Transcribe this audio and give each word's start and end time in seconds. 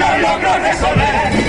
No 0.00 0.18
logro 0.18 0.58
resolver. 0.60 1.39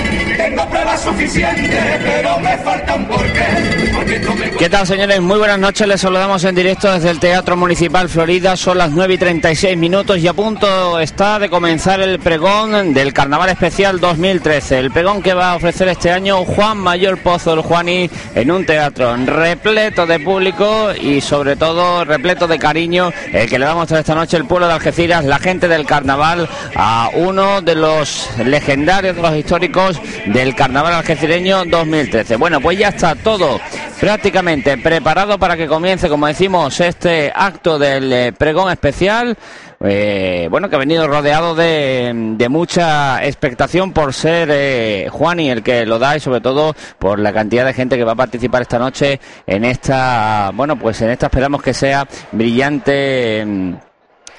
Tengo 0.42 0.68
pruebas 0.68 1.00
suficientes, 1.00 2.00
pero 2.02 2.36
me 2.40 2.56
falta 2.58 2.96
un 2.96 3.04
porqué. 3.06 3.90
Porque 3.94 4.18
tú 4.18 4.34
me 4.34 4.50
¿Qué 4.50 4.68
tal, 4.68 4.86
señores? 4.86 5.20
Muy 5.20 5.38
buenas 5.38 5.58
noches. 5.58 5.86
Les 5.86 6.00
saludamos 6.00 6.42
en 6.42 6.56
directo 6.56 6.92
desde 6.92 7.10
el 7.10 7.20
Teatro 7.20 7.56
Municipal 7.56 8.08
Florida. 8.08 8.56
Son 8.56 8.76
las 8.76 8.90
9 8.90 9.14
y 9.14 9.18
36 9.18 9.76
minutos 9.76 10.18
y 10.18 10.26
a 10.26 10.32
punto 10.32 10.98
está 10.98 11.38
de 11.38 11.48
comenzar 11.48 12.00
el 12.00 12.18
pregón 12.18 12.92
del 12.92 13.12
Carnaval 13.12 13.50
Especial 13.50 14.00
2013. 14.00 14.80
El 14.80 14.90
pregón 14.90 15.22
que 15.22 15.32
va 15.32 15.52
a 15.52 15.56
ofrecer 15.56 15.86
este 15.86 16.10
año 16.10 16.44
Juan 16.44 16.78
Mayor 16.78 17.18
Pozo, 17.18 17.54
el 17.54 17.60
Juani, 17.60 18.10
en 18.34 18.50
un 18.50 18.66
teatro 18.66 19.16
repleto 19.16 20.06
de 20.06 20.18
público 20.18 20.92
y 20.92 21.20
sobre 21.20 21.54
todo 21.54 22.04
repleto 22.04 22.48
de 22.48 22.58
cariño, 22.58 23.12
el 23.32 23.48
que 23.48 23.60
le 23.60 23.66
va 23.66 23.72
a 23.72 23.76
mostrar 23.76 24.00
esta 24.00 24.16
noche 24.16 24.38
el 24.38 24.46
pueblo 24.46 24.66
de 24.66 24.74
Algeciras, 24.74 25.24
la 25.24 25.38
gente 25.38 25.68
del 25.68 25.86
Carnaval, 25.86 26.48
a 26.74 27.10
uno 27.14 27.60
de 27.62 27.76
los 27.76 28.28
legendarios, 28.44 29.14
de 29.14 29.22
los 29.22 29.36
históricos 29.36 30.00
del 30.32 30.54
Carnaval 30.54 30.94
Algecireño 30.94 31.64
2013. 31.66 32.36
Bueno, 32.36 32.60
pues 32.60 32.78
ya 32.78 32.88
está 32.88 33.14
todo 33.14 33.60
prácticamente 34.00 34.78
preparado 34.78 35.38
para 35.38 35.56
que 35.56 35.66
comience, 35.66 36.08
como 36.08 36.26
decimos, 36.26 36.80
este 36.80 37.30
acto 37.34 37.78
del 37.78 38.12
eh, 38.12 38.32
pregón 38.32 38.72
especial. 38.72 39.36
eh, 39.84 40.48
bueno, 40.50 40.70
que 40.70 40.76
ha 40.76 40.78
venido 40.78 41.06
rodeado 41.06 41.54
de, 41.54 42.46
mucha 42.48 43.24
expectación 43.24 43.92
por 43.92 44.14
ser 44.14 44.48
eh, 44.50 45.08
Juani 45.10 45.50
el 45.50 45.62
que 45.62 45.84
lo 45.84 45.98
da 45.98 46.16
y 46.16 46.20
sobre 46.20 46.40
todo 46.40 46.74
por 46.98 47.18
la 47.18 47.32
cantidad 47.32 47.66
de 47.66 47.74
gente 47.74 47.96
que 47.96 48.04
va 48.04 48.12
a 48.12 48.16
participar 48.16 48.62
esta 48.62 48.78
noche 48.78 49.20
en 49.46 49.64
esta, 49.64 50.50
bueno, 50.54 50.78
pues 50.78 51.00
en 51.02 51.10
esta 51.10 51.26
esperamos 51.26 51.62
que 51.62 51.74
sea 51.74 52.06
brillante. 52.32 53.44
mm, 53.44 53.91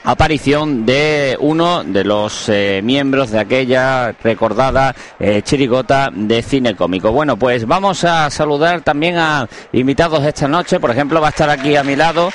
aparición 0.04 0.86
de 0.86 1.38
uno 1.40 1.84
de 1.84 2.04
los 2.04 2.50
eh, 2.50 2.82
miembros 2.84 3.32
de 3.32 3.40
aquella 3.40 4.12
recordada 4.24 4.96
eh, 5.20 5.42
chirigota 5.44 6.10
de 6.14 6.42
cine 6.42 6.76
cómico. 6.76 7.12
Bueno, 7.12 7.38
pues 7.38 7.66
vamos 7.66 8.04
a 8.04 8.30
saludar 8.30 8.82
también 8.82 9.18
a 9.18 9.48
invitados 9.72 10.24
esta 10.26 10.48
noche. 10.48 10.80
Por 10.80 10.92
ejemplo, 10.92 11.22
va 11.22 11.28
a 11.28 11.32
estar 11.32 11.50
aquí 11.50 11.76
a 11.76 11.84
mi 11.84 11.96
lado 11.96 12.30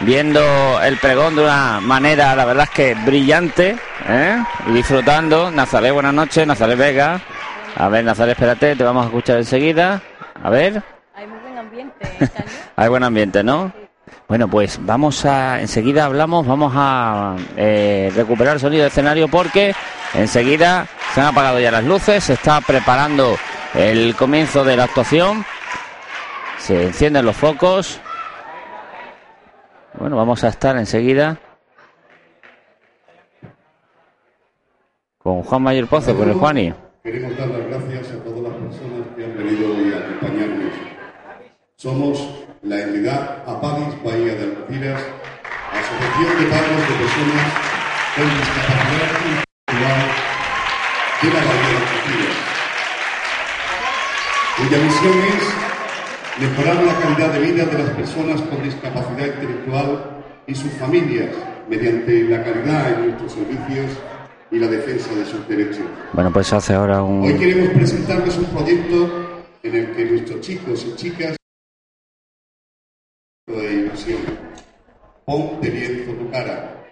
viendo 0.00 0.40
el 0.82 0.96
pregón 0.96 1.36
de 1.36 1.44
una 1.44 1.80
manera, 1.80 2.34
la 2.34 2.44
verdad 2.44 2.64
es 2.64 2.70
que 2.70 2.94
brillante, 3.06 3.76
¿eh? 4.08 4.42
y 4.68 4.72
disfrutando. 4.72 5.50
Nazaret, 5.50 5.92
buenas 5.92 6.14
noches. 6.14 6.46
Nazaret 6.46 6.78
Vega. 6.78 7.20
A 7.76 7.88
ver, 7.88 8.04
Nazaret, 8.04 8.32
espérate, 8.32 8.76
te 8.76 8.84
vamos 8.84 9.04
a 9.04 9.06
escuchar 9.06 9.38
enseguida. 9.38 10.02
A 10.42 10.50
ver. 10.50 10.82
Hay 11.14 11.26
muy 11.26 11.38
buen 11.40 11.58
ambiente. 11.58 12.06
Hay 12.76 12.88
buen 12.88 13.04
ambiente, 13.04 13.42
¿no? 13.42 13.81
Bueno, 14.32 14.48
pues 14.48 14.80
vamos 14.82 15.26
a, 15.26 15.60
enseguida 15.60 16.06
hablamos, 16.06 16.46
vamos 16.46 16.72
a 16.74 17.36
eh, 17.54 18.10
recuperar 18.16 18.54
el 18.54 18.60
sonido 18.60 18.80
de 18.80 18.88
escenario 18.88 19.28
porque 19.28 19.74
enseguida 20.14 20.86
se 21.12 21.20
han 21.20 21.26
apagado 21.26 21.60
ya 21.60 21.70
las 21.70 21.84
luces, 21.84 22.24
se 22.24 22.32
está 22.32 22.62
preparando 22.62 23.36
el 23.74 24.16
comienzo 24.16 24.64
de 24.64 24.78
la 24.78 24.84
actuación, 24.84 25.44
se 26.56 26.84
encienden 26.84 27.26
los 27.26 27.36
focos. 27.36 28.00
Bueno, 29.98 30.16
vamos 30.16 30.42
a 30.44 30.48
estar 30.48 30.78
enseguida 30.78 31.38
con 35.18 35.42
Juan 35.42 35.62
Mayor 35.62 35.88
Pozo, 35.88 36.16
con 36.16 36.30
el 36.30 36.36
Juani. 36.36 36.72
Queremos 37.02 37.36
dar 37.36 37.48
las 37.48 37.66
gracias 37.66 38.12
a 38.12 38.24
todas 38.24 38.40
las 38.44 38.52
personas 38.54 39.08
que 39.14 39.24
han 39.26 39.36
venido 39.36 39.76
hoy 39.76 39.92
a 39.92 39.98
acompañarnos. 39.98 40.72
Somos 41.76 42.41
la 42.62 42.80
entidad 42.80 43.42
Apadis 43.44 44.00
Bahía 44.04 44.34
de 44.34 44.44
Algeciras, 44.44 45.02
Asociación 45.72 46.38
de 46.38 46.46
Padres 46.46 46.78
de 46.78 46.94
Personas 46.94 47.46
con 48.14 48.26
Discapacidad 48.38 49.10
Intelectual 49.26 50.00
de 51.22 51.28
la 51.28 51.40
Bahía 51.42 51.68
de 51.68 51.78
Algeciras, 51.82 52.36
cuya 54.58 54.78
misión 54.78 55.18
es 55.34 55.44
mejorar 56.40 56.84
la 56.84 56.94
calidad 57.00 57.32
de 57.32 57.38
vida 57.40 57.64
de 57.64 57.78
las 57.78 57.90
personas 57.90 58.40
con 58.42 58.62
discapacidad 58.62 59.26
intelectual 59.26 60.22
y 60.46 60.54
sus 60.54 60.72
familias 60.74 61.30
mediante 61.68 62.22
la 62.24 62.44
calidad 62.44 62.92
en 62.92 63.06
nuestros 63.08 63.32
servicios 63.32 63.90
y 64.52 64.58
la 64.58 64.68
defensa 64.68 65.12
de 65.14 65.24
sus 65.24 65.48
derechos. 65.48 65.84
Bueno, 66.12 66.32
pues 66.32 66.52
hace 66.52 66.74
ahora 66.74 67.02
un... 67.02 67.24
Hoy 67.24 67.34
queremos 67.34 67.70
presentarles 67.70 68.36
un 68.36 68.44
proyecto 68.46 69.48
en 69.64 69.74
el 69.74 69.90
que 69.96 70.04
nuestros 70.04 70.40
chicos 70.40 70.86
y 70.86 70.94
chicas 70.94 71.36
de 73.46 73.72
ilusión. 73.72 74.20
Ponte 75.24 75.70
lienzo 75.70 76.12
tu 76.14 76.30
cara. 76.30 76.84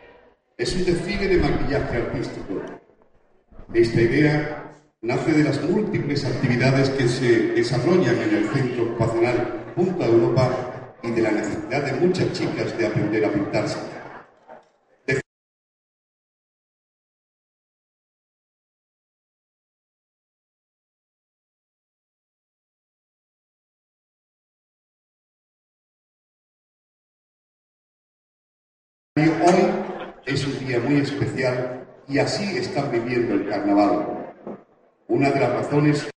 Es 0.56 0.76
un 0.76 0.84
desfile 0.84 1.26
de 1.26 1.38
maquillaje 1.38 1.96
artístico. 1.96 2.62
Esta 3.74 4.00
idea 4.00 4.72
nace 5.02 5.32
de 5.32 5.42
las 5.42 5.60
múltiples 5.64 6.24
actividades 6.24 6.91
que 6.91 7.08
se 7.08 7.52
desarrollan 7.54 8.16
en 8.18 8.34
el 8.36 8.48
Centro 8.50 8.84
Ocupacional 8.84 9.64
Punta 9.74 10.06
Europa 10.06 10.96
y 11.02 11.10
de 11.10 11.22
la 11.22 11.32
necesidad 11.32 11.82
de 11.84 12.06
muchas 12.06 12.32
chicas 12.32 12.78
de 12.78 12.86
aprender 12.86 13.24
a 13.24 13.32
pintarse. 13.32 13.78
Especial 30.99 31.87
y 32.09 32.19
así 32.19 32.56
están 32.56 32.91
viviendo 32.91 33.34
el 33.34 33.49
carnaval. 33.49 34.34
Una 35.09 35.31
de 35.31 35.41
las 35.41 35.53
razones 35.53 36.11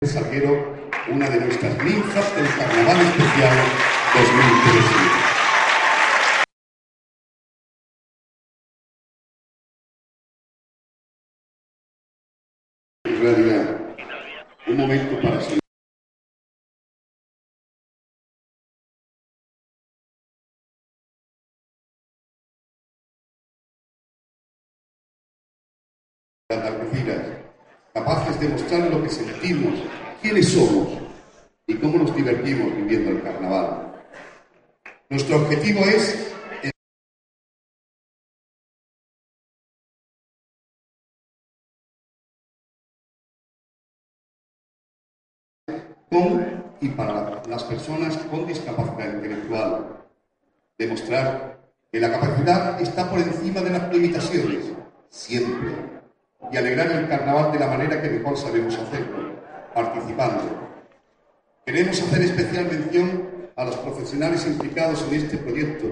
es 0.00 0.10
Salguero, 0.10 0.76
una 1.12 1.28
de 1.28 1.40
nuestras 1.40 1.82
ninfas 1.82 2.36
del 2.36 2.46
carnaval 2.56 3.00
especial 3.00 3.56
2013. 4.14 4.57
Capaces 27.98 28.38
de 28.38 28.48
mostrar 28.48 28.90
lo 28.90 29.02
que 29.02 29.10
sentimos, 29.10 29.74
quiénes 30.22 30.52
somos 30.52 30.88
y 31.66 31.74
cómo 31.74 31.98
nos 31.98 32.14
divertimos 32.14 32.74
viviendo 32.76 33.10
el 33.10 33.22
carnaval. 33.22 33.92
Nuestro 35.10 35.36
objetivo 35.36 35.80
es 35.80 36.32
con 46.10 46.64
y 46.80 46.88
para 46.90 47.42
las 47.46 47.64
personas 47.64 48.16
con 48.30 48.46
discapacidad 48.46 49.14
intelectual. 49.14 50.04
Demostrar 50.78 51.58
que 51.90 51.98
la 51.98 52.12
capacidad 52.12 52.80
está 52.80 53.10
por 53.10 53.18
encima 53.18 53.60
de 53.60 53.70
las 53.70 53.92
limitaciones, 53.92 54.66
siempre 55.10 55.97
y 56.52 56.56
alegrar 56.56 56.90
el 56.90 57.08
carnaval 57.08 57.52
de 57.52 57.58
la 57.58 57.66
manera 57.66 58.00
que 58.00 58.08
mejor 58.10 58.36
sabemos 58.36 58.76
hacerlo, 58.76 59.32
participando. 59.74 60.42
Queremos 61.66 62.00
hacer 62.00 62.22
especial 62.22 62.66
mención 62.66 63.22
a 63.56 63.64
los 63.64 63.76
profesionales 63.76 64.46
implicados 64.46 65.04
en 65.08 65.14
este 65.20 65.36
proyecto, 65.38 65.86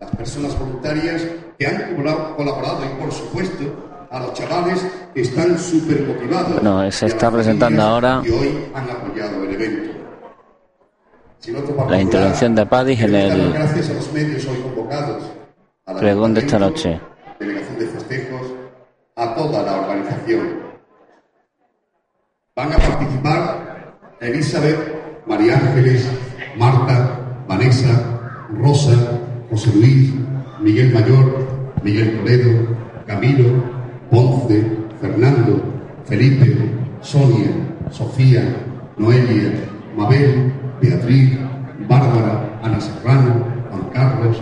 las 0.00 0.10
personas 0.14 0.58
voluntarias 0.58 1.26
que 1.58 1.66
han 1.66 1.96
colaborado 1.96 2.84
y, 2.84 3.00
por 3.00 3.10
supuesto, 3.10 4.06
a 4.10 4.20
los 4.20 4.32
chavales 4.34 4.86
que 5.14 5.22
están 5.22 5.58
súper 5.58 6.06
motivados. 6.06 6.54
Bueno, 6.54 6.90
se 6.92 7.06
a 7.06 7.08
está 7.08 7.30
presentando 7.30 7.82
ahora 7.82 8.20
Que 8.22 8.30
hoy 8.30 8.64
han 8.74 8.88
apoyado 8.90 9.42
el 9.44 9.54
evento. 9.54 9.98
Sin 11.40 11.56
otro 11.56 11.86
la 11.88 12.00
intervención 12.00 12.54
de 12.54 12.66
Padis 12.66 13.00
en 13.00 13.14
el 13.14 13.52
Gracias 13.52 13.90
a 13.90 13.94
los 13.94 14.12
medios 14.12 14.46
hoy 14.46 14.58
convocados. 14.60 15.22
al 15.86 15.96
pregón 15.96 16.34
de 16.34 16.40
esta 16.40 16.58
noche. 16.58 17.00
Delegación 17.38 17.78
de 17.78 17.86
a 19.18 19.34
toda 19.34 19.62
la 19.62 19.80
organización. 19.80 20.46
Van 22.54 22.72
a 22.72 22.76
participar 22.76 23.96
Elizabeth, 24.20 24.78
María 25.26 25.54
Ángeles, 25.54 26.08
Marta, 26.56 27.18
Vanessa, 27.48 28.20
Rosa, 28.50 29.18
José 29.50 29.70
Luis, 29.74 30.14
Miguel 30.60 30.92
Mayor, 30.94 31.48
Miguel 31.82 32.16
Toledo, 32.16 32.76
Camilo, 33.06 33.64
Ponce, 34.10 34.64
Fernando, 35.00 35.62
Felipe, 36.04 36.70
Sonia, 37.00 37.50
Sofía, 37.90 38.42
Noelia, 38.96 39.52
Mabel, 39.96 40.52
Beatriz, 40.80 41.36
Bárbara, 41.88 42.60
Ana 42.62 42.80
Serrano, 42.80 43.44
Juan 43.70 43.90
Carlos, 43.92 44.36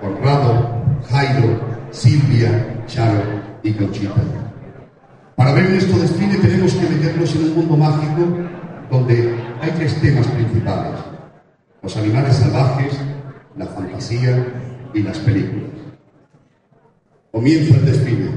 Conrado, 0.00 0.84
Jairo, 1.08 1.60
Silvia, 1.90 2.84
Charo 2.86 3.49
y 3.62 3.72
Conchita. 3.72 4.14
Para 5.36 5.52
ver 5.52 5.70
nuestro 5.70 5.98
desfile 5.98 6.36
tenemos 6.38 6.74
que 6.74 6.88
meternos 6.88 7.34
en 7.34 7.42
un 7.44 7.54
mundo 7.54 7.76
mágico 7.76 8.26
donde 8.90 9.34
hay 9.60 9.70
tres 9.72 10.00
temas 10.00 10.26
principales. 10.26 11.00
Los 11.82 11.96
animales 11.96 12.36
salvajes, 12.36 12.98
la 13.56 13.66
fantasía 13.66 14.46
y 14.92 15.02
las 15.02 15.18
películas. 15.18 15.70
Comienza 17.32 17.74
el 17.76 17.86
desfile. 17.86 18.30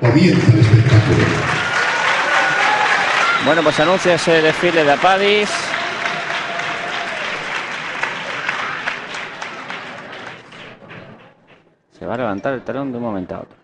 Comienza 0.00 0.52
el 0.52 0.60
espectáculo. 0.60 1.24
Bueno, 3.44 3.62
pues 3.62 3.80
anuncia 3.80 4.14
ese 4.14 4.42
desfile 4.42 4.84
de 4.84 4.92
Apadis. 4.92 5.50
Se 11.98 12.06
va 12.06 12.14
a 12.14 12.18
levantar 12.18 12.54
el 12.54 12.62
telón 12.62 12.92
de 12.92 12.98
un 12.98 13.04
momento 13.04 13.34
a 13.34 13.40
otro. 13.40 13.60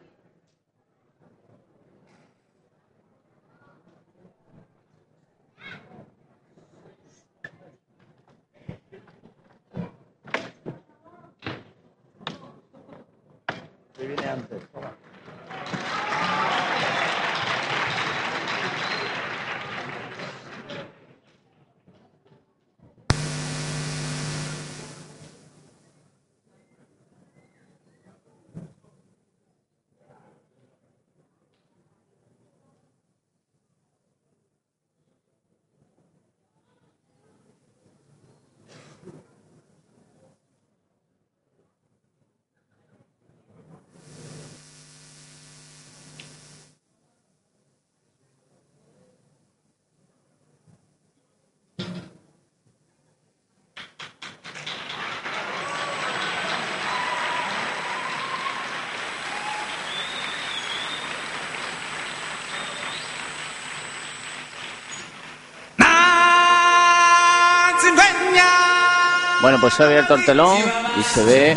Bueno, 69.47 69.56
pues 69.67 69.75
se 69.75 69.83
ha 69.83 69.87
abierto 69.87 70.15
el 70.15 70.25
telón 70.25 70.57
y 70.97 71.03
se 71.03 71.25
ve 71.25 71.57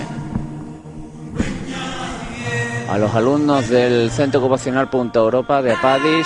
a 2.90 2.98
los 2.98 3.14
alumnos 3.14 3.70
del 3.70 4.10
Centro 4.10 4.40
Ocupacional 4.40 4.90
Punta 4.90 5.20
Europa 5.20 5.62
de 5.62 5.74
Apadis 5.74 6.26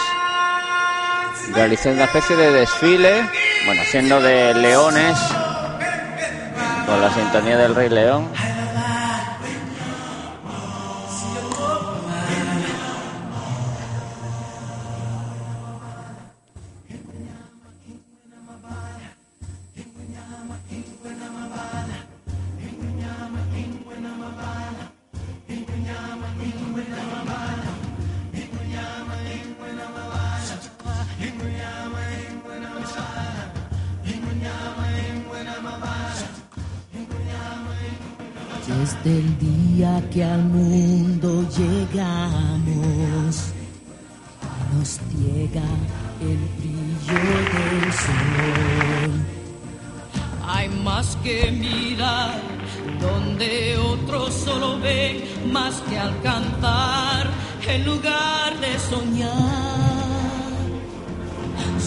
realizando 1.53 1.95
una 1.95 2.05
especie 2.05 2.37
de 2.37 2.53
desfile, 2.53 3.29
bueno, 3.65 3.81
haciendo 3.81 4.21
de 4.21 4.53
leones 4.53 5.19
con 6.85 7.01
la 7.01 7.13
sintonía 7.13 7.57
del 7.57 7.75
Rey 7.75 7.89
León. 7.89 8.29
Día 39.43 40.01
que 40.11 40.23
al 40.23 40.43
mundo 40.43 41.45
llegamos, 41.57 43.35
nos 44.73 44.99
ciega 45.09 45.67
el 46.21 46.39
brillo 46.59 47.21
del 47.53 47.93
sol. 47.93 49.13
Hay 50.45 50.69
más 50.69 51.17
que 51.23 51.51
mirar 51.51 52.41
donde 52.99 53.77
otros 53.77 54.33
solo 54.33 54.79
ven, 54.79 55.23
más 55.51 55.75
que 55.89 55.97
alcanzar 55.97 57.29
en 57.67 57.85
lugar 57.85 58.59
de 58.59 58.79
soñar. 58.79 60.03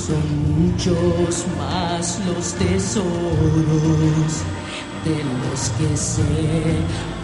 Son 0.06 0.26
muchos 0.60 1.46
más 1.58 2.20
los 2.26 2.52
tesoros 2.54 4.32
de 5.04 5.24
que 5.56 5.96
se 5.96 6.22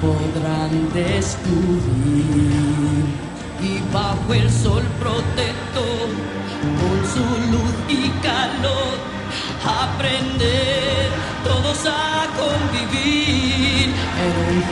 podrán 0.01 0.91
descubrir. 0.95 2.43
Y 3.61 3.79
bajo 3.93 4.33
el 4.33 4.51
sol 4.51 4.83
protector, 4.99 6.09
con 6.81 6.99
su 7.13 7.25
luz 7.53 7.75
y 7.89 8.09
calor, 8.23 8.97
aprender 9.65 11.11
todos 11.45 11.87
a 11.87 12.27
convivir 12.39 13.93
en 14.25 14.33
un 14.49 14.63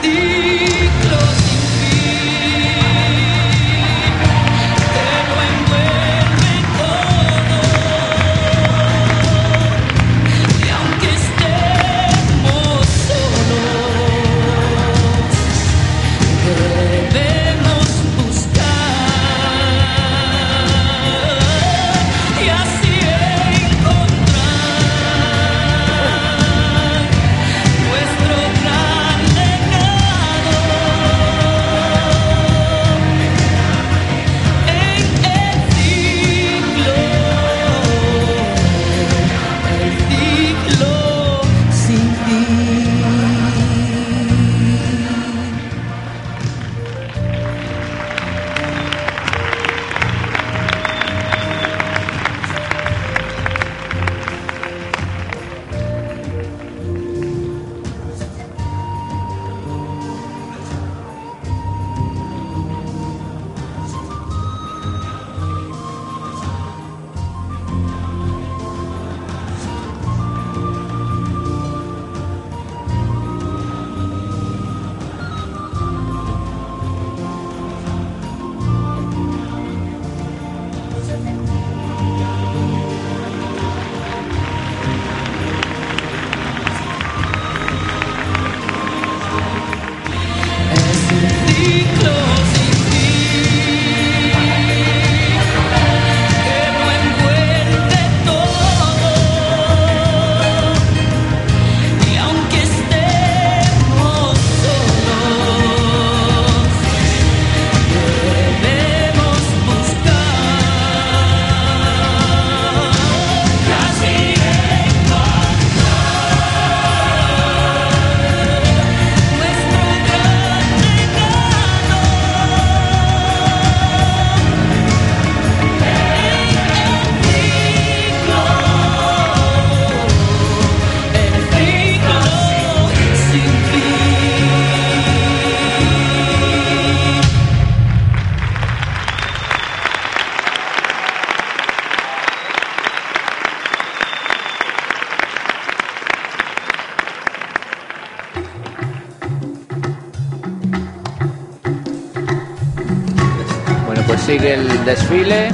el 154.55 154.85
desfile, 154.85 155.51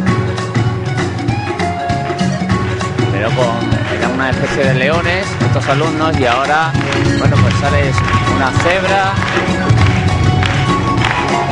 pero 3.12 3.28
con, 3.30 3.46
era 3.94 4.08
una 4.08 4.30
especie 4.30 4.64
de 4.64 4.74
leones, 4.74 5.26
estos 5.40 5.68
alumnos, 5.68 6.18
y 6.18 6.24
ahora, 6.24 6.72
bueno, 7.18 7.36
pues 7.42 7.54
sale 7.56 7.92
una 8.34 8.50
cebra, 8.62 9.12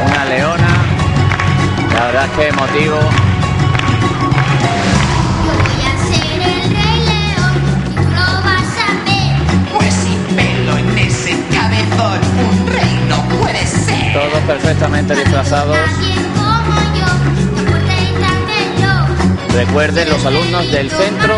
una 0.07 0.25
leona, 0.25 0.69
la 1.95 2.05
verdad 2.07 2.29
que 2.37 2.49
emotivo. 2.49 2.99
Todos 14.15 14.43
perfectamente 14.47 15.15
disfrazados. 15.17 15.77
Recuerden 19.55 20.09
los 20.09 20.27
alumnos 20.27 20.71
del 20.73 20.91
Centro 20.91 21.37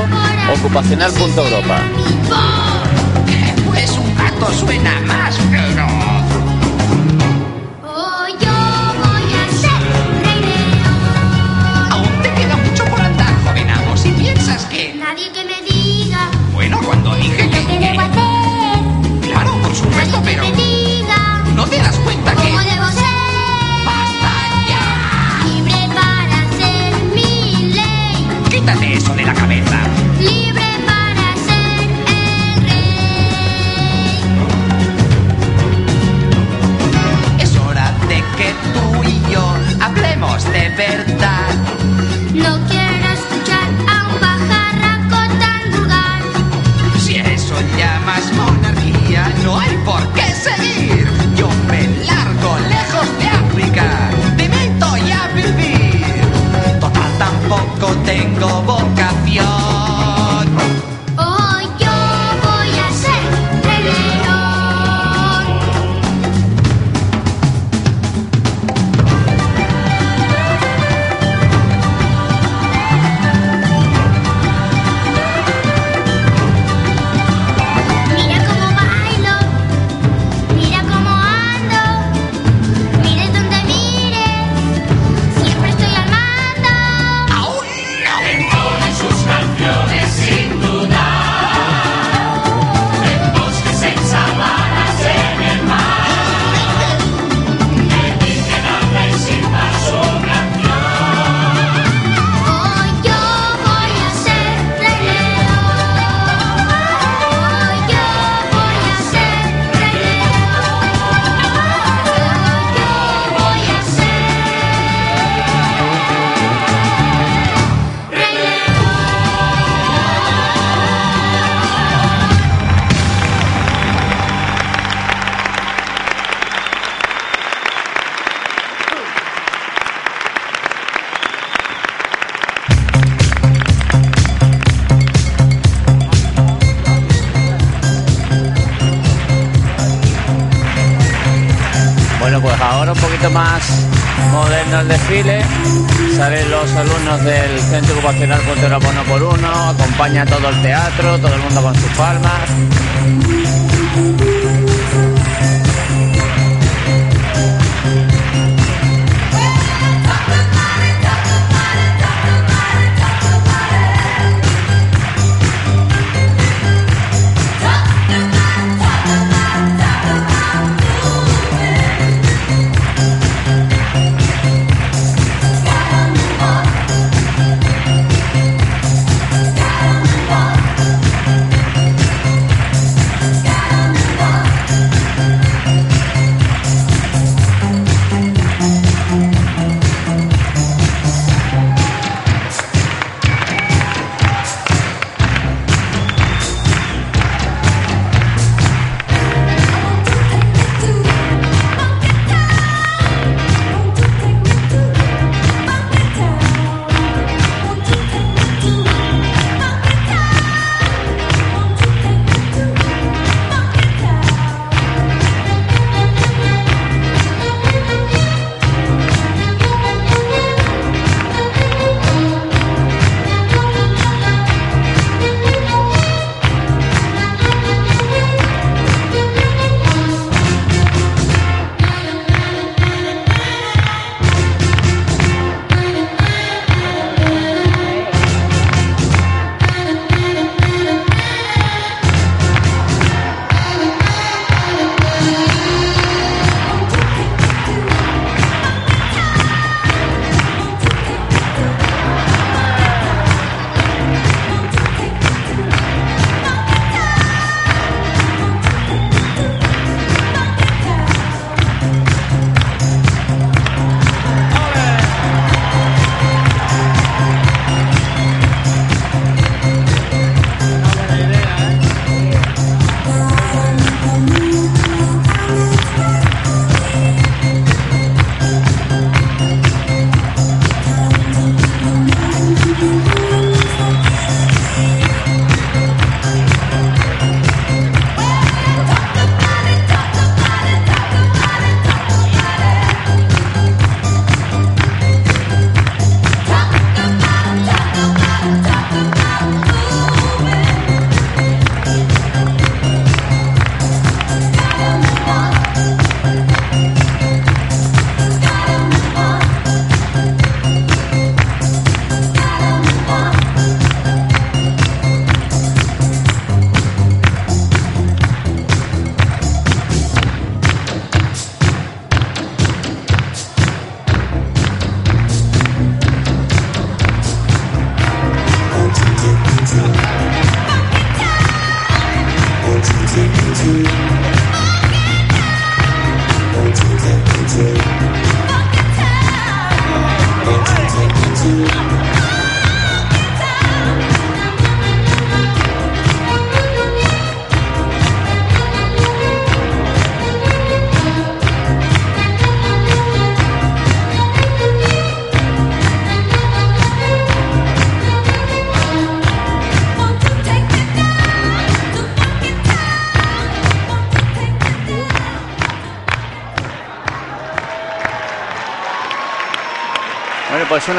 Ocupacional 0.55 1.13
Europa. 1.43 1.83
Quítate 28.67 28.95
eso 28.95 29.15
de 29.15 29.25
la 29.25 29.33
cabeza. 29.33 29.79
Libre 30.19 30.69
para 30.85 31.37
ser 31.47 31.89
el 32.09 32.63
rey. 32.67 32.99
Es 37.39 37.57
hora 37.59 37.93
de 38.09 38.17
que 38.37 38.53
tú 38.75 39.05
y 39.05 39.33
yo 39.33 39.55
hablemos 39.81 40.43
de 40.51 40.69
verdad. 40.71 41.55
No 42.35 42.59
quiero 42.69 43.09
escuchar 43.15 43.69
a 43.87 44.09
un 44.09 44.19
pajarraco 44.19 45.21
tan 45.39 45.63
vulgar. 45.71 46.23
Si 46.99 47.19
eso 47.19 47.55
llamas 47.79 48.33
monarquía, 48.33 49.33
no 49.45 49.61
hay 49.61 49.77
por 49.85 50.13
qué 50.13 50.27
ser. 50.43 50.56
think 58.17 58.43
of 58.43 58.71
all 58.71 58.86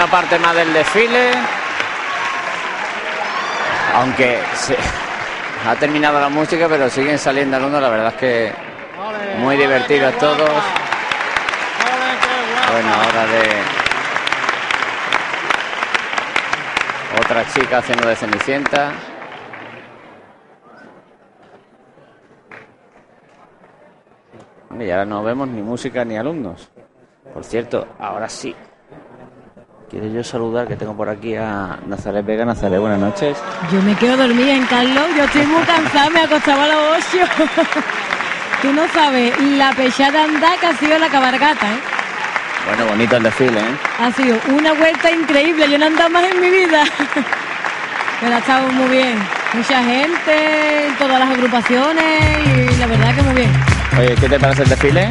parte 0.10 0.38
más 0.40 0.56
del 0.56 0.74
desfile. 0.74 1.32
Aunque 3.96 4.40
se- 4.56 4.78
ha 5.68 5.76
terminado 5.76 6.20
la 6.20 6.30
música, 6.30 6.68
pero 6.70 6.90
siguen 6.90 7.18
saliendo 7.18 7.58
alumnos. 7.58 7.82
La 7.82 7.90
verdad 7.90 8.08
es 8.14 8.20
que 8.20 8.54
muy 9.40 9.58
divertidos 9.58 10.18
todos. 10.18 10.50
Bueno, 12.72 12.90
ahora 12.94 13.26
de 13.28 13.50
otra 17.22 17.46
chica 17.54 17.78
haciendo 17.80 18.08
de 18.08 18.16
cenicienta. 18.16 18.92
Y 24.80 24.90
ahora 24.92 25.06
no 25.06 25.24
vemos 25.24 25.48
ni 25.48 25.62
música 25.62 26.04
ni 26.06 26.18
alumnos. 26.18 26.70
Por 27.34 27.44
cierto, 27.44 27.88
ahora 28.00 28.30
sí. 28.30 28.56
Quiero 29.90 30.08
yo 30.08 30.22
saludar 30.22 30.68
que 30.68 30.76
tengo 30.76 30.98
por 30.98 31.08
aquí 31.08 31.36
a 31.36 31.80
Nazaret 31.88 32.26
Vega. 32.26 32.44
Nazaret, 32.44 32.78
buenas 32.78 33.00
noches. 33.00 33.38
Yo 33.72 33.82
me 33.82 33.96
quedo 33.96 34.18
dormida 34.18 34.54
en 34.54 34.66
Carlos, 34.66 35.06
yo 35.16 35.24
estoy 35.24 35.46
muy 35.46 35.64
cansada, 35.64 36.10
me 36.10 36.20
acostaba 36.20 36.66
a 36.66 36.68
las 36.68 36.78
8. 37.14 37.18
Tú 38.62 38.74
no 38.74 38.86
sabes 38.90 39.40
la 39.40 39.72
pechada 39.72 40.26
andar 40.26 40.60
que 40.60 40.68
ha 40.68 40.76
sido 40.76 41.00
la 41.00 41.08
cabargata, 41.08 41.68
¿eh? 41.68 41.80
Bueno, 42.68 42.86
bonito 42.88 43.16
el 43.16 43.24
desfile, 43.24 43.62
¿eh? 43.62 43.78
Ha 44.02 44.12
sido 44.12 44.38
una 44.50 44.74
vuelta 44.74 45.10
increíble, 45.10 45.70
yo 45.70 45.78
no 45.78 45.86
he 45.86 45.88
andado 45.88 46.10
más 46.10 46.24
en 46.26 46.42
mi 46.42 46.50
vida. 46.50 46.84
Pero 48.20 48.36
ha 48.36 48.40
estado 48.40 48.68
muy 48.74 48.90
bien. 48.90 49.18
Mucha 49.54 49.82
gente, 49.84 50.92
todas 51.00 51.18
las 51.18 51.30
agrupaciones 51.30 52.46
y 52.46 52.78
la 52.78 52.88
verdad 52.88 53.16
que 53.16 53.22
muy 53.22 53.36
bien. 53.36 53.77
Oye, 53.96 54.16
¿qué 54.20 54.30
te 54.30 54.40
parece 54.40 54.64
el 54.64 54.70
desfile? 54.70 55.10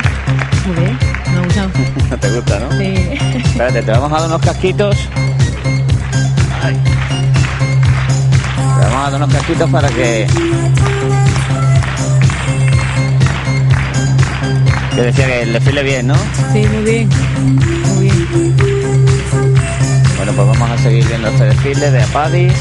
Muy 0.67 0.77
bien, 0.77 0.99
me 1.33 1.39
ha 1.39 1.43
gustado. 1.45 1.71
No 2.11 2.17
te 2.19 2.31
gusta, 2.31 2.59
¿no? 2.61 2.71
Sí. 2.79 2.85
Espérate, 3.45 3.83
te 3.83 3.91
vamos 3.91 4.13
a 4.13 4.17
dar 4.21 4.27
unos 4.29 4.41
casquitos. 4.43 4.97
Ay. 6.63 6.77
Te 8.79 8.85
vamos 8.85 9.07
a 9.07 9.11
dar 9.11 9.15
unos 9.23 9.35
casquitos 9.35 9.71
para 9.71 9.89
que. 9.89 10.27
Que 14.95 15.03
decía 15.03 15.27
que 15.27 15.43
el 15.43 15.53
desfile 15.53 15.83
bien, 15.83 16.07
¿no? 16.07 16.15
Sí, 16.53 16.67
muy 16.73 16.85
bien. 16.85 17.09
Muy 17.97 18.09
bien. 18.09 18.57
Bueno, 20.17 20.33
pues 20.33 20.49
vamos 20.49 20.71
a 20.71 20.79
seguir 20.79 21.05
viendo 21.07 21.29
este 21.29 21.45
desfile 21.45 21.91
de 21.91 22.03
Apadis. 22.03 22.53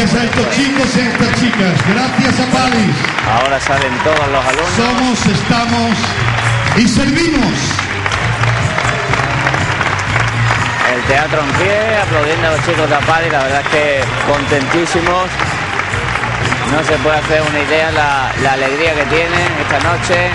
Gracias 0.00 0.22
a 0.22 0.24
estos 0.24 0.50
chicos 0.56 0.96
y 0.96 1.00
a 1.00 1.10
estas 1.10 1.34
chicas. 1.38 1.74
Gracias 1.92 2.40
a 2.40 2.46
Palis. 2.50 2.96
Ahora 3.34 3.60
salen 3.60 3.92
todos 4.02 4.28
los 4.32 4.44
alumnos. 4.46 4.72
Somos, 4.74 5.26
estamos 5.26 5.98
y 6.78 6.88
servimos. 6.88 7.54
El 10.94 11.02
teatro 11.02 11.42
en 11.42 11.50
pie, 11.52 11.98
aplaudiendo 12.02 12.48
a 12.48 12.50
los 12.52 12.64
chicos 12.64 12.88
de 12.88 12.94
Apadi, 12.96 13.28
la 13.28 13.42
verdad 13.42 13.60
es 13.60 13.68
que 13.68 14.00
contentísimos. 14.26 15.28
No 16.72 16.82
se 16.82 16.96
puede 17.02 17.18
hacer 17.18 17.42
una 17.42 17.60
idea 17.60 17.90
la, 17.90 18.32
la 18.42 18.52
alegría 18.54 18.94
que 18.94 19.04
tienen 19.04 19.52
esta 19.60 19.80
noche. 19.80 20.30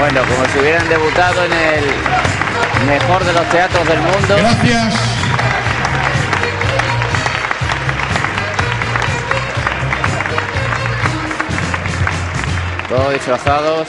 Bueno, 0.00 0.20
como 0.22 0.44
si 0.52 0.58
hubieran 0.58 0.88
debutado 0.88 1.44
en 1.44 1.52
el 1.52 1.84
mejor 2.86 3.24
de 3.24 3.32
los 3.32 3.48
teatros 3.50 3.86
del 3.86 3.98
mundo. 3.98 4.36
Gracias. 4.36 4.94
Todos 12.88 13.12
disfrazados. 13.12 13.88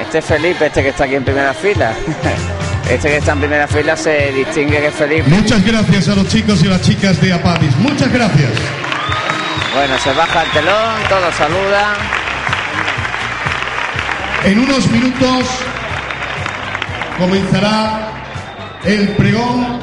Este 0.00 0.18
es 0.18 0.24
Felipe, 0.24 0.66
este 0.66 0.82
que 0.82 0.88
está 0.88 1.04
aquí 1.04 1.14
en 1.14 1.24
primera 1.24 1.52
fila. 1.54 1.92
Este 2.88 3.08
que 3.08 3.16
está 3.16 3.32
en 3.32 3.40
primera 3.40 3.66
fila 3.66 3.96
se 3.96 4.30
distingue 4.30 4.78
que 4.78 4.86
es 4.86 4.94
Felipe. 4.94 5.28
Muchas 5.28 5.64
gracias 5.64 6.08
a 6.08 6.14
los 6.14 6.28
chicos 6.28 6.62
y 6.62 6.68
las 6.68 6.80
chicas 6.82 7.20
de 7.20 7.32
Apadis. 7.32 7.74
Muchas 7.78 8.12
gracias. 8.12 8.52
Bueno, 9.74 9.98
se 9.98 10.12
baja 10.12 10.44
el 10.44 10.50
telón, 10.52 10.94
todos 11.08 11.34
saludan. 11.34 12.15
En 14.46 14.60
unos 14.60 14.88
minutos 14.92 15.44
comenzará 17.18 18.12
el 18.84 19.08
pregón 19.16 19.80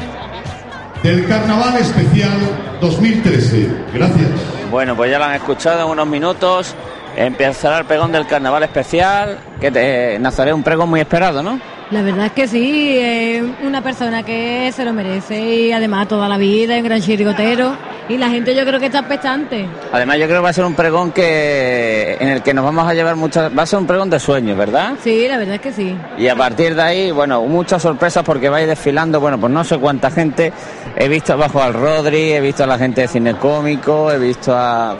del 1.03 1.27
Carnaval 1.27 1.75
Especial 1.79 2.31
2013. 2.79 3.69
Gracias. 3.93 4.29
Bueno, 4.71 4.95
pues 4.95 5.11
ya 5.11 5.19
lo 5.19 5.25
han 5.25 5.35
escuchado 5.35 5.83
en 5.83 5.91
unos 5.91 6.07
minutos. 6.07 6.75
Empezará 7.17 7.79
el 7.79 7.85
pregón 7.85 8.13
del 8.13 8.25
carnaval 8.25 8.63
especial. 8.63 9.37
Que 9.59 9.69
te, 9.69 10.17
Nazaré, 10.19 10.53
un 10.53 10.63
pregón 10.63 10.89
muy 10.89 11.01
esperado, 11.01 11.43
¿no? 11.43 11.59
La 11.91 12.01
verdad 12.01 12.27
es 12.27 12.31
que 12.31 12.47
sí, 12.47 12.97
es 12.97 13.43
una 13.63 13.81
persona 13.81 14.23
que 14.23 14.71
se 14.73 14.85
lo 14.85 14.93
merece 14.93 15.43
y 15.43 15.71
además 15.73 16.07
toda 16.07 16.29
la 16.29 16.37
vida 16.37 16.77
en 16.77 16.85
gran 16.85 17.01
chirigotero 17.01 17.75
y 18.09 18.17
la 18.17 18.29
gente 18.29 18.53
yo 18.53 18.65
creo 18.65 18.79
que 18.79 18.87
está 18.87 18.99
expectante. 18.99 19.65
Además, 19.91 20.17
yo 20.17 20.25
creo 20.25 20.39
que 20.39 20.43
va 20.43 20.49
a 20.49 20.53
ser 20.53 20.65
un 20.65 20.75
pregón 20.75 21.11
que 21.11 22.17
en 22.19 22.27
el 22.29 22.41
que 22.41 22.53
nos 22.53 22.65
vamos 22.65 22.87
a 22.87 22.93
llevar 22.93 23.15
muchas. 23.15 23.55
Va 23.57 23.63
a 23.63 23.65
ser 23.65 23.79
un 23.79 23.87
pregón 23.87 24.09
de 24.09 24.19
sueños, 24.19 24.57
¿verdad? 24.57 24.93
Sí, 25.01 25.27
la 25.27 25.37
verdad 25.37 25.55
es 25.55 25.61
que 25.61 25.71
sí. 25.71 25.95
Y 26.17 26.27
a 26.27 26.35
partir 26.35 26.75
de 26.75 26.81
ahí, 26.81 27.11
bueno, 27.11 27.41
muchas 27.43 27.81
sorpresas 27.81 28.23
porque 28.23 28.49
vais 28.49 28.67
desfilando, 28.67 29.19
bueno, 29.19 29.39
pues 29.39 29.51
no 29.53 29.63
sé 29.63 29.77
cuánta 29.77 30.11
gente. 30.11 30.51
He 30.97 31.07
visto 31.07 31.33
abajo 31.33 31.61
al 31.61 31.73
Rodri, 31.73 32.33
he 32.33 32.41
visto 32.41 32.63
a 32.63 32.67
la 32.67 32.77
gente 32.77 33.01
de 33.01 33.07
cine 33.07 33.35
cómico, 33.35 34.11
he 34.11 34.19
visto 34.19 34.53
a. 34.55 34.97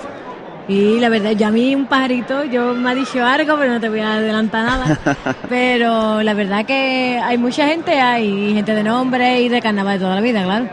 Y 0.70 0.98
la 1.02 1.10
verdad, 1.10 1.32
yo 1.32 1.48
a 1.48 1.52
mí 1.52 1.76
un 1.76 1.88
pajarito, 1.88 2.46
yo 2.46 2.74
me 2.74 2.92
ha 2.92 2.96
dicho 2.96 3.24
algo, 3.24 3.58
pero 3.58 3.74
no 3.74 3.82
te 3.82 3.90
voy 3.90 4.00
a 4.00 4.14
adelantar 4.14 4.66
nada. 4.66 4.98
pero 5.50 6.24
la 6.24 6.34
verdad 6.34 6.66
que 6.66 7.20
hay 7.22 7.38
mucha 7.38 7.68
gente, 7.68 8.00
hay 8.00 8.54
gente 8.54 8.74
de 8.74 8.84
nombre 8.84 9.42
y 9.42 9.50
de 9.50 9.62
carnaval 9.62 10.00
de 10.00 10.06
toda 10.06 10.16
la 10.16 10.22
vida, 10.22 10.44
claro. 10.44 10.68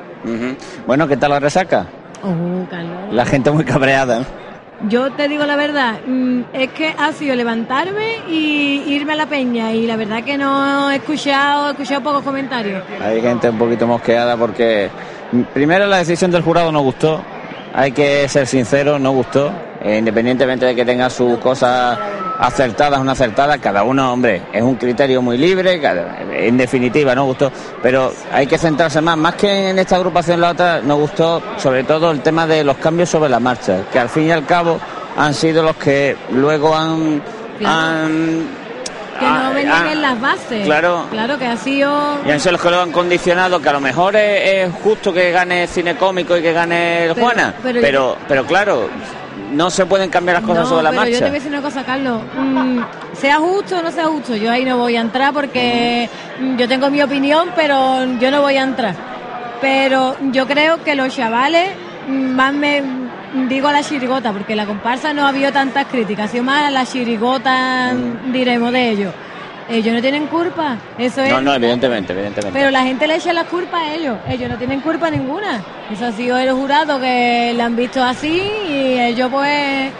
Bueno, 0.86 1.08
¿qué 1.08 1.16
tal 1.16 1.30
la 1.30 1.40
resaca? 1.40 1.86
Oh. 2.22 3.12
La 3.12 3.24
gente 3.24 3.50
muy 3.50 3.64
cabreada. 3.64 4.24
Yo 4.88 5.12
te 5.12 5.28
digo 5.28 5.44
la 5.44 5.56
verdad, 5.56 6.00
mm, 6.06 6.42
es 6.54 6.70
que 6.70 6.94
ha 6.96 7.12
sido 7.12 7.34
levantarme 7.34 8.16
y 8.30 8.82
irme 8.86 9.12
a 9.12 9.16
la 9.16 9.26
peña 9.26 9.72
y 9.72 9.86
la 9.86 9.96
verdad 9.96 10.24
que 10.24 10.38
no 10.38 10.90
he 10.90 10.96
escuchado, 10.96 11.68
he 11.68 11.70
escuchado 11.72 12.02
pocos 12.02 12.22
comentarios. 12.22 12.82
Hay 13.02 13.20
gente 13.20 13.50
un 13.50 13.58
poquito 13.58 13.86
mosqueada 13.86 14.38
porque 14.38 14.88
mm, 15.32 15.42
primero 15.52 15.86
la 15.86 15.98
decisión 15.98 16.30
del 16.30 16.42
jurado 16.42 16.72
no 16.72 16.80
gustó. 16.80 17.20
Hay 17.74 17.92
que 17.92 18.26
ser 18.28 18.46
sincero, 18.46 18.98
no 18.98 19.12
gustó. 19.12 19.52
Eh, 19.82 19.98
independientemente 19.98 20.66
de 20.66 20.74
que 20.74 20.84
tenga 20.84 21.08
sus 21.08 21.38
cosas 21.38 21.98
acertadas 22.40 22.98
o 23.00 23.04
no 23.04 23.12
acertadas, 23.12 23.58
cada 23.58 23.82
uno, 23.82 24.12
hombre, 24.12 24.42
es 24.52 24.62
un 24.62 24.76
criterio 24.76 25.20
muy 25.20 25.36
libre, 25.36 25.80
en 26.32 26.56
definitiva 26.56 27.14
no 27.14 27.26
gustó, 27.26 27.52
pero 27.82 28.12
hay 28.32 28.46
que 28.46 28.56
centrarse 28.56 29.00
más, 29.00 29.16
más 29.16 29.34
que 29.34 29.68
en 29.70 29.78
esta 29.78 29.96
agrupación 29.96 30.40
la 30.40 30.50
otra, 30.50 30.80
nos 30.80 30.98
gustó 30.98 31.42
sobre 31.58 31.84
todo 31.84 32.10
el 32.10 32.20
tema 32.22 32.46
de 32.46 32.64
los 32.64 32.78
cambios 32.78 33.10
sobre 33.10 33.28
la 33.28 33.40
marcha, 33.40 33.82
que 33.92 33.98
al 33.98 34.08
fin 34.08 34.24
y 34.28 34.30
al 34.30 34.46
cabo 34.46 34.80
han 35.16 35.34
sido 35.34 35.62
los 35.62 35.76
que 35.76 36.16
luego 36.30 36.74
han, 36.74 37.20
Que 37.58 37.64
no 39.26 39.34
ah, 39.34 39.52
venían 39.54 39.86
ah, 39.86 39.92
en 39.92 40.00
las 40.00 40.18
bases. 40.18 40.64
claro. 40.64 41.04
Claro 41.10 41.38
que 41.38 41.44
ha 41.46 41.56
sido... 41.58 42.20
Y 42.26 42.30
han 42.30 42.40
sido 42.40 42.52
los 42.52 42.62
que 42.62 42.70
lo 42.70 42.80
han 42.80 42.90
condicionado, 42.90 43.60
que 43.60 43.68
a 43.68 43.72
lo 43.74 43.80
mejor 43.80 44.16
es, 44.16 44.66
es 44.66 44.74
justo 44.82 45.12
que 45.12 45.30
gane 45.30 45.66
cine 45.66 45.94
cómico 45.96 46.38
y 46.38 46.40
que 46.42 46.54
gane 46.54 47.04
el 47.04 47.14
Pero- 47.14 47.26
Juana. 47.26 47.54
pero 47.62 48.16
pero, 48.26 48.46
claro, 48.46 48.88
no 49.50 49.70
se 49.70 49.86
pueden 49.86 50.10
cambiar 50.10 50.36
las 50.38 50.44
cosas 50.44 50.64
No, 50.64 50.68
sobre 50.70 50.82
la 50.84 50.90
pero 50.90 51.04
yo 51.04 51.08
te 51.08 51.12
marcha. 51.12 51.26
voy 51.26 51.30
a 51.30 51.38
decir 51.40 51.52
una 51.52 51.62
cosa, 51.62 51.84
Carlos. 51.84 52.22
Mm, 52.38 52.80
sea 53.14 53.36
justo 53.36 53.78
o 53.78 53.82
no 53.82 53.90
sea 53.90 54.06
justo, 54.06 54.36
yo 54.36 54.50
ahí 54.50 54.64
no 54.64 54.78
voy 54.78 54.96
a 54.96 55.00
entrar 55.00 55.32
porque 55.32 56.08
mm, 56.40 56.56
yo 56.56 56.68
tengo 56.68 56.90
mi 56.90 57.02
opinión, 57.02 57.50
pero 57.56 58.04
yo 58.18 58.30
no 58.30 58.42
voy 58.42 58.56
a 58.56 58.62
entrar. 58.62 58.94
Pero 59.60 60.16
yo 60.32 60.46
creo 60.46 60.82
que 60.82 60.94
los 60.94 61.14
chavales 61.14 61.70
mm, 62.08 62.12
más 62.34 62.52
me 62.52 62.82
digo 63.48 63.68
a 63.68 63.72
la 63.72 63.82
chirigota, 63.82 64.32
porque 64.32 64.56
la 64.56 64.66
comparsa 64.66 65.12
no 65.12 65.24
ha 65.24 65.28
habido 65.28 65.52
tantas 65.52 65.86
críticas, 65.86 66.26
ha 66.26 66.32
sido 66.32 66.44
más 66.44 66.64
a 66.64 66.70
la 66.70 66.84
chirigota, 66.86 67.92
diremos 68.32 68.72
de 68.72 68.90
ellos. 68.90 69.14
Ellos 69.70 69.94
no 69.94 70.00
tienen 70.02 70.26
culpa, 70.26 70.76
eso 70.98 71.22
es 71.22 71.30
No, 71.30 71.40
no, 71.40 71.54
evidentemente, 71.54 72.12
evidentemente. 72.12 72.58
pero 72.58 72.70
la 72.72 72.82
gente 72.82 73.06
le 73.06 73.14
echa 73.16 73.32
la 73.32 73.44
culpa 73.44 73.78
a 73.78 73.94
ellos. 73.94 74.16
Ellos 74.28 74.50
no 74.50 74.56
tienen 74.58 74.80
culpa 74.80 75.10
ninguna. 75.10 75.60
Eso 75.92 76.06
ha 76.06 76.12
sido 76.12 76.36
el 76.38 76.50
jurado 76.52 76.98
que 77.00 77.52
la 77.56 77.66
han 77.66 77.76
visto 77.76 78.02
así 78.02 78.42
y 78.68 78.98
ellos 78.98 79.28
pues... 79.30 79.90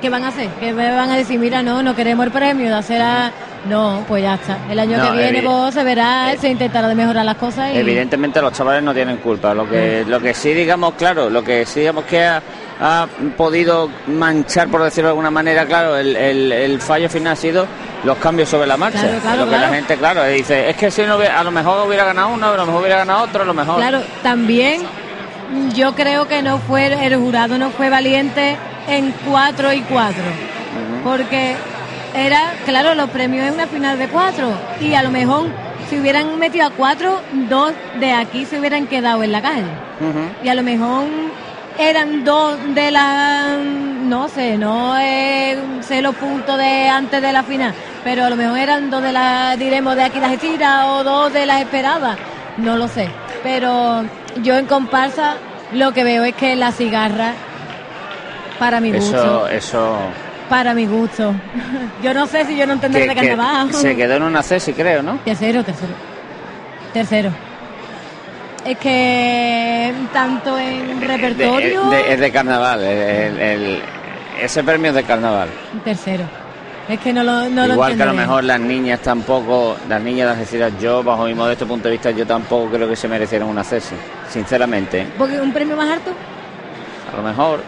¿Qué 0.00 0.10
van 0.10 0.22
a 0.24 0.28
hacer? 0.28 0.48
¿Qué 0.60 0.72
me 0.72 0.90
van 0.94 1.10
a 1.10 1.16
decir? 1.16 1.38
Mira, 1.38 1.62
no, 1.62 1.82
no 1.82 1.96
queremos 1.96 2.26
el 2.26 2.32
premio 2.32 2.66
de 2.68 2.74
hacer 2.74 3.00
a... 3.00 3.32
No, 3.68 4.04
pues 4.06 4.22
ya 4.22 4.34
está. 4.34 4.58
El 4.70 4.78
año 4.78 4.98
No, 4.98 5.12
que 5.12 5.18
viene 5.18 5.42
evi- 5.42 5.44
pues, 5.62 5.72
se 5.74 5.82
verá, 5.82 6.34
se 6.38 6.50
intentará 6.50 6.86
de 6.88 6.94
mejorar 6.94 7.24
las 7.24 7.36
cosas 7.36 7.72
y... 7.74 7.78
Evidentemente 7.78 8.42
los 8.42 8.52
chavales 8.52 8.82
no 8.82 8.92
tienen 8.92 9.16
culpa. 9.16 9.54
Lo 9.54 9.66
que, 9.68 10.04
lo 10.06 10.20
que 10.20 10.34
sí 10.34 10.52
digamos, 10.52 10.94
claro, 10.94 11.30
lo 11.30 11.42
que 11.42 11.64
sí 11.64 11.80
digamos 11.80 12.04
que 12.04 12.22
ha, 12.22 12.42
ha 12.80 13.06
podido 13.36 13.88
manchar, 14.08 14.68
por 14.68 14.82
decirlo 14.82 15.08
de 15.08 15.12
alguna 15.12 15.30
manera, 15.30 15.64
claro, 15.66 15.96
el, 15.96 16.14
el- 16.16 16.52
el 16.52 16.80
fallo 16.80 17.08
final 17.08 17.32
ha 17.34 17.36
sido 17.36 17.66
los 18.04 18.16
cambios 18.18 18.48
sobre 18.48 18.66
la 18.66 18.76
marcha. 18.76 19.00
Claro, 19.00 19.18
claro, 19.20 19.36
lo 19.38 19.44
que 19.44 19.48
claro. 19.50 19.66
la 19.70 19.74
gente, 19.76 19.96
claro, 19.96 20.24
dice, 20.24 20.70
es 20.70 20.76
que 20.76 20.90
si 20.90 21.02
no 21.02 21.16
hubiera- 21.16 21.38
a 21.40 21.44
lo 21.44 21.50
mejor 21.50 21.86
hubiera 21.86 22.04
ganado 22.04 22.28
uno, 22.28 22.48
a 22.48 22.56
lo 22.56 22.66
mejor 22.66 22.80
hubiera 22.80 22.98
ganado 22.98 23.24
otro, 23.24 23.42
a 23.42 23.46
lo 23.46 23.54
mejor. 23.54 23.76
Claro, 23.76 24.02
también 24.22 24.82
yo 25.74 25.94
creo 25.94 26.26
que 26.26 26.42
no 26.42 26.58
fue 26.58 26.86
el 27.06 27.16
jurado 27.16 27.56
no 27.58 27.70
fue 27.70 27.88
valiente 27.90 28.56
en 28.88 29.14
4 29.30 29.72
y 29.72 29.80
4. 29.82 30.22
Porque 31.04 31.54
era, 32.14 32.54
claro, 32.64 32.94
los 32.94 33.08
premios 33.10 33.46
es 33.46 33.52
una 33.52 33.66
final 33.66 33.98
de 33.98 34.08
4 34.08 34.48
y 34.80 34.94
a 34.94 35.02
lo 35.02 35.10
mejor 35.10 35.46
si 35.88 35.98
hubieran 36.00 36.38
metido 36.38 36.66
a 36.66 36.70
4, 36.70 37.20
dos 37.48 37.72
de 38.00 38.12
aquí 38.12 38.46
se 38.46 38.58
hubieran 38.58 38.86
quedado 38.86 39.22
en 39.22 39.32
la 39.32 39.42
calle. 39.42 39.64
Y 40.42 40.48
a 40.48 40.54
lo 40.54 40.62
mejor 40.62 41.04
eran 41.78 42.24
dos 42.24 42.56
de 42.74 42.90
la 42.90 43.56
no 44.04 44.28
sé, 44.28 44.58
no 44.58 44.98
eh, 44.98 45.56
sé 45.80 46.02
los 46.02 46.14
puntos 46.14 46.58
de 46.58 46.88
antes 46.88 47.20
de 47.22 47.32
la 47.32 47.42
final, 47.42 47.74
pero 48.04 48.24
a 48.24 48.30
lo 48.30 48.36
mejor 48.36 48.58
eran 48.58 48.90
dos 48.90 49.02
de 49.02 49.12
las, 49.12 49.58
diremos, 49.58 49.96
de 49.96 50.04
aquí 50.04 50.20
las 50.20 50.32
estiras 50.32 50.84
o 50.86 51.04
dos 51.04 51.32
de 51.32 51.46
las 51.46 51.60
esperadas, 51.60 52.18
no 52.58 52.76
lo 52.76 52.86
sé. 52.86 53.08
Pero 53.42 54.04
yo 54.42 54.56
en 54.56 54.66
comparsa 54.66 55.36
lo 55.72 55.92
que 55.92 56.04
veo 56.04 56.24
es 56.24 56.34
que 56.34 56.54
la 56.54 56.70
cigarra, 56.72 57.32
para 58.58 58.80
mi 58.80 58.92
gusto, 58.92 59.16
Eso, 59.16 59.48
eso. 59.48 59.96
para 60.48 60.74
mi 60.74 60.86
gusto. 60.86 61.34
yo 62.02 62.14
no 62.14 62.26
sé 62.26 62.44
si 62.44 62.56
yo 62.56 62.66
no 62.66 62.74
entenderé 62.74 63.08
de 63.08 63.14
carnaval. 63.14 63.72
se 63.72 63.96
quedó 63.96 64.16
en 64.16 64.22
una 64.22 64.42
cesi, 64.42 64.74
creo, 64.74 65.02
¿no? 65.02 65.18
Tercero, 65.24 65.64
tercero. 65.64 65.92
Tercero. 66.92 67.53
Es 68.64 68.78
que 68.78 69.92
tanto 70.12 70.58
en 70.58 71.00
repertorio. 71.02 71.84
De- 71.90 71.96
de- 71.96 72.12
es 72.14 72.20
de 72.20 72.32
carnaval. 72.32 72.82
el- 72.82 72.98
el- 72.98 73.40
el- 73.40 73.82
ese 74.40 74.64
premio 74.64 74.88
es 74.90 74.94
de 74.96 75.02
carnaval. 75.04 75.48
Tercero. 75.84 76.24
Es 76.88 76.98
que 77.00 77.12
no 77.14 77.22
lo, 77.22 77.48
no 77.48 77.66
lo 77.66 77.74
Igual 77.74 77.96
que 77.96 78.02
a 78.02 78.06
lo 78.06 78.12
mejor 78.14 78.44
las 78.44 78.60
niñas 78.60 79.00
tampoco, 79.00 79.76
las 79.88 80.02
niñas 80.02 80.26
de 80.28 80.32
Algeciras, 80.34 80.72
yo 80.80 81.02
bajo 81.02 81.24
mi 81.24 81.32
modesto 81.34 81.66
punto 81.66 81.88
de 81.88 81.92
vista, 81.92 82.10
yo 82.10 82.26
tampoco 82.26 82.70
creo 82.72 82.86
que 82.88 82.96
se 82.96 83.08
merecieran 83.08 83.48
una 83.48 83.64
cesi, 83.64 83.94
sinceramente. 84.28 85.06
Porque 85.16 85.40
un 85.40 85.50
premio 85.52 85.76
más 85.76 85.88
alto. 85.90 86.10
A 87.12 87.16
lo 87.16 87.22
mejor. 87.22 87.60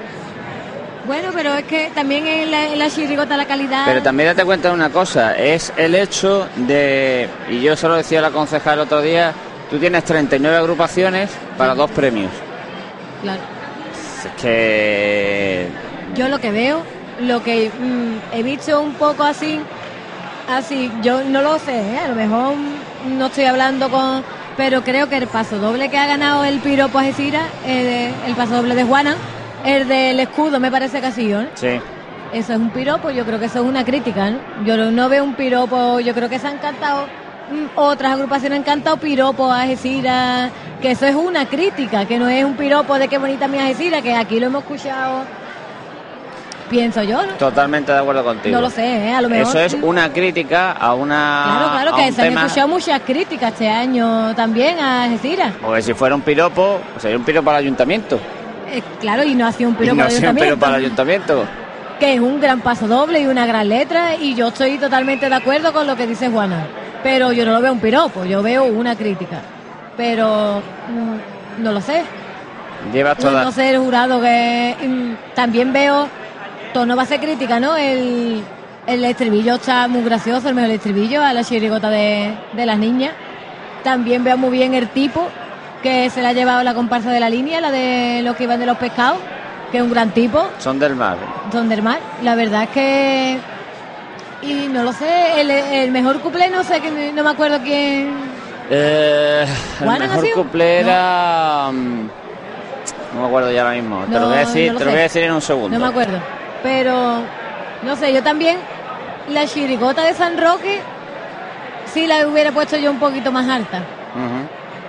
Bueno, 1.07 1.29
pero 1.35 1.55
es 1.55 1.65
que 1.65 1.91
también 1.95 2.27
en 2.27 2.51
la, 2.51 2.67
en 2.67 2.79
la 2.79 2.91
chirigota 2.91 3.37
la 3.39 3.47
calidad. 3.47 3.85
Pero 3.87 4.03
también 4.03 4.29
date 4.31 4.45
cuenta 4.45 4.69
de 4.69 4.75
una 4.75 4.91
cosa, 4.91 5.35
es 5.37 5.73
el 5.77 5.95
hecho 5.95 6.47
de, 6.57 7.29
y 7.49 7.61
yo 7.63 7.75
se 7.77 7.87
lo 7.89 7.95
decía 7.95 8.19
a 8.19 8.23
la 8.23 8.31
concejal 8.33 8.75
el 8.75 8.81
otro 8.81 9.01
día, 9.01 9.33
tú 9.71 9.79
tienes 9.79 10.05
39 10.05 10.57
agrupaciones 10.57 11.31
para 11.59 11.75
dos 11.75 11.91
premios. 11.91 12.31
Claro. 13.23 13.41
Es 14.25 14.43
que 14.43 15.69
Yo 16.15 16.29
lo 16.29 16.39
que 16.39 16.51
veo, 16.51 16.83
lo 17.21 17.43
que 17.43 17.71
mm, 17.71 18.35
he 18.37 18.43
visto 18.43 18.81
un 18.81 18.95
poco 18.95 19.23
así, 19.25 19.61
así, 20.49 20.91
yo 21.03 21.23
no 21.25 21.43
lo 21.43 21.59
sé, 21.59 21.77
¿eh? 21.77 21.99
a 22.05 22.09
lo 22.09 22.15
mejor 22.15 22.55
no 23.17 23.27
estoy 23.27 23.45
hablando 23.45 23.89
con, 23.91 24.23
pero 24.57 24.83
creo 24.83 25.09
que 25.09 25.17
el 25.17 25.27
paso 25.27 25.59
doble 25.59 25.89
que 25.91 25.99
ha 25.99 26.07
ganado 26.07 26.45
el 26.45 26.59
piropo 26.61 26.99
Algeciras, 26.99 27.45
eh, 27.67 28.13
el 28.27 28.35
paso 28.35 28.55
doble 28.57 28.75
de 28.75 28.85
Juana, 28.85 29.17
el 29.65 29.87
del 29.89 30.19
escudo 30.21 30.59
me 30.61 30.71
parece 30.71 31.01
que 31.01 31.07
ha 31.07 31.13
sido, 31.13 31.43
¿no? 31.43 31.49
sí. 31.55 31.81
Eso 32.33 32.53
es 32.55 32.59
un 32.59 32.71
piropo, 32.71 33.11
yo 33.11 33.25
creo 33.25 33.39
que 33.39 33.47
eso 33.47 33.61
es 33.61 33.65
una 33.65 33.85
crítica, 33.85 34.31
¿no? 34.31 34.39
Yo 34.65 34.77
no- 34.91 35.09
veo 35.09 35.23
un 35.23 35.35
piropo, 35.35 36.01
yo 36.01 36.13
creo 36.13 36.29
que 36.29 36.41
se 36.41 36.49
han 36.49 36.59
cantado, 36.59 37.07
otras 37.77 38.13
agrupaciones 38.13 38.59
han 38.59 38.65
cantado 38.65 38.97
piropo 38.97 39.51
a 39.51 39.63
Algeciras, 39.63 40.51
que 40.83 40.91
eso 40.91 41.07
es 41.07 41.15
una 41.15 41.47
crítica, 41.47 42.05
que 42.07 42.19
no 42.19 42.29
es 42.29 42.45
un 42.45 42.55
piropo 42.55 42.99
de 42.99 43.09
qué 43.09 43.19
bonita 43.19 43.49
mi 43.49 43.59
Algeciras, 43.59 44.03
que 44.03 44.15
aquí 44.15 44.41
lo 44.41 44.47
hemos 44.47 44.63
escuchado, 44.65 45.21
pienso 46.69 47.03
yo, 47.03 47.25
¿no? 47.25 47.33
Totalmente 47.35 47.93
de 47.93 47.99
acuerdo 47.99 48.25
contigo. 48.25 48.55
No 48.57 48.61
lo 48.63 48.71
sé, 48.71 48.85
¿eh? 49.09 49.13
A 49.15 49.21
lo 49.23 49.29
mejor... 49.29 49.57
Eso 49.57 49.61
es 49.61 49.83
una 49.83 50.13
crítica 50.13 50.73
a 50.73 50.95
una. 50.95 51.43
Claro, 51.45 51.71
claro, 51.73 51.97
que 51.97 52.13
se 52.13 52.23
han 52.23 52.29
tema- 52.29 52.47
escuchado 52.47 52.69
muchas 52.69 53.01
críticas 53.03 53.53
este 53.53 53.69
año 53.69 54.35
también 54.35 54.79
a 54.81 55.05
Algeciras. 55.05 55.53
Porque 55.63 55.83
si 55.83 55.95
fuera 55.95 56.15
un 56.15 56.23
piropo, 56.23 56.81
sería 56.99 57.17
un 57.17 57.25
piropo 57.25 57.45
para 57.47 57.59
el 57.59 57.65
ayuntamiento. 57.65 58.19
Eh, 58.73 58.83
claro, 59.01 59.23
y 59.23 59.35
no 59.37 59.47
ha 59.47 59.53
sido 59.53 59.71
un 59.71 59.77
Y 59.77 59.79
piropo 59.79 59.99
no 60.01 60.05
al 60.07 60.11
sea 60.11 60.31
un 60.31 60.37
piropo 60.37 60.61
para 60.61 60.77
el 60.79 60.85
ayuntamiento. 60.85 61.33
ayuntamiento. 61.35 61.67
que 62.01 62.15
es 62.15 62.21
un 62.21 62.41
gran 62.41 62.61
paso 62.61 62.87
doble 62.89 63.21
y 63.21 63.27
una 63.27 63.47
gran 63.47 63.69
letra 63.69 64.17
y 64.17 64.35
yo 64.35 64.49
estoy 64.49 64.77
totalmente 64.77 65.29
de 65.31 65.35
acuerdo 65.35 65.73
con 65.73 65.87
lo 65.87 65.95
que 65.97 66.07
dice 66.09 66.29
Juana. 66.29 66.67
Pero 67.07 67.31
yo 67.31 67.47
no 67.47 67.53
lo 67.53 67.61
veo 67.61 67.73
un 67.73 67.79
piropo, 67.79 68.25
yo 68.25 68.43
veo 68.43 68.65
una 68.65 68.97
crítica. 68.97 69.41
Pero 69.97 70.61
mm, 70.91 71.63
no 71.63 71.71
lo 71.71 71.81
sé. 71.81 72.03
Llevas 72.93 73.17
toda. 73.17 73.45
no 73.45 73.53
sé 73.53 73.71
el 73.71 73.79
jurado 73.79 74.21
que 74.21 74.75
mm, 74.85 75.35
también 75.37 75.73
veo, 75.73 76.09
todo 76.75 76.85
no 76.85 76.97
va 76.97 77.05
a 77.05 77.07
ser 77.07 77.21
crítica, 77.21 77.61
¿no? 77.61 77.77
El, 77.77 78.43
el 78.89 79.05
estribillo 79.05 79.55
está 79.55 79.87
muy 79.87 80.03
gracioso, 80.03 80.49
el 80.49 80.57
mejor 80.57 80.73
estribillo 80.73 81.23
a 81.23 81.33
la 81.33 81.45
chirigota 81.45 81.91
de, 81.91 82.35
de 82.55 82.67
las 82.67 82.77
niñas. 82.77 83.13
También 83.85 84.25
veo 84.25 84.37
muy 84.37 84.51
bien 84.51 84.75
el 84.75 84.89
tipo 84.89 85.29
que 85.85 86.11
se 86.11 86.21
le 86.23 86.27
ha 86.27 86.33
llevado 86.33 86.65
la 86.65 86.75
comparsa 86.75 87.13
de 87.13 87.21
la 87.21 87.31
línea, 87.31 87.61
la 87.61 87.71
de 87.71 88.23
los 88.25 88.35
que 88.35 88.43
iban 88.43 88.59
de 88.59 88.67
los 88.67 88.79
pescados, 88.79 89.19
que 89.71 89.79
es 89.79 89.85
un 89.85 89.91
gran 89.93 90.11
tipo. 90.11 90.45
Son 90.59 90.81
del 90.81 90.97
mar. 90.97 91.19
Sondermar. 91.53 92.01
La 92.25 92.35
verdad 92.35 92.65
es 92.65 92.71
que. 92.71 93.56
Y 94.43 94.69
no 94.69 94.83
lo 94.83 94.93
sé, 94.93 95.41
el, 95.41 95.51
el 95.51 95.91
mejor 95.91 96.21
cuplé, 96.21 96.49
no 96.49 96.63
sé, 96.63 96.81
que 96.81 97.13
no 97.13 97.23
me 97.25 97.31
acuerdo 97.31 97.59
quién. 97.63 98.11
Eh, 98.71 99.47
el 99.81 99.85
¿Juana 99.85 100.07
mejor 100.09 100.31
cuplé 100.35 100.81
era. 100.81 101.71
mm, 101.73 102.09
No 103.15 103.21
me 103.23 103.27
acuerdo 103.27 103.51
ya 103.53 103.63
ahora 103.63 103.75
mismo. 103.75 104.05
te 104.05 104.19
lo 104.21 104.27
voy 104.29 104.37
a 104.37 104.41
decir, 104.41 104.67
no 104.69 104.73
lo 104.75 104.79
te 104.79 104.85
lo 104.85 104.91
voy 104.91 105.01
a 105.01 105.03
decir 105.05 105.23
en 105.25 105.33
un 105.33 105.41
segundo. 105.43 105.79
No 105.79 105.85
me 105.85 105.91
acuerdo. 105.91 106.19
Pero, 106.63 107.21
no 107.83 107.97
sé, 107.97 108.13
yo 108.13 108.23
también. 108.23 108.59
La 109.31 109.45
chirigota 109.47 110.03
de 110.05 110.15
San 110.15 110.39
Roque, 110.39 110.81
sí 111.93 112.07
la 112.07 112.27
hubiera 112.29 112.53
puesto 112.53 112.77
yo 112.77 112.91
un 112.93 112.99
poquito 113.01 113.33
más 113.33 113.49
alta. 113.49 113.81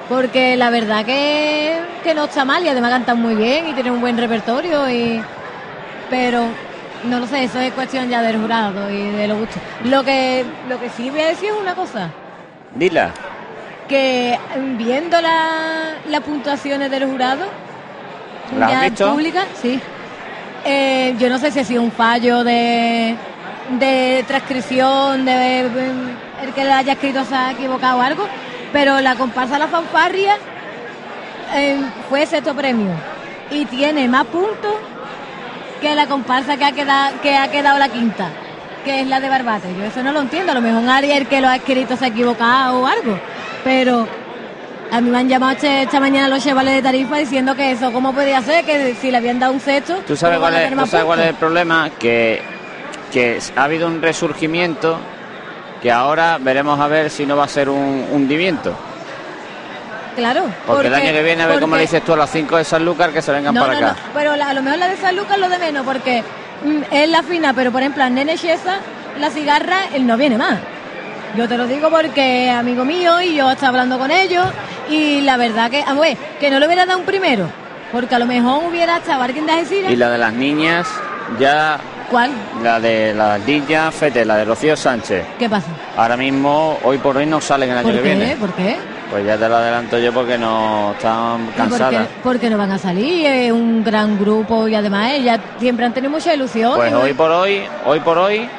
Porque 0.10 0.56
la 0.56 0.70
verdad 0.70 1.04
que, 1.06 1.76
que 2.04 2.14
no 2.14 2.26
está 2.26 2.46
mal 2.46 2.64
y 2.64 2.70
además 2.70 2.92
cantan 2.92 3.20
muy 3.22 3.36
bien 3.36 3.68
y 3.68 3.74
tienen 3.74 3.94
un 3.94 4.02
buen 4.02 4.18
repertorio. 4.18 4.88
y 4.90 5.22
Pero 6.10 6.44
no 7.04 7.20
lo 7.20 7.28
sé, 7.28 7.44
eso 7.44 7.60
es 7.60 7.72
cuestión 7.74 8.10
ya 8.10 8.22
del 8.22 8.40
jurado 8.42 8.90
y 8.92 9.12
de 9.12 9.28
los 9.28 9.38
gustos. 9.40 9.62
Lo 9.86 10.04
que, 10.04 10.44
lo 10.70 10.80
que 10.80 10.90
sí 10.90 11.10
voy 11.10 11.22
a 11.22 11.28
decir 11.28 11.50
es 11.50 11.56
una 11.62 11.76
cosa. 11.76 12.10
Dila. 12.76 13.12
que 13.88 14.38
mm, 14.58 14.78
viendo 14.78 15.22
la- 15.22 15.94
las 16.10 16.22
puntuaciones 16.22 16.92
del 16.92 17.06
jurado, 17.06 17.46
¿Las 18.60 18.70
has 18.72 18.76
ya 18.76 18.90
visto? 18.90 19.12
públicas, 19.12 19.46
sí. 19.62 19.80
Eh, 20.66 21.16
yo 21.18 21.30
no 21.30 21.38
sé 21.38 21.52
si 21.52 21.60
ha 21.60 21.64
sido 21.64 21.82
un 21.82 21.92
fallo 21.92 22.44
de, 22.44 23.16
de 23.80 24.26
transcripción, 24.28 25.24
de, 25.24 25.70
mm, 25.70 26.44
el 26.48 26.54
que 26.54 26.66
le 26.66 26.72
haya 26.74 26.94
escrito 26.94 27.24
se 27.24 27.34
ha 27.36 27.52
equivocado 27.52 28.00
o 28.00 28.02
algo, 28.02 28.28
pero 28.74 29.00
la 29.00 29.16
comparsa 29.16 29.58
La 29.58 29.68
Fanfarria 29.68 30.36
eh, 31.56 31.78
fue 32.10 32.26
sexto 32.26 32.54
premio 32.54 32.92
y 33.50 33.64
tiene 33.66 34.08
más 34.10 34.26
puntos 34.26 34.74
que 35.82 35.96
la 35.96 36.08
comparsa 36.08 36.58
que 36.58 36.66
ha 36.66 36.72
quedado, 36.72 37.22
que 37.22 37.36
ha 37.36 37.50
quedado 37.50 37.78
la 37.80 37.90
quinta, 37.90 38.30
que 38.86 39.02
es 39.02 39.08
la 39.08 39.20
de 39.20 39.30
Barbate. 39.30 39.68
Yo 39.78 39.86
eso 39.86 40.02
no 40.04 40.12
lo 40.12 40.22
entiendo, 40.22 40.52
a 40.52 40.56
lo 40.56 40.62
mejor 40.62 40.88
Ariel 40.90 41.28
que 41.28 41.42
lo 41.42 41.48
ha 41.50 41.56
escrito 41.58 41.96
se 41.98 42.06
ha 42.06 42.08
equivocado 42.10 42.80
o 42.82 42.88
algo, 42.88 43.20
pero 43.63 44.08
a 44.92 45.02
mí 45.02 45.10
me 45.10 45.18
han 45.20 45.28
llamado 45.30 45.52
este- 45.54 45.84
esta 45.84 46.00
mañana 46.00 46.28
los 46.30 46.44
chavales 46.44 46.74
de 46.76 46.82
Tarifa 46.82 47.18
diciendo 47.18 47.56
que 47.56 47.72
eso, 47.72 47.92
¿cómo 47.92 48.13
podía 48.13 48.42
ser? 48.42 48.63
Que 48.66 48.96
si 48.96 49.12
le 49.12 49.18
habían 49.18 49.40
dado 49.40 49.54
un 49.54 49.60
sexto, 49.60 49.96
¿Tú 50.08 50.16
sabes, 50.16 50.38
¿cómo 50.38 50.50
cuál 50.50 50.62
es, 50.63 50.70
tú 50.76 50.86
sabes 50.88 51.06
cuál 51.06 51.20
es 51.20 51.28
el 51.28 51.36
problema? 51.36 51.90
Que, 52.00 52.42
que 53.12 53.40
ha 53.56 53.63
habido 53.63 53.88
un 53.88 54.02
resurgimiento 54.02 54.98
que 55.82 55.92
ahora 55.92 56.38
veremos 56.42 56.80
a 56.80 56.88
ver 56.88 57.10
si 57.10 57.26
no 57.26 57.36
va 57.38 57.44
a 57.44 57.48
ser 57.48 57.70
un 57.70 58.08
hundimiento. 58.12 58.74
Claro. 60.18 60.46
Porque, 60.66 60.88
el 60.88 60.94
año 60.96 61.12
que 61.14 61.24
viene, 61.24 61.44
a 61.44 61.48
ver 61.48 61.60
cómo 61.62 61.76
le 61.76 61.84
dices 61.84 62.04
tú 62.04 62.12
a 62.14 62.18
las 62.18 62.30
5 62.32 62.58
de 62.58 62.64
San 62.66 62.84
Lucas 62.84 63.10
que 63.12 63.22
se 63.22 63.32
vengan 63.32 63.54
No, 63.54 63.62
para 63.62 63.74
no, 63.80 63.88
acá. 63.88 63.96
no, 64.08 64.14
pero 64.14 64.36
la- 64.36 64.50
a 64.50 64.54
lo 64.54 64.62
mejor 64.64 64.80
la 64.80 64.88
de 64.90 64.98
San 64.98 65.16
Lucas 65.16 65.36
es 65.36 65.40
lo 65.40 65.48
de 65.50 65.60
menos, 65.60 65.86
porque 65.86 66.24
mm, 66.66 66.82
es 66.92 67.10
la 67.10 67.22
fina, 67.24 67.54
pero 67.54 67.72
por 67.72 67.82
ejemplo, 67.82 68.04
a 68.04 68.10
Nene 68.10 68.36
Chiesa, 68.36 68.80
la 69.20 69.30
cigarra, 69.30 69.78
él 69.94 70.06
no 70.08 70.18
viene 70.18 70.38
más. 70.38 70.58
Yo 71.36 71.48
te 71.48 71.56
lo 71.58 71.68
digo 71.68 71.90
porque 71.92 72.50
amigo 72.50 72.84
mío 72.84 73.22
y 73.22 73.36
yo 73.36 73.52
estaba 73.52 73.70
hablando 73.70 74.00
con 74.00 74.10
ellos 74.10 74.46
y 74.90 75.22
la 75.22 75.38
verdad 75.38 75.70
que, 75.70 75.84
a 75.86 75.94
ver, 75.94 76.18
que 76.40 76.50
no 76.50 76.60
le 76.60 76.66
hubiera 76.66 76.86
dado 76.88 76.98
un 77.00 77.06
primero, 77.06 77.48
porque 77.92 78.16
a 78.16 78.20
lo 78.20 78.26
mejor 78.26 78.64
hubiera 78.68 78.98
estado 78.98 79.22
alguien 79.22 79.46
de 79.46 79.52
Algeciras. 79.52 79.92
Y 79.92 79.96
la 79.98 80.10
de 80.10 80.18
las 80.18 80.34
niñas, 80.34 80.88
ya 81.40 81.78
¿Cuál? 82.10 82.32
la 82.64 82.80
de 82.80 83.14
las 83.14 83.40
niñas, 83.42 83.94
Fete, 83.94 84.26
la 84.26 84.38
de 84.38 84.46
Rocío 84.46 84.76
Sánchez. 84.76 85.26
¿Qué 85.38 85.48
pasa? 85.48 85.68
Ahora 85.96 86.18
mismo, 86.18 86.80
hoy 86.84 86.98
por 86.98 87.18
hoy, 87.18 87.28
no 87.28 87.40
salen 87.40 87.70
el 87.70 87.78
año 87.78 87.84
¿Por 87.88 87.98
que 87.98 88.02
qué? 88.02 88.16
viene. 88.16 88.36
¿Por 88.38 88.54
qué? 88.54 88.78
Pues 89.10 89.26
ya 89.26 89.38
te 89.38 89.48
lo 89.48 89.56
adelanto 89.56 89.98
yo 90.00 90.12
porque 90.13 90.38
no 90.38 90.91
están 90.91 91.43
¿Y 91.43 91.46
por 91.46 91.54
qué- 91.54 91.58
cansadas. 91.58 92.08
Porque 92.24 92.50
no 92.50 92.58
van 92.58 92.72
a 92.72 92.78
salir, 92.78 93.26
es 93.26 93.52
un 93.54 93.82
gran 93.84 94.20
grupo 94.20 94.67
y 94.67 94.76
además 94.76 95.12
ellas 95.13 95.39
siempre 95.60 95.86
han 95.86 95.93
tenido 95.93 96.12
mucha 96.12 96.34
ilusión. 96.34 96.74
Pues 96.76 96.91
y- 96.91 96.96
hoy 96.96 97.13
por 97.13 97.32
hoy, 97.32 97.63
hoy 97.86 98.00
por 98.02 98.17
hoy, 98.17 98.50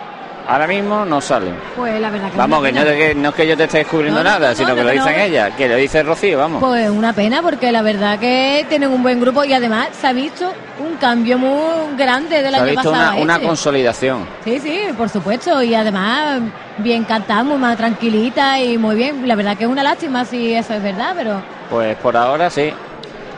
ahora 0.49 0.67
mismo 0.67 1.05
no 1.05 1.21
salen. 1.21 1.55
Pues 1.77 2.01
la 2.01 2.11
verdad 2.11 2.31
que 2.33 2.37
Vamos, 2.39 2.65
que 2.65 2.73
no, 2.73 2.85
que 2.85 3.15
no 3.15 3.29
es 3.29 3.35
que 3.35 3.47
yo 3.47 3.57
te 3.57 3.65
esté 3.65 3.79
descubriendo 3.79 4.25
No, 4.25 4.31
nada, 4.31 4.51
no, 4.51 4.57
sino 4.57 4.71
no, 4.71 4.75
que 4.75 4.83
lo 4.83 4.91
dicen 4.91 5.21
ellas, 5.21 5.53
que 5.57 5.69
lo 5.69 5.77
dice 5.77 6.03
Rocío, 6.03 6.39
vamos. 6.39 6.63
Pues 6.63 6.91
una 6.91 7.13
pena 7.13 7.43
porque 7.43 7.71
la 7.71 7.83
verdad 7.83 8.19
que 8.19 8.67
tienen 8.69 8.91
un 8.91 9.03
buen 9.03 9.21
grupo 9.21 9.45
y 9.45 9.53
además 9.53 9.89
se 10.01 10.07
ha 10.07 10.13
visto 10.13 10.53
un 10.81 10.97
cambio 10.97 11.39
muy 11.39 11.97
grande 11.97 12.39
ha 12.39 12.49
año 12.49 12.65
visto 12.65 12.91
pasado. 12.91 13.13
una, 13.13 13.23
una 13.23 13.35
este. 13.35 13.47
consolidación. 13.47 14.27
Sí, 14.45 14.59
sí, 14.61 14.81
por 14.97 15.09
supuesto. 15.09 15.63
Y 15.63 15.75
además 15.75 16.41
bien 16.79 17.05
cantada, 17.05 17.43
muy 17.43 17.59
más 17.59 17.77
tranquilita 17.77 18.61
y 18.61 18.79
muy 18.79 18.97
bien. 18.97 19.29
La 19.29 19.35
verdad 19.35 19.57
que 19.57 19.65
es 19.65 19.71
una 19.71 19.83
lástima 19.83 20.25
si 20.25 20.55
eso 20.55 20.75
es 20.75 20.83
verdad, 20.83 21.13
pero... 21.17 21.43
Pues 21.71 21.97
por 21.99 22.17
ahora 22.17 22.49
sí. 22.49 22.73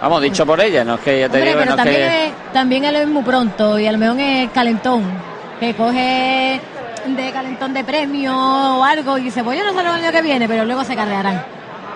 Vamos, 0.00 0.22
dicho 0.22 0.46
por 0.46 0.60
ella, 0.60 0.82
no 0.84 0.94
es 0.94 1.00
que 1.00 1.20
ya 1.20 1.28
te 1.28 1.36
Hombre, 1.38 1.50
digo, 1.50 1.60
pero 1.62 1.76
también, 1.76 1.96
que... 1.96 2.26
es, 2.26 2.32
también 2.54 2.84
él 2.84 2.96
es 2.96 3.08
muy 3.08 3.22
pronto 3.22 3.78
y 3.78 3.86
a 3.86 3.92
lo 3.92 3.98
mejor 3.98 4.18
es 4.20 4.50
calentón. 4.50 5.02
Que 5.58 5.74
coge 5.74 6.58
de 7.16 7.32
calentón 7.32 7.72
de 7.74 7.84
premio 7.84 8.34
o 8.36 8.84
algo 8.84 9.18
y 9.18 9.22
dice, 9.24 9.42
pues 9.44 9.58
yo 9.58 9.64
no 9.64 9.72
salgo 9.72 9.94
el 9.94 10.02
año 10.04 10.12
que 10.12 10.22
viene, 10.22 10.46
pero 10.48 10.64
luego 10.64 10.84
se 10.84 10.94
carrearán 10.96 11.42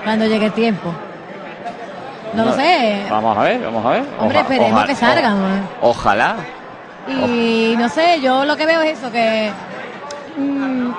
cuando 0.05 0.27
llegue 0.27 0.47
el 0.47 0.53
tiempo. 0.53 0.93
No, 2.35 2.47
lo 2.47 2.53
sé. 2.57 3.03
Vamos 3.09 3.37
a 3.39 3.43
ver, 3.43 3.61
vamos 3.65 3.87
a 3.87 3.91
ver. 3.91 4.01
Hombre, 4.19 4.39
Oja- 4.39 4.41
esperemos 4.41 4.73
oja- 4.79 4.87
que 4.87 4.95
salgan. 4.97 5.37
¿eh? 5.37 5.63
o- 5.81 5.91
ojalá. 5.91 6.37
Y 7.09 7.75
no 7.79 7.89
sé, 7.89 8.21
yo 8.21 8.45
lo 8.45 8.57
que 8.57 8.67
veo 8.67 8.81
es 8.81 8.99
eso, 8.99 9.13
que 9.13 9.51
mm, 10.37 10.91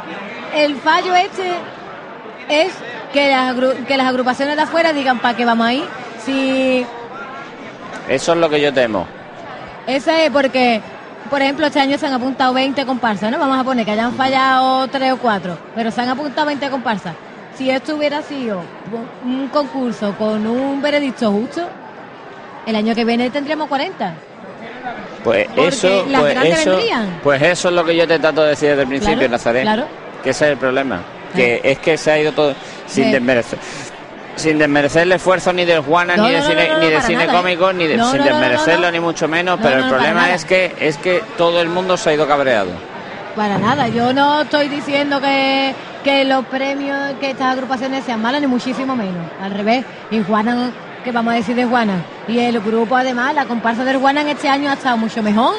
el 0.56 0.75
fallo 0.78 1.15
este 1.15 1.51
es 2.47 2.73
que 3.12 3.30
las, 3.32 3.56
que 3.88 3.97
las 3.97 4.08
agrupaciones 4.08 4.56
de 4.56 4.62
afuera 4.62 4.93
digan 4.93 5.19
para 5.19 5.36
qué 5.36 5.45
vamos 5.45 5.65
ahí. 5.67 5.84
Si 6.23 6.86
Eso 8.08 8.34
es 8.34 8.38
lo 8.38 8.49
que 8.49 8.62
yo 8.62 8.71
temo. 8.73 9.06
ese 9.88 10.25
es 10.25 10.32
porque, 10.32 10.82
por 11.30 11.42
ejemplo, 11.42 11.66
este 11.68 11.80
año 11.80 11.98
se 11.98 12.06
han 12.08 12.14
apuntado 12.14 12.54
20 12.54 12.86
comparsas, 12.86 13.32
¿no? 13.32 13.40
Vamos 13.40 13.58
a 13.60 13.64
poner 13.64 13.86
que 13.86 13.92
hayan 13.92 14.14
fallado 14.14 14.88
3 14.88 15.14
o 15.14 15.18
4, 15.18 15.58
pero 15.76 15.92
se 15.92 16.02
han 16.02 16.10
apuntado 16.10 16.48
20 16.48 16.70
comparsas. 16.70 17.14
Si 17.58 17.70
esto 17.70 17.96
hubiera 17.96 18.22
sido 18.22 18.62
un 19.24 19.48
concurso 19.48 20.14
con 20.18 20.46
un 20.46 20.82
veredicto 20.82 21.32
justo, 21.32 21.62
el 22.66 22.76
año 22.76 22.94
que 22.94 23.06
viene 23.06 23.30
tendríamos 23.30 23.68
40. 23.70 24.14
Pues 25.24 25.48
Porque 25.48 25.68
eso, 25.70 26.06
las 26.08 26.22
pues 26.22 26.34
grandes 26.34 26.60
eso, 26.60 26.70
vendrían. 26.72 27.20
pues 27.24 27.42
eso 27.42 27.70
es 27.70 27.74
lo 27.76 27.84
que 27.86 27.96
yo 27.96 28.08
te 28.08 28.20
trato 28.20 28.44
de 28.44 28.50
decir 28.50 28.70
desde 28.70 28.82
el 28.84 28.88
principio, 28.88 29.16
Claro, 29.18 29.32
Nazaret. 29.32 29.64
claro. 29.64 29.86
Que 30.24 30.30
ese 30.32 30.46
es 30.46 30.52
el 30.52 30.58
problema. 30.58 31.02
Que 31.36 31.60
es 31.64 31.80
que 31.80 31.98
se 31.98 32.12
ha 32.12 32.20
ido 32.20 32.32
todo 32.32 32.54
sin 32.86 33.06
Sí. 33.06 33.12
desmerecer. 33.12 33.60
Sin 34.36 34.58
desmerecer 34.58 35.04
el 35.04 35.13
esfuerzo 35.13 35.54
ni 35.54 35.63
del 35.65 35.80
Juana, 35.82 36.17
No, 36.17 36.24
ni 36.28 36.34
de 36.34 36.39
no, 36.41 36.48
cine, 36.48 36.67
no, 36.69 36.80
ni 36.80 36.88
de 36.89 37.02
cine 37.02 37.26
nada, 37.26 37.34
¿eh? 37.34 37.41
cómico, 37.41 37.74
ni 37.74 37.88
de, 37.88 38.04
sin 38.04 38.24
desmerecerlo 38.24 38.91
ni 38.91 39.00
mucho 39.00 39.28
menos, 39.28 39.58
No, 39.60 39.63
pero 39.65 39.80
el 39.80 39.89
problema 39.89 40.34
es 40.34 40.43
que 40.45 40.76
es 40.80 40.98
que 40.98 41.24
todo 41.38 41.62
el 41.62 41.69
mundo 41.69 41.95
se 41.98 42.10
ha 42.10 42.13
ido 42.13 42.28
cabreado. 42.28 42.71
Para 43.36 43.58
nada, 43.58 43.88
yo 43.88 44.13
no 44.13 44.41
estoy 44.41 44.67
diciendo 44.69 45.19
que, 45.21 45.74
que 46.04 46.24
los 46.26 46.45
premios, 46.45 46.98
que 47.19 47.32
estas 47.32 47.54
agrupaciones 47.54 48.04
sean 48.06 48.21
malas, 48.21 48.41
ni 48.41 48.48
muchísimo 48.48 48.95
menos. 48.95 49.26
Al 49.41 49.52
revés, 49.52 49.86
y 50.12 50.21
Juana, 50.24 50.71
¿qué 51.04 51.12
vamos 51.12 51.34
a 51.34 51.38
decir 51.38 51.56
de 51.56 51.65
Juana? 51.65 51.95
Y 52.28 52.39
el 52.39 52.60
grupo 52.62 52.95
además, 52.95 53.34
la 53.36 53.45
comparsa 53.45 53.84
del 53.84 53.98
Juana 53.98 54.21
en 54.21 54.30
este 54.30 54.48
año 54.50 54.69
ha 54.69 54.74
estado 54.74 54.98
mucho 54.98 55.21
mejor 55.21 55.56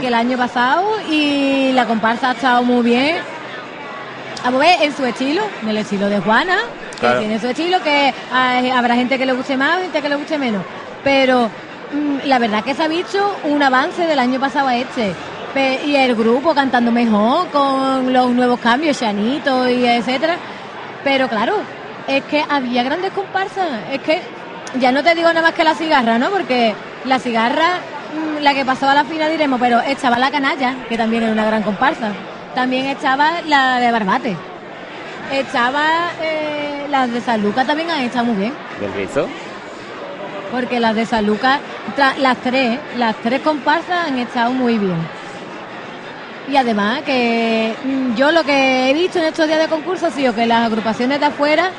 que 0.00 0.08
el 0.08 0.14
año 0.14 0.36
pasado 0.36 0.84
y 1.10 1.72
la 1.72 1.84
comparsa 1.86 2.30
ha 2.30 2.32
estado 2.32 2.62
muy 2.62 2.82
bien. 2.82 3.16
A 4.44 4.50
ver, 4.50 4.82
en 4.82 4.96
su 4.96 5.04
estilo, 5.04 5.42
en 5.62 5.68
el 5.68 5.76
estilo 5.76 6.08
de 6.08 6.18
Juana, 6.20 6.56
que 7.00 7.08
tiene 7.18 7.38
su 7.38 7.48
estilo, 7.48 7.82
que 7.82 8.12
habrá 8.32 8.94
gente 8.94 9.18
que 9.18 9.26
le 9.26 9.32
guste 9.32 9.56
más, 9.56 9.80
gente 9.80 10.02
que 10.02 10.08
le 10.08 10.16
guste 10.16 10.38
menos. 10.38 10.62
Pero 11.02 11.46
mm, 11.92 12.26
la 12.26 12.38
verdad 12.38 12.62
que 12.62 12.74
se 12.74 12.82
ha 12.82 12.88
visto 12.88 13.36
un 13.44 13.62
avance 13.62 14.06
del 14.06 14.18
año 14.18 14.38
pasado 14.38 14.68
a 14.68 14.76
este. 14.76 15.14
Y 15.84 15.96
el 15.96 16.14
grupo 16.14 16.54
cantando 16.54 16.92
mejor, 16.92 17.48
con 17.48 18.12
los 18.12 18.30
nuevos 18.30 18.60
cambios, 18.60 18.98
Chanito 18.98 19.68
y 19.68 19.84
etcétera. 19.84 20.36
Pero 21.02 21.28
claro, 21.28 21.56
es 22.06 22.22
que 22.24 22.44
había 22.48 22.82
grandes 22.82 23.10
comparsas. 23.12 23.68
Es 23.90 24.00
que 24.00 24.20
ya 24.78 24.92
no 24.92 25.02
te 25.02 25.14
digo 25.14 25.28
nada 25.28 25.42
más 25.42 25.54
que 25.54 25.64
la 25.64 25.74
cigarra, 25.74 26.18
¿no? 26.18 26.30
Porque 26.30 26.74
la 27.04 27.18
cigarra, 27.18 27.78
mm, 28.14 28.42
la 28.42 28.54
que 28.54 28.64
pasó 28.64 28.88
a 28.88 28.94
la 28.94 29.04
final 29.04 29.30
diremos, 29.30 29.60
pero 29.60 29.80
estaba 29.80 30.18
la 30.18 30.30
canalla, 30.30 30.74
que 30.88 30.96
también 30.96 31.24
era 31.24 31.32
una 31.32 31.46
gran 31.46 31.62
comparsa. 31.62 32.12
También 32.54 32.86
estaba 32.86 33.42
la 33.46 33.78
de 33.80 33.90
Barbate. 33.90 34.36
Estaba 35.32 36.10
eh, 36.20 36.69
las 36.90 37.10
de 37.12 37.20
San 37.20 37.42
Lucas 37.42 37.66
también 37.66 37.90
han 37.90 38.00
estado 38.02 38.26
muy 38.26 38.36
bien. 38.36 38.52
¿Del 38.80 38.92
rizo? 38.92 39.28
Porque 40.50 40.80
las 40.80 40.94
de 40.94 41.06
San 41.06 41.26
Lucas, 41.26 41.60
las 42.18 42.36
tres, 42.38 42.78
las 42.96 43.14
tres 43.16 43.40
comparsas 43.40 44.08
han 44.08 44.18
estado 44.18 44.50
muy 44.50 44.78
bien. 44.78 44.96
Y 46.48 46.56
además 46.56 47.02
que 47.02 47.72
mm, 47.84 48.14
yo 48.16 48.32
lo 48.32 48.42
que 48.42 48.90
he 48.90 48.94
visto 48.94 49.18
en 49.20 49.26
estos 49.26 49.46
días 49.46 49.60
de 49.60 49.68
concurso 49.68 50.06
ha 50.06 50.10
sido 50.10 50.34
que 50.34 50.46
las 50.46 50.66
agrupaciones 50.66 51.20
de 51.20 51.26
afuera 51.26 51.70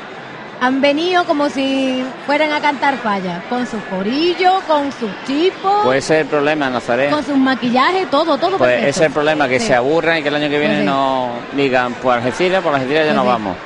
han 0.62 0.80
venido 0.80 1.24
como 1.24 1.50
si 1.50 2.02
fueran 2.24 2.52
a 2.52 2.60
cantar 2.60 2.96
fallas, 2.98 3.42
con 3.50 3.66
sus 3.66 3.82
corillos, 3.90 4.62
con 4.68 4.92
sus 4.92 5.10
tipos, 5.26 5.82
Pues 5.84 6.04
ese 6.04 6.14
es 6.14 6.20
el 6.22 6.26
problema, 6.28 6.70
con 7.10 7.24
sus 7.24 7.36
maquillajes, 7.36 8.08
todo, 8.08 8.38
todo 8.38 8.56
Pues 8.58 8.70
perfecto. 8.70 8.88
ese 8.90 9.00
es 9.00 9.06
el 9.08 9.12
problema, 9.12 9.48
que 9.48 9.58
Sí. 9.58 9.66
se 9.66 9.74
aburran 9.74 10.18
y 10.18 10.22
que 10.22 10.28
el 10.28 10.36
año 10.36 10.48
que 10.48 10.58
viene 10.60 10.74
Pues 10.74 10.80
sí. 10.80 10.86
no 10.86 11.30
digan, 11.54 11.94
pues 11.94 12.16
Algeciras, 12.16 12.62
por 12.62 12.72
Algeciras 12.74 13.04
ya 13.06 13.12
Pues 13.12 13.16
no 13.16 13.22
sí. 13.22 13.28
vamos. 13.28 13.56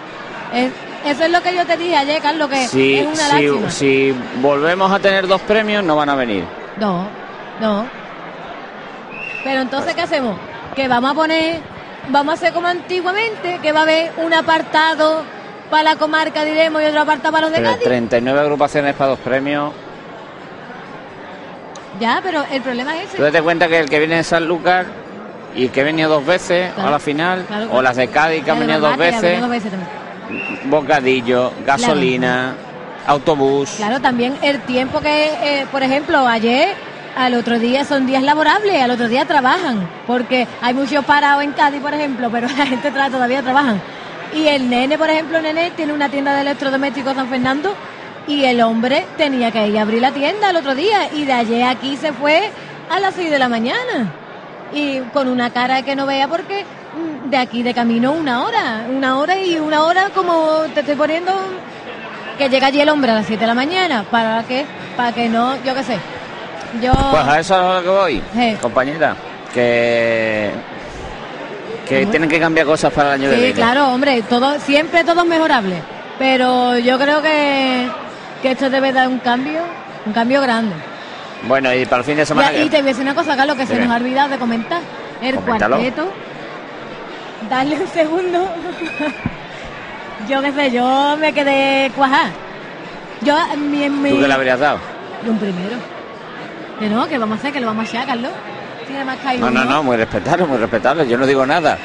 Es- 0.55 0.73
eso 1.05 1.25
es 1.25 1.31
lo 1.31 1.43
que 1.43 1.55
yo 1.55 1.67
te 1.67 1.77
dije 1.77 1.97
ayer, 1.97 2.21
Carlos, 2.23 2.49
que 2.49 2.67
Si, 2.69 2.99
es 2.99 3.07
una 3.07 3.17
si, 3.17 3.47
lástima. 3.47 3.71
si 3.71 4.15
volvemos 4.41 4.91
a 4.93 4.99
tener 4.99 5.27
dos 5.27 5.41
premios, 5.43 5.83
no 5.85 5.97
van 5.97 6.09
a 6.09 6.15
venir. 6.15 6.45
No, 6.79 7.07
no. 7.61 7.87
Pero 9.45 9.61
entonces, 9.61 9.95
¿qué 9.95 10.03
hacemos? 10.03 10.37
Que 10.75 10.89
vamos 10.89 11.13
a 11.13 11.15
poner, 11.15 11.61
vamos 12.09 12.33
a 12.33 12.35
hacer 12.35 12.53
como 12.53 12.67
antiguamente, 12.69 13.59
que 13.63 13.73
va 13.73 13.81
a 13.81 13.83
haber 13.83 14.13
un 14.19 14.33
apartado 14.35 15.23
para 15.71 15.83
la 15.83 15.97
comarca, 15.97 16.45
diremos, 16.45 16.83
y 16.83 16.87
otro 16.87 17.01
apartado 17.03 17.33
para 17.33 17.43
los 17.47 17.51
de 17.53 17.59
Pero 17.59 17.71
Cádiz. 17.73 17.85
39 17.85 18.41
agrupaciones 18.41 18.95
para 18.95 19.11
dos 19.11 19.19
premios. 19.21 19.73
Ya, 22.01 22.21
pero 22.23 22.45
el 22.51 22.61
problema 22.61 22.95
es 22.97 23.09
Tú 23.11 23.15
ese. 23.15 23.23
date 23.23 23.43
cuenta 23.43 23.69
que 23.69 23.79
el 23.79 23.89
que 23.89 23.99
viene 23.99 24.17
de 24.17 24.25
San 24.25 24.47
Lucas 24.47 24.87
y 25.55 25.65
el 25.65 25.71
que 25.71 25.81
ha 25.81 25.85
venido 25.85 26.11
dos 26.11 26.27
veces 26.27 26.71
Claro, 26.75 26.89
a 26.89 26.91
la 26.93 26.99
final, 26.99 27.45
claro, 27.47 27.65
o 27.65 27.69
claro. 27.69 27.83
las 27.83 27.97
de 27.97 28.09
Cádiz 28.09 28.45
que 28.45 28.51
han 28.51 28.61
venido 28.61 28.81
dos 28.81 28.97
veces, 28.99 29.41
bocadillo, 30.65 31.53
gasolina, 31.65 32.55
autobús. 33.07 33.71
Claro, 33.77 34.01
también 34.01 34.35
el 34.43 34.61
tiempo 34.63 35.01
que, 35.01 35.27
eh, 35.43 35.67
por 35.71 35.83
ejemplo, 35.83 36.27
ayer, 36.27 36.75
al 37.17 37.35
otro 37.35 37.59
día 37.59 37.85
son 37.85 38.07
días 38.07 38.23
laborables, 38.23 38.81
al 38.83 38.91
otro 38.91 39.09
día 39.09 39.25
trabajan, 39.25 39.89
porque 40.07 40.47
hay 40.61 40.75
muchos 40.75 41.05
parados 41.05 41.43
en 41.45 41.53
Cádiz, 41.53 41.81
por 41.81 41.95
ejemplo, 41.95 42.29
pero 42.31 42.49
la 42.59 42.67
gente 42.67 42.93
tra- 42.93 43.11
todavía 43.11 43.43
trabajan. 43.43 43.81
Y 44.35 44.49
el 44.49 44.69
nene, 44.69 44.99
por 44.99 45.09
ejemplo, 45.09 45.39
el 45.39 45.45
nene 45.45 45.71
tiene 45.71 45.93
una 45.93 46.09
tienda 46.09 46.35
de 46.35 46.41
electrodomésticos 46.43 47.15
San 47.15 47.29
Fernando 47.29 47.75
y 48.27 48.45
el 48.45 48.61
hombre 48.61 49.07
tenía 49.17 49.53
que 49.53 49.67
ir 49.69 49.79
a 49.79 49.83
abrir 49.83 50.03
la 50.03 50.11
tienda 50.11 50.51
el 50.51 50.57
otro 50.57 50.75
día 50.75 51.09
y 51.15 51.25
de 51.25 51.33
ayer 51.33 51.63
aquí 51.63 51.97
se 51.97 52.13
fue 52.13 52.51
a 52.91 52.99
las 52.99 53.15
6 53.15 53.31
de 53.31 53.39
la 53.39 53.49
mañana. 53.49 54.13
Y 54.75 54.99
con 55.13 55.29
una 55.29 55.51
cara 55.51 55.83
que 55.83 55.95
no 55.95 56.07
vea 56.07 56.27
porque 56.27 56.65
de 57.27 57.37
aquí 57.37 57.63
de 57.63 57.75
camino 57.75 58.13
una 58.13 58.45
hora, 58.45 58.87
una 58.89 59.19
hora 59.19 59.39
y 59.39 59.57
una 59.59 59.83
hora 59.85 60.11
como 60.15 60.61
te 60.75 60.81
estoy 60.81 60.95
poniendo 60.95 61.33
que 62.39 62.49
llega 62.49 62.67
allí 62.69 62.81
el 62.81 62.89
hombre 62.89 63.11
a 63.13 63.15
las 63.17 63.27
7 63.27 63.41
de 63.41 63.47
la 63.47 63.55
mañana, 63.55 64.05
¿para 64.11 64.43
qué? 64.45 64.65
Para 64.97 65.13
que 65.13 65.29
no, 65.29 65.57
yo 65.65 65.75
qué 65.75 65.83
sé. 65.83 65.99
Yo 66.83 66.93
Pues 67.11 67.25
a 67.25 67.41
eso 67.41 67.55
es 67.55 67.61
a 67.61 67.75
lo 67.77 67.83
que 67.83 67.89
voy, 67.89 68.23
Sí. 68.35 68.57
compañera. 68.61 69.17
Que, 69.55 70.51
que 71.89 72.01
¿Cómo? 72.01 72.11
tienen 72.11 72.29
que 72.29 72.39
cambiar 72.41 72.67
cosas 72.67 72.93
para 72.93 73.15
el 73.15 73.21
año 73.23 73.31
que 73.31 73.37
Sí, 73.37 73.41
viene. 73.43 73.55
claro, 73.55 73.89
hombre, 73.89 74.23
todo 74.23 74.59
siempre 74.61 75.03
todo 75.05 75.23
es 75.23 75.27
mejorable, 75.27 75.77
pero 76.19 76.77
yo 76.79 76.99
creo 76.99 77.23
que 77.23 77.89
que 78.43 78.51
esto 78.51 78.69
debe 78.69 78.93
dar 78.93 79.09
un 79.09 79.19
cambio, 79.21 79.61
un 80.05 80.13
cambio 80.13 80.43
grande. 80.43 80.75
Bueno, 81.49 81.73
y 81.75 81.87
para 81.87 82.01
el 82.01 82.05
fin 82.05 82.17
de 82.17 82.27
semana. 82.27 82.53
Y 82.53 82.69
te 82.69 82.77
voy 82.79 82.81
a 82.81 82.89
decir 82.91 83.03
una 83.03 83.15
cosa, 83.15 83.35
Carlos, 83.35 83.57
que 83.57 83.67
se 83.67 83.79
nos 83.79 83.91
ha 83.91 83.97
olvidado 83.97 84.29
de 84.29 84.37
comentar. 84.37 84.81
El 85.23 85.37
Coméntalo. 85.37 85.77
cuarteto 85.77 86.13
darle 87.49 87.81
un 87.81 87.87
segundo. 87.89 88.49
yo 90.29 90.43
qué 90.43 90.53
sé, 90.53 90.71
yo 90.71 91.17
me 91.19 91.33
quedé 91.33 91.91
cuajada. 91.95 92.31
Yo, 93.23 93.37
mi, 93.57 93.89
mi- 93.89 94.11
¿Tú 94.11 94.21
qué 94.21 94.29
le 94.29 94.35
habrías 94.35 94.61
dado? 94.61 94.79
Un 95.27 95.39
primero. 95.39 95.77
Que 96.79 96.89
no, 96.89 97.07
que 97.09 97.19
vamos 97.19 97.37
a 97.37 97.41
hacer, 97.41 97.53
que 97.53 97.61
lo 97.61 97.67
vamos 97.69 97.87
a 97.87 97.89
echar, 97.89 98.07
Carlos. 98.07 98.31
Tiene 98.87 99.05
más 99.05 99.19
No, 99.41 99.51
no, 99.51 99.65
no, 99.65 99.83
muy 99.83 99.97
respetable, 99.97 100.45
muy 100.47 100.59
respetable. 100.59 101.09
Yo 101.09 101.19
no 101.19 101.27
digo 101.27 101.45
nada. 101.45 101.77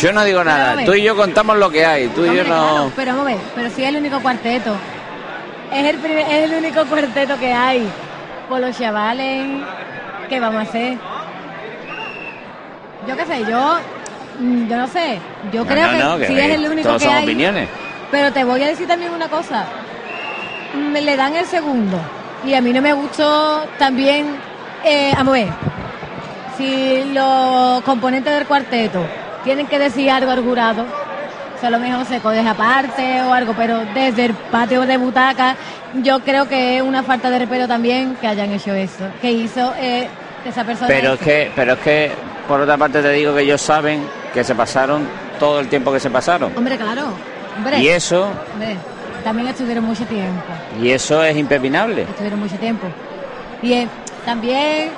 Yo 0.00 0.12
no 0.12 0.24
digo 0.24 0.42
nada. 0.42 0.84
Tú 0.84 0.92
y 0.94 1.02
yo 1.02 1.14
contamos 1.14 1.56
lo 1.56 1.70
que 1.70 1.86
hay. 1.86 2.08
Tú 2.08 2.24
y 2.24 2.34
yo 2.34 2.42
no. 2.42 2.48
claro, 2.48 2.92
pero 2.96 3.12
vamos 3.12 3.26
a 3.26 3.34
ver, 3.34 3.38
pero 3.54 3.70
si 3.70 3.82
es 3.84 3.88
el 3.90 3.96
único 3.96 4.18
cuarteto. 4.20 4.74
Es 5.72 5.84
el, 5.86 5.98
primer- 5.98 6.26
es 6.26 6.50
el 6.50 6.58
único 6.58 6.84
cuarteto 6.86 7.38
que 7.38 7.52
hay. 7.52 7.88
Por 8.48 8.60
los 8.60 8.76
chavales, 8.76 9.46
¿qué 10.28 10.40
vamos 10.40 10.60
a 10.66 10.68
hacer? 10.68 10.96
Yo 13.06 13.16
qué 13.16 13.26
sé, 13.26 13.44
yo. 13.48 13.76
Mm, 14.38 14.68
Yo 14.68 14.76
no 14.76 14.86
sé. 14.88 15.18
Yo 15.52 15.64
No, 15.64 15.70
creo 15.70 15.86
no, 15.86 15.92
que, 15.92 16.04
no, 16.04 16.18
que 16.18 16.26
si 16.28 16.38
es 16.40 16.50
el 16.54 16.66
único 16.70 16.88
todos 16.88 17.02
que 17.02 17.08
son 17.08 17.16
hay. 17.16 17.24
opiniones. 17.24 17.68
Pero 18.10 18.32
te 18.32 18.44
voy 18.44 18.62
a 18.62 18.68
decir 18.68 18.86
también 18.86 19.12
una 19.12 19.28
cosa. 19.28 19.64
Me 20.74 21.00
le 21.00 21.16
dan 21.16 21.34
el 21.34 21.46
segundo. 21.46 21.98
Y 22.44 22.54
a 22.54 22.60
mí 22.60 22.72
no 22.72 22.80
me 22.82 22.92
gustó 22.92 23.64
también. 23.78 24.26
Eh, 24.84 25.12
a 25.16 25.22
ver. 25.24 25.48
Si 26.56 27.04
los 27.12 27.82
componentes 27.82 28.32
del 28.34 28.46
cuarteto 28.46 29.04
tienen 29.44 29.66
que 29.66 29.78
decir 29.78 30.10
algo 30.10 30.30
al 30.32 30.42
jurado, 30.42 30.82
o 30.82 31.60
sea, 31.60 31.68
a 31.68 31.72
lo 31.72 31.78
mejor 31.78 32.04
se 32.06 32.18
coge 32.18 32.40
aparte 32.40 33.22
o 33.22 33.32
algo, 33.32 33.54
pero 33.56 33.80
desde 33.94 34.26
el 34.26 34.34
patio 34.34 34.80
de 34.82 34.96
butaca, 34.96 35.54
yo 36.02 36.18
creo 36.20 36.48
que 36.48 36.76
es 36.78 36.82
una 36.82 37.02
falta 37.04 37.30
de 37.30 37.38
respeto 37.40 37.68
también 37.68 38.16
que 38.20 38.26
hayan 38.26 38.52
hecho 38.52 38.72
eso. 38.74 39.04
Que 39.22 39.30
hizo 39.30 39.72
eh, 39.78 40.08
esa 40.44 40.64
persona. 40.64 40.88
Pero 40.88 41.12
es 41.14 41.20
que, 41.20 41.50
pero 41.54 41.74
es 41.74 41.78
que, 41.78 42.10
por 42.48 42.60
otra 42.60 42.76
parte 42.76 43.02
te 43.02 43.10
digo 43.12 43.34
que 43.34 43.42
ellos 43.42 43.60
saben 43.60 44.04
que 44.34 44.42
se 44.42 44.54
pasaron 44.54 45.06
todo 45.38 45.60
el 45.60 45.68
tiempo 45.68 45.92
que 45.92 46.00
se 46.00 46.10
pasaron. 46.10 46.52
Hombre, 46.56 46.76
claro. 46.76 47.12
Hombre, 47.56 47.78
Y 47.80 47.88
eso, 47.88 48.30
hombre, 48.52 48.76
también 49.24 49.48
estuvieron 49.48 49.84
mucho 49.84 50.04
tiempo. 50.06 50.42
y 50.80 50.90
eso 50.90 51.22
es 51.22 51.36
impepinable. 51.36 52.02
estuvieron 52.02 52.40
mucho 52.40 52.56
tiempo. 52.56 52.86
Y 53.62 53.72
eh, 53.72 53.88
también 54.24 54.90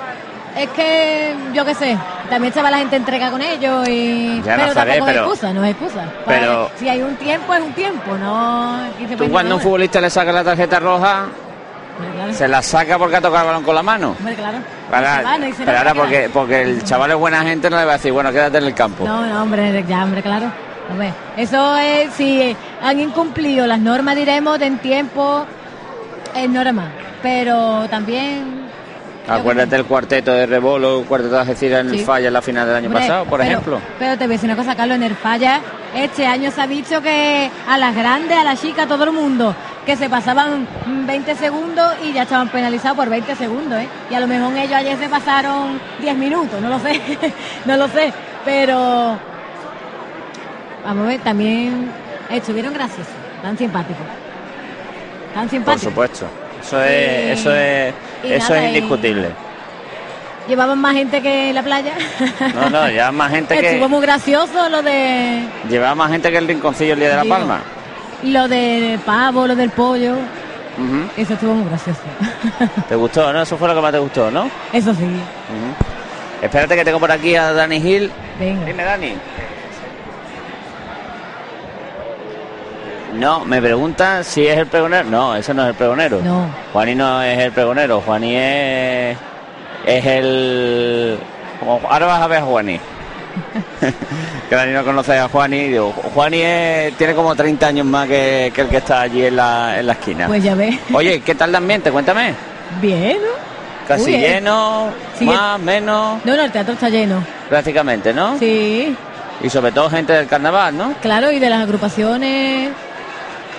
es 0.55 0.69
que, 0.69 1.33
yo 1.53 1.65
qué 1.65 1.73
sé, 1.73 1.97
también 2.29 2.49
estaba 2.49 2.69
la 2.69 2.77
gente 2.77 2.95
entrega 2.97 3.31
con 3.31 3.41
ellos 3.41 3.87
y... 3.87 4.37
Ya, 4.43 4.55
pero 4.55 4.67
Nazaret, 4.67 4.75
tampoco 4.99 5.05
pero- 5.05 5.09
es 5.09 5.27
excusa, 5.31 5.53
no 5.53 5.63
es 5.65 5.71
excusa. 5.71 6.05
pero- 6.27 6.69
si 6.77 6.87
hay 6.89 7.01
un 7.01 7.15
tiempo, 7.15 7.53
es 7.53 7.61
un 7.61 7.73
tiempo, 7.73 8.17
no... 8.17 8.79
Tú 9.17 9.29
cuando 9.29 9.55
un 9.55 9.59
no, 9.59 9.63
futbolista 9.63 9.99
le 10.01 10.09
saca 10.09 10.31
la 10.31 10.43
tarjeta 10.43 10.79
roja, 10.79 11.25
Hombre, 11.97 12.13
claro. 12.15 12.33
se 12.33 12.47
la 12.47 12.61
saca 12.61 12.97
porque 12.99 13.15
ha 13.15 13.21
tocado 13.21 13.41
el 13.43 13.47
balón 13.47 13.63
con 13.63 13.75
la 13.75 13.83
mano. 13.83 14.15
Hombre, 14.19 14.35
claro. 14.35 14.57
Para- 14.91 15.37
pero 15.65 15.77
ahora 15.77 15.93
porque, 15.93 16.29
porque 16.31 16.61
el 16.61 16.83
chaval 16.83 17.11
es 17.11 17.17
buena 17.17 17.41
gente, 17.43 17.69
no 17.69 17.77
le 17.77 17.85
va 17.85 17.93
a 17.93 17.97
decir, 17.97 18.11
bueno, 18.11 18.31
quédate 18.31 18.57
en 18.57 18.65
el 18.65 18.73
campo. 18.75 19.05
No, 19.05 19.25
no, 19.25 19.41
hombre, 19.43 19.83
ya, 19.87 20.03
hombre, 20.03 20.21
claro. 20.21 20.51
Hombre, 20.89 21.13
eso 21.37 21.77
es, 21.77 22.13
si 22.13 22.55
han 22.81 22.99
incumplido 22.99 23.65
las 23.65 23.79
normas, 23.79 24.15
diremos, 24.15 24.59
en 24.61 24.77
tiempo, 24.79 25.45
es 26.35 26.49
normal. 26.49 26.91
Pero 27.23 27.87
también... 27.89 28.59
Acuérdate 29.27 29.75
el 29.75 29.85
cuarteto 29.85 30.31
de 30.33 30.45
Rebolo, 30.47 30.99
el 31.01 31.05
cuarteto 31.05 31.35
de 31.35 31.41
Algeciras 31.41 31.81
en 31.81 31.91
el. 31.93 31.99
Falla 31.99 32.27
en 32.27 32.33
la 32.33 32.41
final 32.41 32.67
del 32.67 32.75
año 32.75 32.87
Hombre, 32.87 33.01
pasado, 33.03 33.25
por 33.25 33.39
pero- 33.39 33.51
ejemplo. 33.51 33.79
Pero 33.99 34.11
te 34.17 34.25
voy 34.25 34.33
a 34.33 34.35
decir 34.35 34.49
una 34.49 34.57
cosa, 34.57 34.75
Carlos, 34.75 34.95
en 34.97 35.03
el 35.03 35.15
falla, 35.15 35.61
este 35.95 36.25
año 36.25 36.49
se 36.51 36.59
ha 36.59 36.67
dicho 36.67 37.01
que 37.01 37.49
a 37.69 37.77
las 37.77 37.95
grandes, 37.95 38.35
a 38.35 38.43
las 38.43 38.59
chicas, 38.59 38.85
a 38.85 38.87
todo 38.87 39.03
el 39.05 39.11
mundo, 39.11 39.55
que 39.85 39.95
se 39.95 40.09
pasaban 40.09 40.67
mm, 40.85 41.05
20 41.07 41.35
segundos 41.35 41.93
y 42.03 42.13
ya 42.13 42.23
estaban 42.23 42.49
penalizados 42.49 42.97
por 42.97 43.09
20 43.09 43.35
segundos, 43.35 43.79
¿eh? 43.79 43.87
Y 44.09 44.13
a 44.15 44.19
lo 44.19 44.27
mejor 44.27 44.55
ellos 44.55 44.73
ayer 44.73 44.97
se 44.97 45.09
pasaron 45.09 45.79
10 45.99 46.15
minutos, 46.17 46.61
no 46.61 46.69
lo 46.69 46.79
sé, 46.79 47.01
no 47.65 47.77
lo 47.77 47.87
sé, 47.87 48.13
pero 48.45 49.17
vamos 50.85 51.05
a 51.05 51.07
ver, 51.09 51.19
también 51.21 51.91
estuvieron 52.29 52.73
graciosos, 52.73 53.13
tan 53.41 53.57
simpáticos, 53.57 54.05
tan 55.33 55.43
Por 55.43 55.49
simpáticos. 55.49 55.81
supuesto. 55.89 56.25
Eso 56.61 56.81
es, 56.83 56.91
Y- 56.91 57.31
eso 57.39 57.55
es, 57.55 57.93
eso 58.23 58.49
nada, 58.53 58.63
es 58.67 58.73
y- 58.73 58.77
indiscutible. 58.77 59.29
Llevaban 60.47 60.79
más 60.79 60.93
gente 60.93 61.21
que 61.21 61.53
la 61.53 61.63
playa. 61.63 61.93
No, 62.55 62.69
no, 62.69 62.89
ya 62.89 63.11
más 63.11 63.31
gente 63.31 63.53
Estuvo 63.55 63.85
que 63.85 63.87
muy 63.87 64.01
gracioso 64.01 64.69
lo 64.69 64.81
de 64.81 65.43
llevaba 65.69 65.95
más 65.95 66.11
gente 66.11 66.31
que 66.31 66.37
el 66.37 66.47
rinconcillo 66.47 66.93
el 66.93 66.99
día 66.99 67.09
de 67.09 67.15
la. 67.15 67.25
Palma. 67.25 67.61
Lo 68.23 68.47
del 68.47 68.99
pavo, 68.99 69.47
lo 69.47 69.55
del 69.55 69.69
pollo, 69.71 70.15
eso 71.17 71.33
estuvo 71.33 71.53
muy 71.53 71.67
gracioso. 71.69 71.99
¿Te 72.89 72.95
gustó, 72.95 73.31
no? 73.33 73.41
Eso 73.41 73.57
fue 73.57 73.67
lo 73.67 73.75
que 73.75 73.81
más 73.81 73.91
te 73.91 73.99
gustó, 73.99 74.29
¿no? 74.31 74.49
Eso 74.71 74.93
sí. 74.93 75.03
Ujú. 75.03 76.45
Espérate 76.45 76.75
que 76.75 76.85
tengo 76.85 76.99
por 76.99 77.11
aquí 77.11 77.35
a 77.35 77.51
Dani 77.53 77.79
Gil. 77.81 78.11
Venga. 78.39 78.65
Dime, 78.65 78.83
Dani. 78.83 79.13
No, 83.15 83.43
me 83.43 83.61
preguntan 83.61 84.23
si 84.23 84.47
es 84.47 84.57
el 84.57 84.67
pregonero. 84.67 85.09
No, 85.09 85.35
ese 85.35 85.53
no 85.53 85.63
es 85.63 85.69
el 85.69 85.75
pregonero. 85.75 86.21
No. 86.23 86.45
Juaní 86.71 86.95
no 86.95 87.21
es 87.21 87.37
el 87.39 87.51
pregonero. 87.51 88.01
Juaní 88.01 88.35
es, 88.35 89.17
es 89.85 90.05
el... 90.05 91.19
como- 91.59 91.81
Ahora 91.89 92.05
vas 92.05 92.21
a 92.21 92.27
ver 92.27 92.37
a 92.39 92.43
Juaní. 92.43 92.79
que 94.49 94.55
Dani 94.55 94.73
no 94.73 94.83
conoce 94.83 95.17
a 95.17 95.27
Juaní. 95.27 95.67
Digo, 95.69 95.91
Juaní 95.91 96.41
es- 96.41 96.93
tiene 96.97 97.13
como 97.15 97.35
30 97.35 97.67
años 97.67 97.85
más 97.85 98.07
que, 98.07 98.51
que 98.53 98.61
el 98.61 98.67
que 98.69 98.77
está 98.77 99.01
allí 99.01 99.25
en 99.25 99.35
la, 99.35 99.79
en 99.79 99.87
la 99.87 99.93
esquina. 99.93 100.27
Pues 100.27 100.43
ya 100.43 100.55
ves. 100.55 100.75
Oye, 100.93 101.21
¿qué 101.21 101.35
tal 101.35 101.49
el 101.49 101.55
ambiente? 101.55 101.91
Cuéntame. 101.91 102.33
Bien, 102.81 103.17
¿no? 103.17 103.87
Casi 103.87 104.05
Uy, 104.13 104.17
lleno, 104.19 104.89
más, 105.21 105.59
menos, 105.59 106.19
No, 106.23 106.35
no, 106.37 106.43
el 106.43 106.51
teatro 106.51 106.73
está 106.75 106.87
lleno. 106.89 107.23
prácticamente, 107.49 108.13
¿no? 108.13 108.37
Sí, 108.39 108.95
Y 109.43 109.49
sobre 109.49 109.71
todo 109.71 109.89
gente 109.89 110.13
del 110.13 110.27
carnaval, 110.27 110.77
¿no? 110.77 110.93
claro, 111.01 111.31
y 111.31 111.39
de 111.39 111.49
las 111.49 111.61
agrupaciones. 111.61 112.69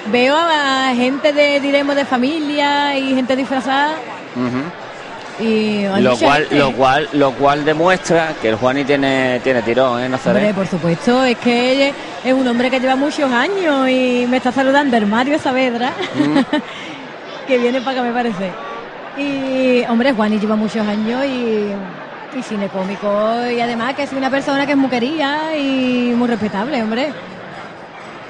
Veo 0.06 0.34
a 0.36 0.92
gente 0.96 1.32
de, 1.32 1.60
diremos, 1.60 1.94
de 1.96 2.04
familia 2.04 2.96
y 2.96 3.14
gente 3.14 3.36
disfrazada. 3.36 3.94
Y 5.40 5.84
Lo 6.00 6.16
cual, 6.18 6.42
gente. 6.42 6.58
lo 6.58 6.72
cual, 6.72 7.08
lo 7.12 7.32
cual 7.32 7.64
demuestra 7.64 8.34
que 8.40 8.50
el 8.50 8.56
Juani 8.56 8.84
tiene, 8.84 9.40
tiene 9.40 9.62
tirón, 9.62 10.02
¿eh? 10.02 10.10
Hombre, 10.26 10.52
por 10.54 10.66
supuesto, 10.66 11.24
es 11.24 11.38
que 11.38 11.92
es 12.24 12.32
un 12.32 12.46
hombre 12.46 12.70
que 12.70 12.78
lleva 12.78 12.96
muchos 12.96 13.30
años 13.32 13.88
y 13.88 14.26
me 14.28 14.36
está 14.36 14.52
saludando 14.52 14.96
el 14.96 15.06
Mario 15.06 15.38
Saavedra, 15.38 15.92
que 17.46 17.58
viene 17.58 17.80
para 17.80 18.00
acá, 18.00 18.02
me 18.02 18.12
parece. 18.12 18.52
Y, 19.16 19.84
hombre, 19.88 20.12
Juani 20.12 20.38
lleva 20.38 20.54
muchos 20.54 20.86
años 20.86 21.24
y, 21.24 22.38
y 22.38 22.42
cine 22.42 22.68
cómico, 22.68 23.08
y 23.50 23.60
además 23.60 23.94
que 23.94 24.02
es 24.02 24.12
una 24.12 24.30
persona 24.30 24.66
que 24.66 24.72
es 24.72 24.78
muy 24.78 24.90
querida 24.90 25.56
y 25.56 26.12
muy 26.14 26.28
respetable, 26.28 26.82
hombre. 26.82 27.08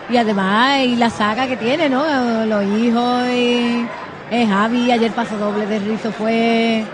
Y 0.08 0.16
además, 0.16 0.80
y 0.80 0.96
la 0.96 1.10
saga 1.10 1.46
que 1.46 1.56
tiene, 1.56 1.88
¿no? 1.88 2.04
Los 2.46 2.64
hijos 2.64 3.28
y 3.28 3.86
es 4.32 4.48
Javi, 4.48 4.90
ayer 4.90 5.12
pasó 5.12 5.36
doble 5.36 5.66
de 5.66 5.78
rizo, 5.78 6.10
fue 6.12 6.84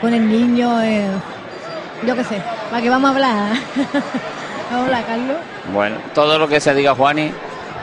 con 0.00 0.14
el 0.14 0.28
niño, 0.28 0.80
eh, 0.82 1.06
yo 2.06 2.14
qué 2.14 2.24
sé, 2.24 2.40
¿para 2.70 2.80
qué 2.82 2.88
vamos 2.90 3.10
a 3.10 3.14
hablar? 3.14 3.52
vamos 4.70 4.72
a 4.72 4.84
hablar, 4.84 5.04
Carlos. 5.06 5.36
Bueno, 5.72 5.96
todo 6.14 6.38
lo 6.38 6.46
que 6.48 6.60
se 6.60 6.74
diga 6.74 6.94
Juani. 6.94 7.32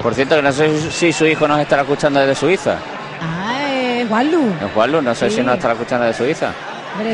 Por 0.01 0.15
cierto, 0.15 0.35
que 0.37 0.41
no 0.41 0.51
sé 0.51 0.91
si 0.91 1.11
su 1.13 1.25
hijo 1.25 1.47
nos 1.47 1.59
estará 1.59 1.81
escuchando 1.83 2.19
desde 2.19 2.33
Suiza. 2.35 2.75
Ah, 3.21 3.53
eh, 3.69 4.05
Juanlu. 4.07 4.53
El 4.61 4.69
Juanlu, 4.73 5.01
no 5.01 5.13
sé 5.13 5.29
Sí. 5.29 5.35
si 5.37 5.41
nos 5.43 5.55
estará 5.55 5.73
escuchando 5.73 6.05
desde 6.05 6.23
Suiza. 6.25 6.51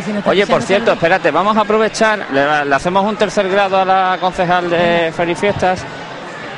Si 0.05 0.11
no 0.11 0.21
Oye, 0.25 0.47
por 0.47 0.61
cierto, 0.63 0.93
espérate, 0.93 1.29
vamos 1.31 1.55
a 1.57 1.61
aprovechar, 1.61 2.19
le, 2.31 2.65
le 2.65 2.75
hacemos 2.75 3.03
un 3.03 3.15
tercer 3.15 3.47
grado 3.49 3.77
a 3.79 3.85
la 3.85 4.17
concejal 4.19 4.69
de 4.69 5.11
Ferifiestas. 5.15 5.83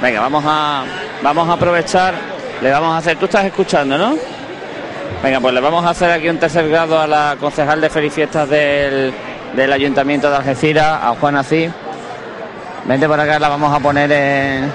Venga, 0.02 0.22
vamos 0.22 0.44
a, 0.48 0.84
vamos 1.22 1.50
a 1.50 1.54
aprovechar, 1.54 2.14
le 2.62 2.72
vamos 2.72 2.94
a 2.94 2.98
hacer, 2.98 3.18
tú 3.18 3.26
estás 3.26 3.44
escuchando, 3.46 3.98
¿no? 3.98 4.16
Venga, 5.24 5.40
pues 5.42 5.54
le 5.54 5.60
vamos 5.60 5.86
a 5.86 5.90
hacer 5.90 6.12
aquí 6.12 6.30
un 6.30 6.38
tercer 6.38 6.70
grado 6.70 7.00
a 7.00 7.06
la 7.06 7.36
concejal 7.40 7.82
de 7.82 7.90
Ferifiestas 7.90 8.50
del, 8.50 9.14
del 9.54 9.74
Ayuntamiento 9.74 10.30
de 10.30 10.38
Algeciras, 10.38 11.00
a 11.04 11.14
Juana 11.20 11.44
Cid. 11.44 11.70
Vente 12.86 13.08
por 13.08 13.20
acá, 13.20 13.38
la 13.38 13.50
vamos 13.50 13.74
a 13.74 13.80
poner 13.80 14.10
en... 14.12 14.72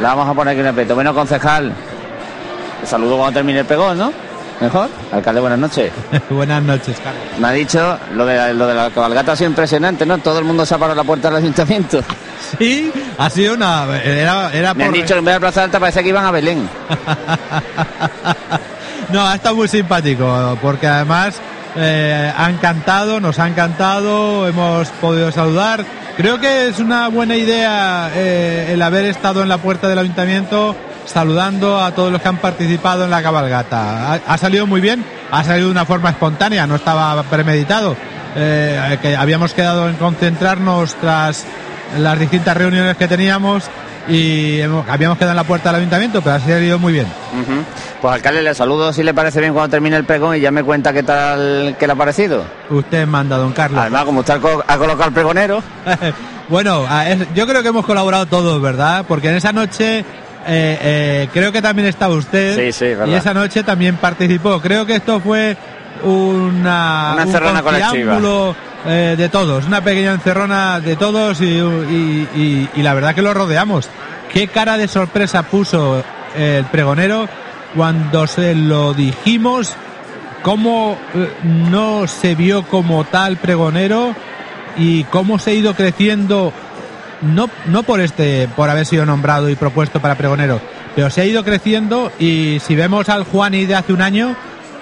La 0.00 0.10
vamos 0.14 0.28
a 0.28 0.34
poner 0.34 0.52
aquí 0.52 0.60
en 0.60 0.68
el 0.68 0.74
peto. 0.74 0.94
Bueno, 0.94 1.12
concejal, 1.12 1.72
te 2.80 2.86
saludo 2.86 3.16
cuando 3.16 3.34
termine 3.34 3.60
el 3.60 3.66
pegón, 3.66 3.98
¿no? 3.98 4.12
Mejor. 4.60 4.88
Alcalde, 5.10 5.40
buenas 5.40 5.58
noches. 5.58 5.90
Buenas 6.30 6.62
noches, 6.62 6.98
Carlos. 7.02 7.22
Me 7.38 7.48
ha 7.48 7.52
dicho 7.52 7.98
lo 8.14 8.26
de, 8.26 8.52
lo 8.52 8.66
de 8.66 8.74
la 8.74 8.90
cabalgata 8.90 9.32
ha 9.32 9.36
sido 9.36 9.48
impresionante, 9.48 10.04
¿no? 10.04 10.18
Todo 10.18 10.38
el 10.38 10.44
mundo 10.44 10.66
se 10.66 10.74
ha 10.74 10.78
parado 10.78 11.00
a 11.00 11.02
la 11.02 11.06
puerta 11.06 11.28
del 11.28 11.38
ayuntamiento. 11.38 12.02
Sí, 12.58 12.90
ha 13.16 13.30
sido 13.30 13.54
una. 13.54 13.86
Era, 14.02 14.50
era 14.52 14.74
Me 14.74 14.82
han 14.82 14.92
dicho 14.92 15.14
que 15.14 15.20
en 15.20 15.24
vez 15.24 15.34
de 15.34 15.40
Plaza 15.40 15.62
Alta 15.62 15.78
parece 15.78 16.02
que 16.02 16.08
iban 16.08 16.24
a 16.24 16.32
Belén. 16.32 16.68
No, 19.08 19.26
ha 19.26 19.34
estado 19.34 19.56
muy 19.56 19.68
simpático, 19.68 20.58
porque 20.62 20.86
además 20.86 21.40
eh, 21.76 22.32
han 22.36 22.58
cantado, 22.58 23.20
nos 23.20 23.38
han 23.38 23.54
cantado, 23.54 24.46
hemos 24.46 24.88
podido 25.00 25.32
saludar. 25.32 25.84
Creo 26.16 26.38
que 26.38 26.68
es 26.68 26.78
una 26.78 27.08
buena 27.08 27.36
idea 27.36 28.10
eh, 28.14 28.70
el 28.72 28.82
haber 28.82 29.06
estado 29.06 29.42
en 29.42 29.48
la 29.48 29.58
puerta 29.58 29.88
del 29.88 29.98
ayuntamiento 29.98 30.76
saludando 31.06 31.80
a 31.80 31.92
todos 31.92 32.12
los 32.12 32.22
que 32.22 32.28
han 32.28 32.36
participado 32.36 33.04
en 33.04 33.10
la 33.10 33.22
cabalgata. 33.22 34.14
Ha, 34.14 34.38
salido 34.38 34.66
muy 34.66 34.80
bien, 34.80 35.04
ha 35.30 35.42
salido 35.42 35.66
de 35.66 35.72
una 35.72 35.84
forma 35.84 36.10
espontánea, 36.10 36.66
no 36.66 36.76
estaba 36.76 37.20
premeditado. 37.24 37.96
Eh, 38.36 38.98
que 39.02 39.16
habíamos 39.16 39.54
quedado 39.54 39.88
en 39.88 39.96
concentrarnos 39.96 40.94
tras 40.96 41.44
las 41.98 42.16
distintas 42.18 42.56
reuniones 42.56 42.96
que 42.96 43.08
teníamos 43.08 43.64
y 44.08 44.60
hemos- 44.60 44.88
habíamos 44.88 45.16
quedado 45.18 45.32
en 45.32 45.36
la 45.36 45.44
puerta 45.44 45.70
del 45.70 45.76
ayuntamiento, 45.80 46.20
pero 46.22 46.36
ha 46.36 46.40
salido 46.40 46.78
muy 46.78 46.92
bien. 46.94 47.06
Pues 48.00 48.14
alcalde, 48.14 48.42
le 48.42 48.54
saludo 48.54 48.92
si 48.92 49.02
le 49.02 49.12
parece 49.14 49.40
bien 49.40 49.52
cuando 49.52 49.70
termine 49.70 49.96
el 49.96 50.04
pregón 50.04 50.36
y 50.36 50.40
ya 50.40 50.50
me 50.50 50.62
cuenta 50.62 50.92
qué 50.92 51.02
tal, 51.02 51.76
qué 51.78 51.86
le 51.86 51.92
ha 51.92 51.96
parecido. 51.96 52.44
Usted 52.70 53.06
manda, 53.06 53.36
don 53.36 53.52
Carlos. 53.52 53.80
Además, 53.80 54.04
como 54.04 54.20
usted 54.20 54.34
ha 54.34 54.38
co- 54.40 54.64
ha 54.66 54.78
colocado 54.78 55.08
el 55.08 55.14
pregonero, 55.14 55.62
Bueno, 56.48 56.84
yo 57.34 57.46
creo 57.46 57.62
que 57.62 57.68
hemos 57.68 57.86
colaborado 57.86 58.26
todos, 58.26 58.60
¿verdad? 58.60 59.04
Porque 59.06 59.28
en 59.28 59.36
esa 59.36 59.52
noche 59.52 60.00
eh, 60.00 60.04
eh, 60.48 61.28
creo 61.32 61.52
que 61.52 61.62
también 61.62 61.86
estaba 61.86 62.12
usted. 62.14 62.56
Sí, 62.56 62.72
sí, 62.72 62.84
verdad. 62.86 63.06
Y 63.06 63.14
esa 63.14 63.32
noche 63.32 63.62
también 63.62 63.96
participó. 63.98 64.60
Creo 64.60 64.84
que 64.84 64.96
esto 64.96 65.20
fue 65.20 65.56
una, 66.02 67.12
Una 67.14 67.24
un 67.26 67.62
colectiva. 67.62 68.16
Eh, 68.86 69.14
de 69.16 69.28
todos, 69.28 69.66
una 69.66 69.82
pequeña 69.82 70.12
encerrona 70.12 70.80
de 70.80 70.96
todos 70.96 71.40
y, 71.40 71.44
y- 71.46 72.28
y- 72.34 72.68
y 72.74 72.82
la 72.82 72.94
verdad 72.94 73.14
que 73.14 73.22
lo 73.22 73.34
rodeamos. 73.34 73.88
Qué 74.32 74.48
cara 74.48 74.76
de 74.78 74.88
sorpresa 74.88 75.42
puso 75.44 76.02
el 76.36 76.64
pregonero 76.66 77.28
cuando 77.74 78.26
se 78.26 78.54
lo 78.54 78.94
dijimos, 78.94 79.74
cómo 80.42 80.96
eh, 81.14 81.28
no 81.70 82.06
se 82.06 82.34
vio 82.34 82.62
como 82.64 83.04
tal 83.04 83.36
pregonero 83.36 84.14
y 84.76 85.04
cómo 85.04 85.38
se 85.38 85.50
ha 85.50 85.54
ido 85.54 85.74
creciendo 85.74 86.52
no, 87.22 87.50
no 87.66 87.82
por 87.82 88.00
este 88.00 88.48
por 88.56 88.70
haber 88.70 88.86
sido 88.86 89.04
nombrado 89.04 89.50
y 89.50 89.56
propuesto 89.56 90.00
para 90.00 90.14
pregonero 90.14 90.60
pero 90.94 91.10
se 91.10 91.20
ha 91.20 91.24
ido 91.26 91.44
creciendo 91.44 92.10
y 92.18 92.58
si 92.64 92.76
vemos 92.76 93.08
al 93.08 93.24
Juani 93.24 93.66
de 93.66 93.74
hace 93.74 93.92
un 93.92 94.00
año 94.00 94.34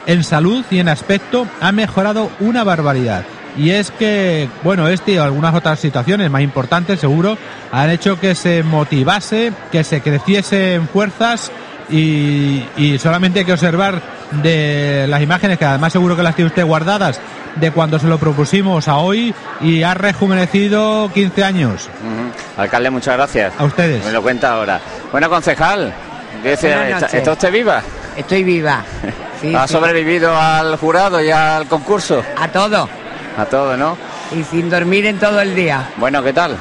en 0.07 0.23
salud 0.23 0.65
y 0.71 0.79
en 0.79 0.89
aspecto 0.89 1.47
ha 1.61 1.73
mejorado 1.73 2.31
una 2.39 2.63
barbaridad 2.65 3.25
y 3.59 3.71
es 3.71 3.91
que 3.91 4.49
bueno 4.63 4.89
este 4.89 5.13
y 5.13 5.17
algunas 5.19 5.55
otras 5.55 5.79
situaciones 5.81 6.31
más 6.31 6.43
importantes 6.43 7.01
seguro 7.01 7.37
han 7.73 7.91
hecho 7.91 8.19
que 8.19 8.35
se 8.35 8.63
motivase 8.63 9.53
que 9.71 9.85
se 9.85 10.01
creciese 10.01 10.75
en 10.75 10.89
fuerzas 10.89 11.51
y, 11.91 12.65
y 12.77 12.99
solamente 12.99 13.41
hay 13.41 13.45
que 13.45 13.53
observar 13.53 14.01
de 14.43 15.07
las 15.09 15.23
imágenes 15.23 15.59
que 15.59 15.65
además 15.65 15.93
seguro 15.93 16.17
que 16.17 16.23
las 16.23 16.35
tiene 16.35 16.49
usted 16.49 16.65
guardadas 16.65 17.21
de 17.57 17.71
cuando 17.71 17.99
se 17.99 18.07
lo 18.07 18.19
propusimos 18.19 18.89
a 18.89 18.99
hoy 18.99 19.35
y 19.61 19.83
ha 19.83 19.95
rejuvenecido 19.95 21.11
15 21.13 21.45
años. 21.45 21.89
Alcalde, 22.57 22.91
muchas 22.91 23.17
gracias. 23.17 23.53
A 23.59 23.65
ustedes. 23.65 24.05
Me 24.05 24.13
lo 24.13 24.23
cuenta 24.23 24.53
ahora. 24.53 24.81
Bueno, 25.11 25.29
concejal, 25.29 25.93
¿Está, 26.45 27.07
está 27.07 27.33
usted 27.33 27.53
viva? 27.53 27.83
Estoy 28.17 28.45
viva. 28.45 28.83
Sí, 29.41 29.55
¿Ha 29.55 29.69
sí. 29.69 29.73
sobrevivido 29.75 30.37
al 30.37 30.75
jurado 30.79 31.23
y 31.23 31.31
al 31.31 31.69
concurso? 31.69 32.25
A 32.37 32.49
todo. 32.49 32.89
A 33.39 33.45
todo, 33.47 33.77
¿no? 33.77 33.97
Y 34.37 34.43
sin 34.43 34.69
dormir 34.69 35.07
en 35.07 35.19
todo 35.19 35.41
el 35.41 35.55
día. 35.55 35.89
Bueno, 35.97 36.23
¿qué 36.23 36.33
tal? 36.33 36.57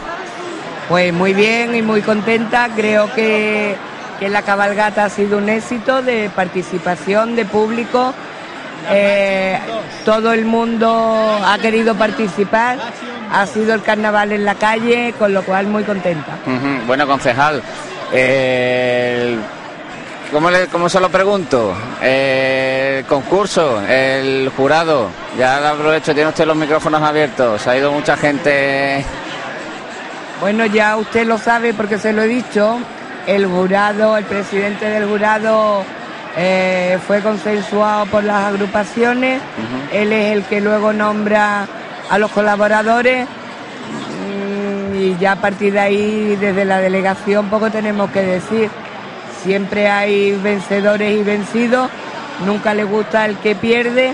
Pues 0.87 1.11
muy 1.11 1.33
bien 1.33 1.75
y 1.75 1.81
muy 1.81 2.01
contenta. 2.01 2.69
Creo 2.75 3.11
que, 3.13 3.75
que 4.19 4.29
la 4.29 4.43
cabalgata 4.43 5.05
ha 5.05 5.09
sido 5.09 5.37
un 5.39 5.49
éxito 5.49 6.01
de 6.03 6.29
participación, 6.35 7.35
de 7.35 7.45
público. 7.45 8.13
Eh, 8.91 9.57
todo 10.05 10.31
el 10.33 10.45
mundo 10.45 11.39
ha 11.43 11.57
querido 11.57 11.95
participar. 11.95 12.77
Ha 13.33 13.45
sido 13.47 13.73
el 13.73 13.81
carnaval 13.81 14.31
en 14.31 14.45
la 14.45 14.55
calle, 14.55 15.13
con 15.17 15.33
lo 15.33 15.43
cual 15.43 15.67
muy 15.67 15.83
contenta. 15.83 16.33
Bueno, 16.85 17.05
concejal, 17.07 17.61
eh, 18.13 19.19
el- 19.33 19.39
¿cómo, 20.31 20.49
le- 20.51 20.67
cómo 20.67 20.89
se 20.89 20.99
lo 20.99 21.09
pregunto? 21.09 21.73
El 22.01 23.05
concurso, 23.05 23.81
el 23.87 24.51
jurado, 24.55 25.09
ya 25.37 25.59
lo 25.59 25.67
aprovecho, 25.69 26.13
tiene 26.13 26.29
usted 26.29 26.45
los 26.45 26.55
micrófonos 26.57 27.01
abiertos, 27.01 27.65
ha 27.67 27.77
ido 27.77 27.91
mucha 27.91 28.15
gente. 28.17 29.03
Bueno, 30.41 30.65
ya 30.65 30.97
usted 30.97 31.25
lo 31.25 31.37
sabe 31.37 31.73
porque 31.73 31.97
se 31.97 32.13
lo 32.13 32.21
he 32.23 32.27
dicho. 32.27 32.79
El 33.25 33.45
jurado, 33.47 34.15
el 34.17 34.23
presidente 34.25 34.85
del 34.85 35.05
jurado 35.07 35.83
eh, 36.37 36.97
fue 37.07 37.21
consensuado 37.21 38.05
por 38.05 38.23
las 38.23 38.45
agrupaciones. 38.45 39.41
Él 39.91 40.13
es 40.13 40.33
el 40.33 40.43
que 40.43 40.61
luego 40.61 40.93
nombra 40.93 41.67
a 42.09 42.17
los 42.19 42.31
colaboradores. 42.31 43.27
Mm, 43.27 44.95
Y 44.95 45.17
ya 45.19 45.33
a 45.33 45.35
partir 45.37 45.73
de 45.73 45.79
ahí, 45.79 46.37
desde 46.39 46.63
la 46.65 46.79
delegación, 46.79 47.49
poco 47.49 47.69
tenemos 47.71 48.09
que 48.11 48.21
decir. 48.21 48.69
Siempre 49.43 49.89
hay 49.89 50.33
vencedores 50.33 51.17
y 51.17 51.23
vencidos. 51.23 51.89
Nunca 52.45 52.73
le 52.73 52.83
gusta 52.83 53.25
el 53.25 53.37
que 53.37 53.55
pierde. 53.55 54.13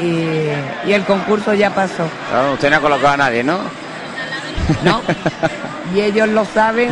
Y, 0.00 0.88
y 0.88 0.92
el 0.92 1.04
concurso 1.04 1.52
ya 1.54 1.70
pasó. 1.70 2.08
Claro, 2.30 2.52
usted 2.54 2.70
no 2.70 2.76
ha 2.76 2.80
colocado 2.80 3.14
a 3.14 3.16
nadie, 3.16 3.42
¿no? 3.42 3.58
No. 4.84 5.02
y 5.94 6.00
ellos 6.00 6.28
lo 6.28 6.44
saben 6.44 6.90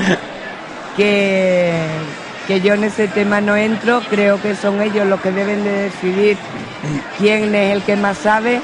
que, 0.97 1.72
que 2.47 2.61
yo 2.61 2.74
en 2.74 2.84
ese 2.84 3.09
tema 3.09 3.41
no 3.41 3.57
entro. 3.57 4.03
Creo 4.11 4.41
que 4.41 4.55
son 4.55 4.82
ellos 4.82 5.07
los 5.07 5.20
que 5.20 5.30
deben 5.30 5.64
de 5.64 5.70
decidir 5.70 6.36
quién 7.18 7.55
es 7.55 7.74
el 7.76 7.82
que 7.82 7.97
más 7.97 8.18
sabe. 8.18 8.61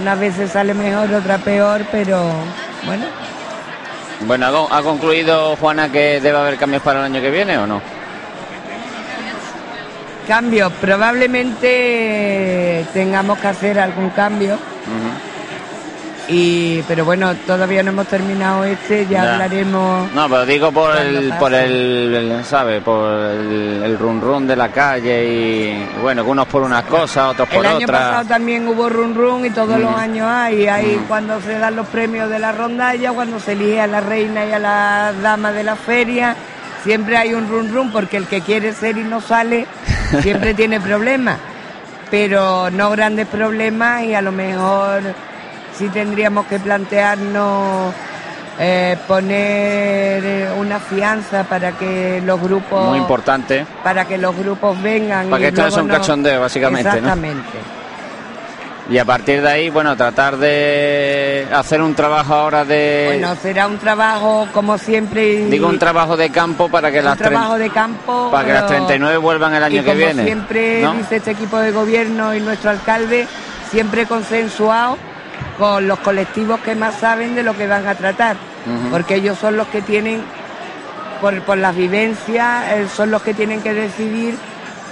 Unas 0.00 0.18
veces 0.18 0.52
sale 0.52 0.74
mejor, 0.74 1.12
otra 1.12 1.38
peor, 1.38 1.84
pero 1.90 2.22
bueno, 2.86 3.04
Bueno, 4.20 4.46
¿ha, 4.46 4.50
con- 4.50 4.72
ha 4.72 4.82
concluido 4.82 5.54
Juana 5.56 5.90
que 5.90 6.20
debe 6.20 6.38
haber 6.38 6.56
cambios 6.56 6.82
para 6.82 7.00
el 7.00 7.06
año 7.06 7.20
que 7.20 7.30
viene 7.30 7.58
o 7.58 7.66
no? 7.66 7.80
cambio. 10.26 10.68
Probablemente 10.68 12.84
tengamos 12.92 13.38
que 13.38 13.46
hacer 13.48 13.78
algún 13.78 14.10
cambio. 14.10 14.58
Y, 16.30 16.82
pero 16.82 17.06
bueno, 17.06 17.34
todavía 17.46 17.82
no 17.82 17.88
hemos 17.90 18.06
terminado 18.06 18.62
este, 18.64 19.06
ya, 19.06 19.22
Ya. 19.24 19.32
hablaremos. 19.32 20.12
No, 20.12 20.28
pero 20.28 20.44
digo 20.44 20.70
por 20.72 20.94
el, 20.94 21.28
pase. 21.30 21.40
por 21.40 21.54
el, 21.54 22.14
el- 22.14 22.44
¿sabe? 22.44 22.82
Por 22.82 23.08
el, 23.30 23.82
el 23.82 23.98
run 23.98 24.20
run 24.20 24.46
de 24.46 24.54
la 24.54 24.68
calle 24.68 25.24
y 25.26 25.86
bueno, 26.02 26.22
unos 26.24 26.46
por 26.46 26.62
unas 26.62 26.84
cosas, 26.84 27.30
otros 27.30 27.48
por 27.48 27.64
El 27.64 27.72
año 27.76 27.86
otras. 27.86 28.00
pasado 28.02 28.28
también 28.28 28.68
hubo 28.68 28.90
run 28.90 29.14
run 29.14 29.46
y 29.46 29.50
todos 29.50 29.78
Mm. 29.78 29.82
los 29.82 29.94
años 29.96 30.26
hay. 30.30 30.66
Hay 30.66 31.02
cuando 31.08 31.40
se 31.40 31.58
dan 31.58 31.76
los 31.76 31.86
premios 31.86 32.28
de 32.28 32.38
la 32.38 32.52
rondalla, 32.52 33.12
cuando 33.12 33.40
se 33.40 33.52
elige 33.52 33.80
a 33.80 33.86
la 33.86 34.00
reina 34.00 34.44
y 34.44 34.52
a 34.52 34.58
la 34.58 35.14
dama 35.22 35.50
de 35.52 35.64
la 35.64 35.76
feria. 35.76 36.36
Siempre 36.84 37.16
hay 37.16 37.32
un 37.32 37.48
run 37.48 37.72
run 37.72 37.90
porque 37.90 38.18
el 38.18 38.26
que 38.26 38.42
quiere 38.42 38.74
ser 38.74 38.98
y 38.98 39.02
no 39.02 39.22
sale 39.22 39.66
siempre 40.20 40.52
tiene 40.60 40.78
problemas. 40.78 41.38
Pero 42.10 42.70
no 42.70 42.90
grandes 42.90 43.26
problemas 43.26 44.02
y 44.04 44.14
a 44.14 44.20
lo 44.22 44.32
mejor 44.32 45.00
sí 45.78 45.88
tendríamos 45.88 46.46
que 46.46 46.58
plantearnos 46.58 47.94
eh, 48.60 48.96
poner 49.06 50.50
una 50.58 50.80
fianza 50.80 51.44
para 51.44 51.72
que 51.72 52.20
los 52.24 52.40
grupos 52.40 52.88
Muy 52.88 52.98
importante. 52.98 53.64
para 53.84 54.04
que 54.04 54.18
los 54.18 54.36
grupos 54.36 54.80
vengan 54.82 55.28
Para 55.30 55.38
y 55.38 55.42
que 55.42 55.48
esto 55.48 55.62
no 55.62 55.70
sea 55.70 55.82
un 55.82 55.88
cachondeo, 55.88 56.40
básicamente, 56.40 56.88
¿no? 56.90 56.96
exactamente 56.96 57.58
Y 58.90 58.98
a 58.98 59.04
partir 59.04 59.42
de 59.42 59.48
ahí, 59.48 59.70
bueno, 59.70 59.94
tratar 59.96 60.38
de 60.38 61.46
hacer 61.52 61.80
un 61.82 61.94
trabajo 61.94 62.34
ahora 62.34 62.64
de... 62.64 63.04
bueno 63.12 63.36
será 63.40 63.68
un 63.68 63.78
trabajo 63.78 64.48
como 64.52 64.76
siempre 64.78 65.44
digo 65.46 65.68
un 65.68 65.78
trabajo 65.78 66.16
de 66.16 66.30
campo 66.30 66.68
para 66.68 66.90
que 66.90 66.98
un 66.98 67.04
las... 67.04 67.14
tre- 67.18 67.28
trabajo 67.28 67.58
de 67.58 67.70
campo 67.70 68.30
para 68.32 68.44
que 68.46 68.52
las 68.54 68.62
pero- 68.64 68.86
39 68.86 69.16
vuelvan 69.18 69.54
el 69.54 69.62
año 69.62 69.76
y 69.76 69.84
que 69.84 69.84
como 69.86 69.98
viene. 69.98 70.24
siempre 70.24 70.82
¿no? 70.82 70.94
dice 70.94 71.16
este 71.16 71.30
equipo 71.30 71.58
de 71.58 71.70
gobierno 71.70 72.34
y 72.34 72.40
nuestro 72.40 72.70
alcalde 72.70 73.28
siempre 73.70 74.06
consensuado 74.06 74.96
con 75.58 75.88
los 75.88 75.98
colectivos 75.98 76.60
que 76.60 76.74
más 76.74 76.94
saben 76.96 77.34
de 77.34 77.42
lo 77.42 77.56
que 77.56 77.66
van 77.66 77.86
a 77.86 77.94
tratar 77.94 78.36
porque 78.90 79.16
ellos 79.16 79.38
son 79.38 79.56
los 79.56 79.66
que 79.68 79.80
tienen 79.82 80.22
por, 81.20 81.40
por 81.42 81.58
las 81.58 81.74
vivencias 81.74 82.72
eh, 82.72 82.86
son 82.94 83.10
los 83.10 83.22
que 83.22 83.34
tienen 83.34 83.62
que 83.62 83.72
decidir 83.72 84.36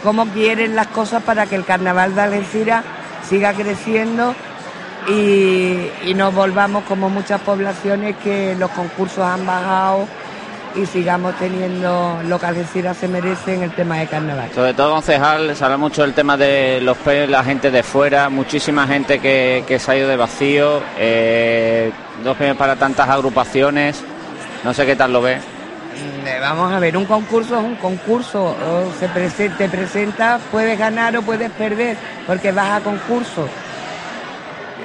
cómo 0.03 0.27
quieren 0.27 0.75
las 0.75 0.89
cosas 0.89 1.23
para 1.23 1.47
que 1.47 1.57
el 1.57 1.65
carnaval 1.65 2.15
de 2.15 2.21
Algeciras 2.23 2.85
siga 3.29 3.53
creciendo 3.53 4.35
y, 5.09 5.89
y 6.05 6.15
nos 6.15 6.35
volvamos 6.35 6.85
como 6.85 7.09
muchas 7.09 7.41
poblaciones 7.41 8.17
que 8.17 8.57
los 8.59 8.71
concursos 8.71 9.25
han 9.25 9.47
bajado 9.47 10.09
y 10.77 10.87
sigamos 10.87 11.35
teniendo 11.39 12.21
lo 12.25 12.39
que 12.39 12.47
Algeciras 12.47 12.97
se 12.97 13.09
merece 13.09 13.55
en 13.55 13.63
el 13.63 13.73
tema 13.73 13.99
de 13.99 14.07
carnaval. 14.07 14.51
Sobre 14.55 14.75
todo, 14.75 14.93
concejal, 14.93 15.57
se 15.57 15.65
habla 15.65 15.77
mucho 15.77 16.03
del 16.03 16.15
tema 16.15 16.37
de 16.37 16.81
los 16.83 16.97
premios, 16.99 17.31
la 17.31 17.43
gente 17.43 17.71
de 17.71 17.83
fuera, 17.83 18.29
muchísima 18.29 18.87
gente 18.87 19.19
que, 19.19 19.65
que 19.67 19.79
se 19.79 19.91
ha 19.91 19.97
ido 19.97 20.09
de 20.09 20.17
vacío, 20.17 20.83
eh, 20.99 21.91
dos 22.23 22.37
premios 22.37 22.57
para 22.57 22.77
tantas 22.77 23.09
agrupaciones, 23.09 24.03
no 24.65 24.75
sé 24.75 24.87
qué 24.87 24.97
tal 24.97 25.13
lo 25.13 25.23
ve. 25.23 25.35
Eh, 25.35 26.39
Vamos 26.41 26.73
a 26.73 26.79
ver, 26.79 26.97
un 26.97 27.07
concurso 27.07 27.59
es 27.59 27.65
un 27.65 27.77
concurso, 27.77 28.55
se 28.99 29.09
te 29.09 29.69
presentas, 29.69 30.41
puedes 30.51 30.79
ganar 30.79 31.17
o 31.17 31.23
puedes 31.23 31.51
perder, 31.53 31.97
porque 32.27 32.53
vas 32.53 32.81
a 32.81 32.85
concurso. 32.85 33.49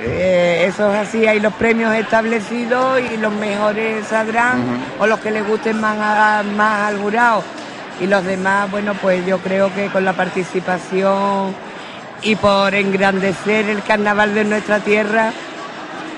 Eh, 0.04 0.66
eso 0.68 0.91
es 0.91 1.08
así, 1.08 1.28
hay 1.28 1.39
los 1.39 1.54
premios 1.54 1.93
establecidos 1.93 2.99
y 3.14 3.18
los 3.18 3.32
mejores 3.34 4.08
saldrán, 4.08 4.62
o 4.99 5.06
los 5.06 5.20
que 5.20 5.30
les 5.32 5.45
gusten 5.47 5.80
más, 5.80 5.97
a- 5.99 6.43
más 6.43 6.88
al 6.89 6.97
jurado. 6.97 7.43
Y 7.99 8.08
los 8.08 8.24
demás, 8.26 8.70
bueno, 8.72 8.95
pues 8.95 9.24
yo 9.28 9.38
creo 9.39 9.72
que 9.76 9.88
con 9.89 10.04
la 10.04 10.14
participación 10.14 11.54
y 12.24 12.36
por 12.36 12.74
engrandecer 12.74 13.70
el 13.70 13.84
carnaval 13.84 14.34
de 14.34 14.43
nuestra 14.43 14.80
tierra, 14.80 15.32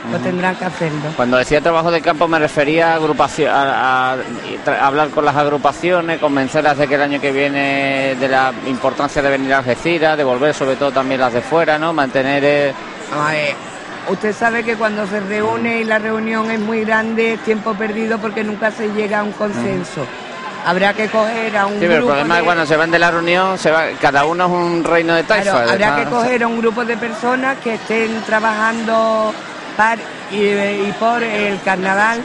pues 0.10 0.22
tendrán 0.24 0.56
que 0.56 0.66
hacerlo. 0.66 1.00
Cuando 1.18 1.38
decía 1.38 1.60
trabajo 1.62 1.92
de 1.92 2.02
campo 2.02 2.28
me 2.28 2.40
refería 2.40 2.92
a, 2.94 2.96
agrupación, 2.96 3.50
a, 3.54 4.16
hablar 4.82 5.10
con 5.10 5.26
las 5.26 5.36
agrupaciones, 5.36 6.20
convencerlas 6.20 6.78
de 6.78 6.88
que 6.88 6.96
el 6.96 7.02
año 7.02 7.20
que 7.22 7.32
viene 7.34 8.16
de 8.18 8.28
la 8.30 8.54
importancia 8.68 9.22
de 9.22 9.30
venir 9.30 9.54
a 9.54 9.58
Algeciras, 9.60 10.18
de 10.18 10.24
volver 10.24 10.54
sobre 10.54 10.76
todo 10.78 10.92
también 10.92 11.20
las 11.20 11.34
de 11.34 11.42
fuera, 11.42 11.78
¿no? 11.78 11.92
Mantener... 11.92 12.44
eh, 12.46 12.74
usted 14.10 14.34
sabe 14.36 14.64
que 14.64 14.76
cuando 14.76 15.08
se 15.08 15.20
reúne 15.20 15.80
y 15.80 15.84
la 15.84 16.00
reunión 16.00 16.50
es 16.52 16.60
muy 16.60 16.84
grande, 16.86 17.34
es 17.34 17.40
tiempo 17.42 17.74
perdido 17.74 18.18
porque 18.20 18.44
nunca 18.44 18.72
se 18.72 18.90
llega 18.90 19.20
a 19.20 19.24
un 19.24 19.32
consenso. 19.34 20.06
Habrá 20.66 20.94
que 20.94 21.10
coger 21.10 21.58
a 21.58 21.66
un 21.66 21.74
Sí, 21.74 21.80
pero 21.82 21.92
el 21.94 21.98
grupo 22.00 22.12
problema 22.14 22.36
de- 22.36 22.40
es 22.42 22.46
cuando 22.46 22.66
se 22.66 22.78
van 22.78 22.90
de 22.92 23.00
la 23.00 23.12
reunión, 23.12 23.58
se 23.58 23.70
va, 23.70 23.86
cada 24.02 24.24
uno 24.26 24.46
es 24.46 24.52
un 24.52 24.84
reino 24.84 25.14
de 25.14 25.24
taifa. 25.24 25.52
Claro, 25.52 25.70
habrá 25.72 25.96
que 25.98 26.06
coger 26.10 26.44
a 26.44 26.48
un 26.48 26.60
grupo 26.60 26.86
de 26.86 26.96
personas 26.96 27.58
que 27.60 27.74
estén 27.76 28.22
trabajando 28.22 29.34
par 29.76 29.98
y, 30.32 30.38
y 30.38 30.96
por 31.00 31.22
el 31.22 31.60
carnaval 31.64 32.22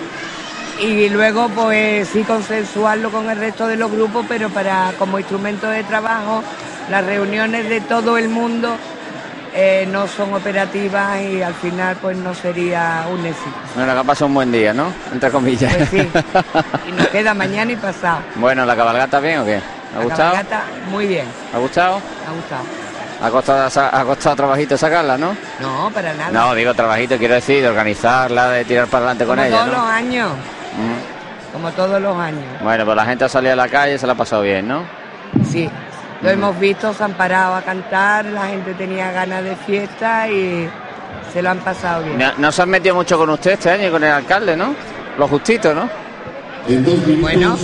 y 0.81 1.09
luego 1.09 1.49
pues 1.49 2.09
sí 2.09 2.23
consensuarlo 2.23 3.11
con 3.11 3.29
el 3.29 3.39
resto 3.39 3.67
de 3.67 3.77
los 3.77 3.91
grupos, 3.91 4.25
pero 4.29 4.49
para 4.51 4.93
como 4.99 5.19
instrumento 5.19 5.67
de 5.69 5.83
trabajo 5.83 6.43
las 6.91 7.05
reuniones 7.05 7.69
de 7.69 7.81
todo 7.81 8.17
el 8.19 8.29
mundo 8.29 8.77
eh, 9.61 9.89
no 9.91 10.07
son 10.07 10.33
operativas 10.35 11.21
y 11.21 11.43
al 11.43 11.55
final 11.55 11.97
pues 12.01 12.17
no 12.17 12.33
sería 12.33 13.05
un 13.11 13.27
éxito. 13.27 13.51
Bueno, 13.75 13.93
que 13.93 13.99
ha 13.99 14.05
pasado 14.05 14.27
un 14.27 14.35
buen 14.35 14.53
día, 14.53 14.73
¿no? 14.73 14.93
Entre 15.13 15.31
comillas. 15.33 15.75
Pues 15.75 15.89
sí. 15.89 16.09
Y 16.89 16.93
nos 16.93 17.07
queda 17.09 17.35
mañana 17.35 17.73
y 17.73 17.77
pasado. 17.77 18.21
bueno, 18.37 18.65
¿la 18.65 18.77
cabalgata 18.77 19.19
bien 19.19 19.41
o 19.41 19.45
qué? 19.45 19.57
¿Ha 19.57 19.99
La 19.99 20.05
gustado? 20.05 20.31
cabalgata, 20.33 20.63
muy 20.91 21.07
bien, 21.07 21.27
¿Ha 21.53 21.59
gustado? 21.59 21.97
ha 21.97 22.33
gustado. 22.33 22.63
¿Ha 23.21 23.31
costado, 23.31 23.91
ha 23.93 24.05
costado 24.05 24.37
trabajito 24.37 24.79
sacarla, 24.79 25.19
no? 25.19 25.35
No, 25.59 25.91
para 25.93 26.15
nada. 26.15 26.31
No, 26.31 26.55
digo 26.55 26.73
trabajito, 26.73 27.19
quiero 27.19 27.35
decir, 27.35 27.61
de 27.63 27.69
organizarla, 27.69 28.51
de 28.51 28.65
tirar 28.65 28.87
para 28.87 29.07
adelante 29.07 29.25
con 29.27 29.41
ella, 29.41 29.57
todos 29.57 29.67
¿no? 29.67 29.73
los 29.73 29.87
años, 29.91 30.31
Mm. 30.77 31.53
como 31.53 31.73
todos 31.73 32.01
los 32.01 32.17
años. 32.17 32.45
Bueno, 32.63 32.85
pues 32.85 32.97
la 32.97 33.05
gente 33.07 33.25
ha 33.25 33.29
salido 33.29 33.55
a 33.55 33.57
la 33.57 33.69
calle 33.69 33.99
se 33.99 34.07
la 34.07 34.13
ha 34.13 34.17
pasado 34.17 34.43
bien, 34.43 34.69
¿no? 34.69 34.85
Sí, 35.51 35.69
lo 36.23 36.31
hemos 36.31 36.59
visto, 36.59 36.93
se 36.93 37.05
han 37.05 37.15
parado 37.15 37.55
a 37.55 37.63
cantar, 37.63 38.25
la 38.27 38.47
gente 38.49 38.75
tenía 38.75 39.13
ganas 39.13 39.45
de 39.45 39.57
fiesta 39.57 40.29
y 40.29 40.69
se 41.33 41.43
lo 41.43 41.51
han 41.51 41.59
pasado 41.59 42.03
bien. 42.05 42.19
No, 42.19 42.33
no 42.39 42.53
se 42.53 42.63
han 42.63 42.71
metido 42.71 42.95
mucho 42.95 43.19
con 43.19 43.31
usted 43.31 43.53
este 43.53 43.71
año 43.71 43.89
y 43.89 43.91
con 43.91 44.03
el 44.03 44.11
alcalde, 44.11 44.57
¿no? 44.57 44.75
Lo 45.19 45.29
justito, 45.29 45.75
¿no? 45.75 45.89
Bueno, 47.21 47.57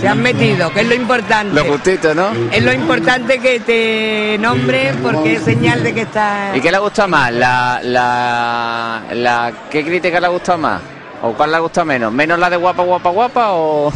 se 0.00 0.06
han 0.06 0.22
metido, 0.22 0.72
que 0.72 0.82
es 0.82 0.86
lo 0.86 0.94
importante. 0.94 1.54
Lo 1.54 1.64
justito, 1.64 2.14
¿no? 2.14 2.28
Es 2.52 2.62
lo 2.62 2.72
importante 2.72 3.40
que 3.40 3.58
te 3.58 4.38
nombre 4.38 4.94
porque 5.02 5.34
es 5.34 5.42
señal 5.42 5.82
de 5.82 5.92
que 5.92 6.02
está... 6.02 6.52
¿Y 6.54 6.60
qué 6.60 6.70
le 6.70 6.78
gusta 6.78 7.08
más? 7.08 7.32
¿La, 7.32 7.80
la, 7.82 9.02
la, 9.12 9.52
¿Qué 9.68 9.84
crítica 9.84 10.20
le 10.20 10.28
gusta 10.28 10.56
más? 10.56 10.80
¿O 11.22 11.32
cuál 11.32 11.50
le 11.50 11.58
gusta 11.58 11.84
menos? 11.84 12.12
¿Menos 12.12 12.38
la 12.38 12.48
de 12.48 12.56
guapa, 12.56 12.84
guapa, 12.84 13.10
guapa 13.10 13.46
o...? 13.52 13.92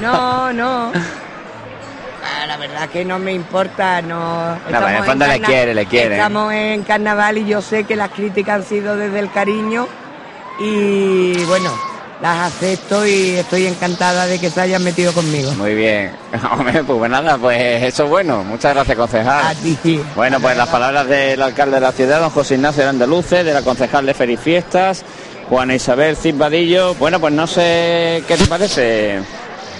No, 0.00 0.52
no. 0.52 0.92
La 2.58 2.66
verdad 2.66 2.88
que 2.88 3.04
no 3.04 3.18
me 3.18 3.34
importa, 3.34 4.00
no. 4.00 4.56
en 4.66 4.74
el 4.74 5.28
le 5.28 5.40
quiere, 5.40 5.74
le 5.74 5.84
quiere. 5.84 6.14
Estamos 6.14 6.54
en 6.54 6.82
carnaval 6.84 7.36
y 7.36 7.44
yo 7.44 7.60
sé 7.60 7.84
que 7.84 7.96
las 7.96 8.08
críticas 8.08 8.56
han 8.56 8.64
sido 8.64 8.96
desde 8.96 9.18
el 9.18 9.30
cariño 9.30 9.86
y 10.58 11.44
bueno, 11.44 11.70
las 12.22 12.54
acepto 12.54 13.06
y 13.06 13.32
estoy 13.36 13.66
encantada 13.66 14.26
de 14.26 14.38
que 14.38 14.48
se 14.48 14.62
hayan 14.62 14.82
metido 14.82 15.12
conmigo. 15.12 15.52
Muy 15.52 15.74
bien. 15.74 16.12
Hombre, 16.50 16.82
pues 16.82 17.10
nada, 17.10 17.36
pues 17.36 17.82
eso 17.82 18.04
es 18.04 18.08
bueno. 18.08 18.42
Muchas 18.42 18.72
gracias, 18.72 18.96
concejal. 18.96 19.48
A 19.48 19.54
ti. 19.54 20.00
Bueno, 20.14 20.40
pues 20.40 20.56
las 20.56 20.70
palabras 20.70 21.06
del 21.06 21.42
alcalde 21.42 21.74
de 21.74 21.82
la 21.82 21.92
ciudad, 21.92 22.20
don 22.20 22.30
José 22.30 22.54
Ignacio 22.54 22.84
de 22.84 22.88
Andaluces, 22.88 23.44
de 23.44 23.52
la 23.52 23.60
concejal 23.60 24.06
de 24.06 24.14
Ferifiestas, 24.14 25.04
Juana 25.50 25.74
Isabel 25.74 26.16
Cimbadillo. 26.16 26.94
Bueno, 26.94 27.20
pues 27.20 27.34
no 27.34 27.46
sé 27.46 28.24
qué 28.26 28.38
te 28.38 28.46
parece. 28.46 29.20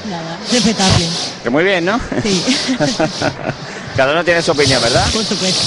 Nada, 0.08 0.38
respetable. 0.52 1.08
Que 1.42 1.50
muy 1.50 1.64
bien, 1.64 1.84
¿no? 1.84 2.00
Sí. 2.22 2.44
Cada 3.96 4.12
uno 4.12 4.24
tiene 4.24 4.42
su 4.42 4.52
opinión, 4.52 4.80
¿verdad? 4.82 5.04
Por 5.12 5.24
supuesto. 5.24 5.60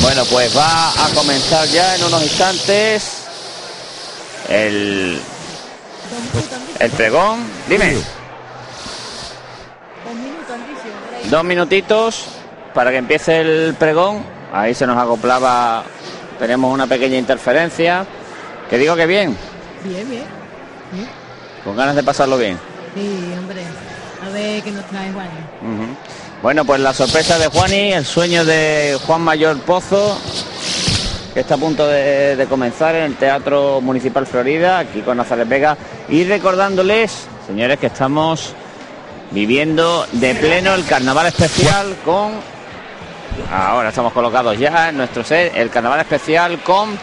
Bueno, 0.00 0.24
pues 0.24 0.56
va 0.56 0.90
a 0.90 1.08
comenzar 1.14 1.66
ya 1.68 1.94
en 1.96 2.04
unos 2.04 2.22
instantes 2.22 3.18
el, 4.48 5.20
el 6.80 6.90
pregón. 6.90 7.40
Dime, 7.68 7.96
dos 11.30 11.44
minutitos 11.44 12.24
para 12.74 12.90
que 12.90 12.96
empiece 12.96 13.40
el 13.40 13.74
pregón. 13.78 14.24
Ahí 14.52 14.74
se 14.74 14.86
nos 14.86 14.98
acoplaba, 14.98 15.84
tenemos 16.38 16.72
una 16.72 16.86
pequeña 16.86 17.16
interferencia. 17.18 18.04
Que 18.68 18.78
digo 18.78 18.96
que 18.96 19.06
bien, 19.06 19.36
Bien, 19.84 20.08
bien. 20.08 20.24
con 21.62 21.76
ganas 21.76 21.94
de 21.94 22.02
pasarlo 22.02 22.38
bien. 22.38 22.58
Sí, 22.94 23.34
hombre. 23.38 23.62
A 24.24 24.28
ver 24.30 24.62
qué 24.62 24.70
nos 24.70 24.84
trae 24.86 25.12
Juan. 25.12 25.28
Bueno, 26.42 26.64
pues 26.64 26.80
la 26.80 26.92
sorpresa 26.92 27.38
de 27.38 27.48
Juani, 27.48 27.92
el 27.92 28.04
sueño 28.04 28.44
de 28.44 28.98
Juan 29.06 29.20
Mayor 29.22 29.58
Pozo, 29.60 30.18
que 31.34 31.40
está 31.40 31.54
a 31.54 31.58
punto 31.58 31.86
de, 31.86 32.36
de 32.36 32.46
comenzar 32.46 32.94
en 32.94 33.04
el 33.04 33.16
Teatro 33.16 33.80
Municipal 33.80 34.26
Florida, 34.26 34.78
aquí 34.78 35.00
con 35.00 35.16
Nazaret 35.16 35.48
Vega, 35.48 35.76
y 36.08 36.24
recordándoles, 36.24 37.26
señores, 37.46 37.78
que 37.78 37.86
estamos 37.86 38.54
viviendo 39.32 40.06
de 40.12 40.34
pleno 40.34 40.74
el 40.74 40.84
carnaval 40.84 41.26
especial 41.26 41.96
con... 42.04 42.32
Ahora 43.50 43.88
estamos 43.88 44.12
colocados 44.12 44.58
ya 44.58 44.90
en 44.90 44.98
nuestro 44.98 45.24
set, 45.24 45.52
el 45.56 45.70
carnaval 45.70 46.00
especial 46.00 46.60
con 46.62 46.98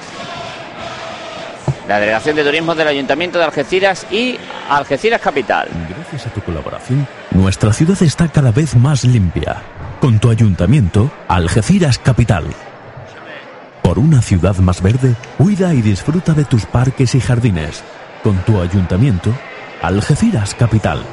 la 1.89 1.99
Delegación 1.99 2.35
de 2.35 2.43
Turismo 2.43 2.75
del 2.75 2.87
Ayuntamiento 2.87 3.39
de 3.39 3.45
Algeciras 3.45 4.05
y 4.11 4.37
Algeciras 4.69 5.19
Capital. 5.19 5.67
Gracias 5.89 6.27
a 6.27 6.29
tu 6.29 6.39
colaboración, 6.41 7.07
nuestra 7.31 7.73
ciudad 7.73 7.97
está 8.03 8.27
cada 8.27 8.51
vez 8.51 8.75
más 8.75 9.03
limpia. 9.03 9.57
Con 9.99 10.19
tu 10.19 10.29
ayuntamiento, 10.29 11.09
Algeciras 11.27 11.97
Capital. 11.97 12.45
Por 13.81 13.97
una 13.97 14.21
ciudad 14.21 14.55
más 14.57 14.83
verde, 14.83 15.15
cuida 15.39 15.73
y 15.73 15.81
disfruta 15.81 16.33
de 16.33 16.45
tus 16.45 16.67
parques 16.67 17.15
y 17.15 17.21
jardines. 17.21 17.83
Con 18.23 18.37
tu 18.45 18.61
ayuntamiento, 18.61 19.33
Algeciras 19.81 20.53
Capital. 20.53 21.03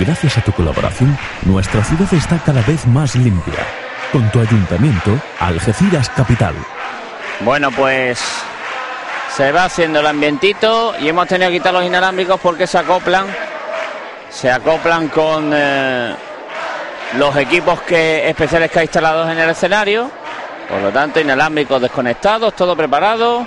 Gracias 0.00 0.38
a 0.38 0.40
tu 0.40 0.52
colaboración, 0.52 1.18
nuestra 1.44 1.84
ciudad 1.84 2.08
está 2.12 2.38
cada 2.38 2.62
vez 2.62 2.86
más 2.88 3.14
limpia. 3.14 3.81
Con 4.12 4.30
tu 4.30 4.40
ayuntamiento, 4.40 5.18
Algeciras 5.40 6.10
Capital. 6.10 6.54
Bueno, 7.40 7.70
pues 7.70 8.22
se 9.34 9.50
va 9.50 9.64
haciendo 9.64 10.00
el 10.00 10.06
ambientito 10.06 10.94
y 11.00 11.08
hemos 11.08 11.26
tenido 11.26 11.50
que 11.50 11.56
quitar 11.56 11.72
los 11.72 11.82
inalámbricos 11.82 12.38
porque 12.38 12.66
se 12.66 12.76
acoplan, 12.76 13.26
se 14.28 14.50
acoplan 14.50 15.08
con 15.08 15.50
eh, 15.54 16.14
los 17.16 17.34
equipos 17.36 17.80
que, 17.82 18.28
especiales 18.28 18.70
que 18.70 18.80
hay 18.80 18.84
instalados 18.84 19.30
en 19.30 19.38
el 19.38 19.48
escenario. 19.48 20.10
Por 20.68 20.82
lo 20.82 20.90
tanto, 20.90 21.18
inalámbricos 21.18 21.80
desconectados, 21.80 22.54
todo 22.54 22.76
preparado 22.76 23.46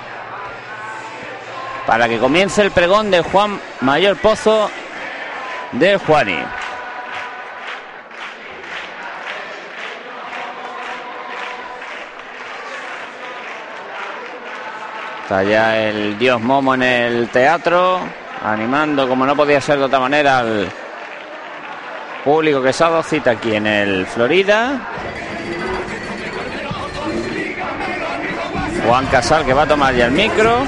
para 1.85 2.09
que 2.09 2.17
comience 2.17 2.63
el 2.63 2.71
pregón 2.71 3.11
de 3.11 3.21
Juan 3.21 3.59
Mayor 3.81 4.17
Pozo 4.17 4.71
del 5.73 5.99
Juani. 5.99 6.39
Está 15.25 15.41
ya 15.41 15.75
el 15.75 16.19
dios 16.19 16.39
Momo 16.39 16.75
en 16.75 16.83
el 16.83 17.29
teatro, 17.29 17.99
animando 18.43 19.07
como 19.07 19.25
no 19.25 19.35
podía 19.35 19.59
ser 19.59 19.79
de 19.79 19.85
otra 19.85 19.99
manera 19.99 20.37
al 20.37 20.69
público 22.23 22.61
que 22.61 22.71
se 22.71 22.83
ha 22.83 23.01
cita 23.01 23.31
aquí 23.31 23.55
en 23.55 23.65
el 23.65 24.05
Florida. 24.05 24.81
Juan 28.87 29.07
Casal 29.07 29.43
que 29.45 29.53
va 29.53 29.63
a 29.63 29.67
tomar 29.67 29.95
ya 29.95 30.05
el 30.05 30.11
micro. 30.11 30.63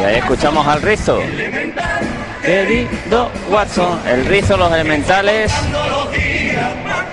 Y 0.00 0.04
ahí 0.04 0.16
escuchamos 0.18 0.64
al 0.68 0.82
rizo. 0.82 1.20
Querido 2.46 3.28
Watson, 3.50 3.98
el 4.06 4.24
rizo, 4.24 4.56
los 4.56 4.72
elementales. 4.72 5.52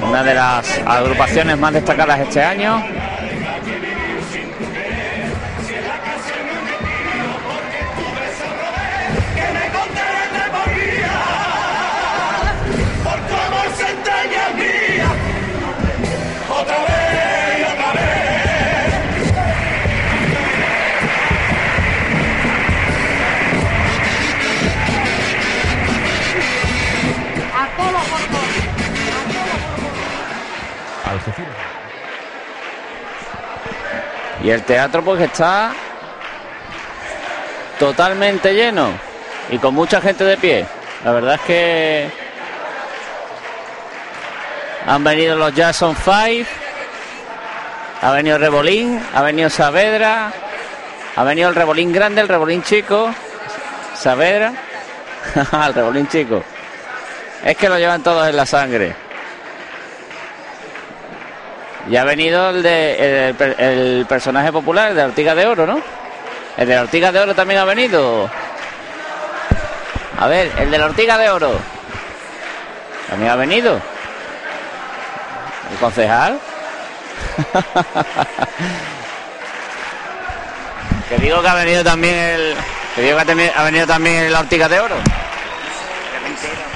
una 0.08 0.22
de 0.24 0.36
las 0.36 0.80
agrupaciones 0.86 1.58
más 1.58 1.74
destacadas 1.74 2.20
este 2.20 2.44
año. 2.44 2.86
Y 34.44 34.50
el 34.50 34.64
teatro 34.64 35.02
pues 35.04 35.22
está 35.22 35.72
totalmente 37.80 38.54
lleno 38.54 38.90
y 39.50 39.58
con 39.58 39.74
mucha 39.74 40.02
gente 40.02 40.26
de 40.26 40.38
pie. 40.38 40.66
La 41.06 41.12
verdad 41.12 41.36
es 41.36 41.42
que 41.42 42.10
han 44.86 45.04
venido 45.04 45.38
los 45.38 45.56
Jackson 45.56 45.96
Five, 45.96 46.46
ha 48.02 48.12
venido 48.12 48.38
Rebolín, 48.38 49.02
ha 49.14 49.22
venido 49.22 49.50
Saavedra, 49.50 50.34
ha 51.16 51.24
venido 51.24 51.48
el 51.48 51.56
Rebolín 51.56 51.94
grande, 51.94 52.20
el 52.20 52.28
Rebolín 52.28 52.64
chico, 52.64 53.14
Saavedra, 53.96 54.54
el 55.68 55.74
Rebolín 55.74 56.08
chico. 56.10 56.44
Es 57.46 57.56
que 57.56 57.70
lo 57.70 57.78
llevan 57.78 58.04
todos 58.04 58.28
en 58.28 58.36
la 58.36 58.46
sangre. 58.46 59.03
Y 61.90 61.98
ha 61.98 62.04
venido 62.06 62.50
el 62.52 62.64
de 62.64 63.28
el, 63.30 63.36
per- 63.36 63.56
el 63.60 64.06
personaje 64.08 64.52
popular, 64.52 64.90
el 64.90 64.96
de 64.96 65.02
la 65.02 65.08
Ortiga 65.10 65.36
de 65.36 65.46
Oro, 65.48 65.66
¿no? 65.68 65.80
El 66.58 66.68
de 66.68 66.76
la 66.76 66.82
Ortiga 66.82 67.12
de 67.12 67.20
Oro 67.20 67.36
también 67.36 67.60
ha 67.60 67.66
venido. 67.66 68.30
A 70.20 70.28
ver, 70.28 70.52
el 70.60 70.72
de 70.72 70.78
la 70.78 70.86
Ortiga 70.86 71.18
de 71.18 71.30
Oro. 71.30 71.52
También 73.10 73.32
ha 73.32 73.36
venido. 73.36 73.80
El 75.72 75.78
concejal. 75.80 76.40
que 81.10 81.18
digo 81.18 81.42
que 81.42 81.48
ha 81.48 81.54
venido 81.56 81.84
también 81.84 82.16
el. 82.16 82.56
Que 82.96 83.02
digo 83.02 83.18
que 83.18 83.52
ha 83.56 83.64
venido 83.64 83.88
también 83.88 84.32
la 84.32 84.40
Ortiga 84.40 84.70
de 84.70 84.80
Oro. 84.80 84.96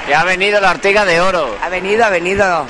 Que 0.05 0.15
ha 0.15 0.23
venido 0.23 0.59
la 0.59 0.71
Ortiga 0.71 1.05
de 1.05 1.21
Oro. 1.21 1.55
Ha 1.63 1.69
venido, 1.69 2.05
ha 2.05 2.09
venido. 2.09 2.65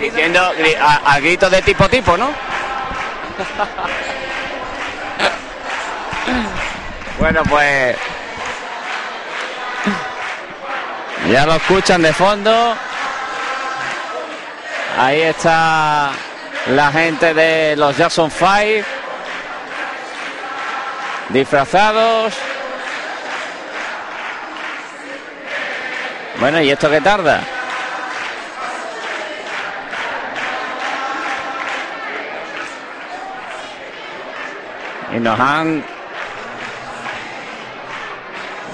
Diciendo 0.00 0.52
a, 0.80 1.14
a 1.14 1.20
gritos 1.20 1.50
de 1.50 1.62
tipo 1.62 1.88
tipo, 1.88 2.16
¿no? 2.16 2.26
bueno, 7.18 7.42
pues. 7.48 7.96
Ya 11.30 11.46
lo 11.46 11.54
escuchan 11.54 12.02
de 12.02 12.12
fondo. 12.12 12.74
Ahí 14.98 15.22
está 15.22 16.10
la 16.66 16.90
gente 16.90 17.32
de 17.32 17.76
los 17.76 17.96
Jackson 17.96 18.30
Five. 18.30 18.84
Disfrazados. 21.28 22.34
Bueno, 26.40 26.60
¿y 26.60 26.70
esto 26.70 26.90
qué 26.90 27.00
tarda? 27.00 27.57
Y 35.16 35.20
nos 35.20 35.38
han. 35.38 35.84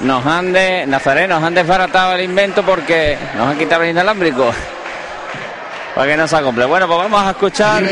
Nos 0.03 0.27
han 0.27 0.53
de. 0.53 0.87
Nazaret, 0.87 1.29
nos 1.29 1.43
han 1.43 1.55
desbaratado 1.55 2.15
el 2.15 2.23
invento 2.23 2.63
porque 2.63 3.17
nos 3.37 3.49
han 3.49 3.59
quitado 3.59 3.83
el 3.85 3.91
inalámbrico. 3.91 4.51
Para 5.95 6.11
que 6.11 6.17
no 6.17 6.27
se 6.27 6.37
acomple. 6.37 6.65
Bueno, 6.65 6.87
pues 6.89 6.99
vamos 6.99 7.23
a 7.23 7.31
escuchar 7.31 7.85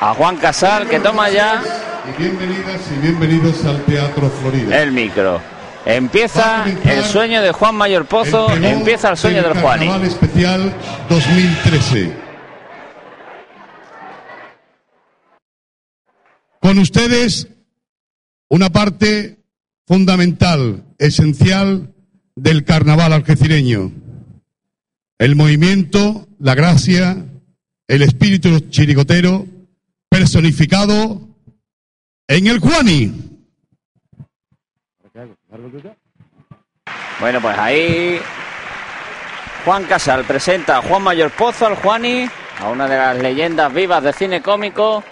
a 0.00 0.14
Juan 0.14 0.36
Casal 0.36 0.86
que 0.86 1.00
toma 1.00 1.30
ya 1.30 1.62
Y 2.06 2.22
bienvenidas 2.22 2.80
y 2.94 3.00
bienvenidos 3.00 3.64
al 3.64 3.82
Teatro 3.84 4.30
Florida. 4.42 4.82
el 4.82 4.92
micro. 4.92 5.40
Empieza 5.86 6.64
el 6.84 7.02
sueño 7.04 7.40
de 7.40 7.52
Juan 7.52 7.74
Mayor 7.74 8.04
Pozo, 8.04 8.50
empieza 8.52 9.08
el 9.08 9.16
sueño 9.16 9.42
del 9.42 9.54
Juani. 9.58 9.86
Carnaval 9.86 10.06
Especial 10.06 10.72
2013. 11.08 12.27
Con 16.60 16.78
ustedes, 16.78 17.48
una 18.48 18.70
parte 18.70 19.38
fundamental, 19.86 20.84
esencial 20.98 21.94
del 22.36 22.64
carnaval 22.64 23.12
algecireño. 23.12 23.92
El 25.18 25.36
movimiento, 25.36 26.28
la 26.38 26.54
gracia, 26.54 27.24
el 27.88 28.02
espíritu 28.02 28.60
chirigotero 28.70 29.46
personificado 30.08 31.28
en 32.26 32.46
el 32.46 32.58
Juani. 32.58 33.12
Bueno, 37.20 37.40
pues 37.40 37.58
ahí 37.58 38.20
Juan 39.64 39.84
Casal 39.84 40.24
presenta 40.24 40.78
a 40.78 40.82
Juan 40.82 41.02
Mayor 41.02 41.30
Pozo, 41.30 41.66
al 41.66 41.76
Juani, 41.76 42.28
a 42.60 42.68
una 42.68 42.86
de 42.86 42.96
las 42.96 43.18
leyendas 43.18 43.72
vivas 43.72 44.02
del 44.02 44.14
cine 44.14 44.40
cómico. 44.40 45.02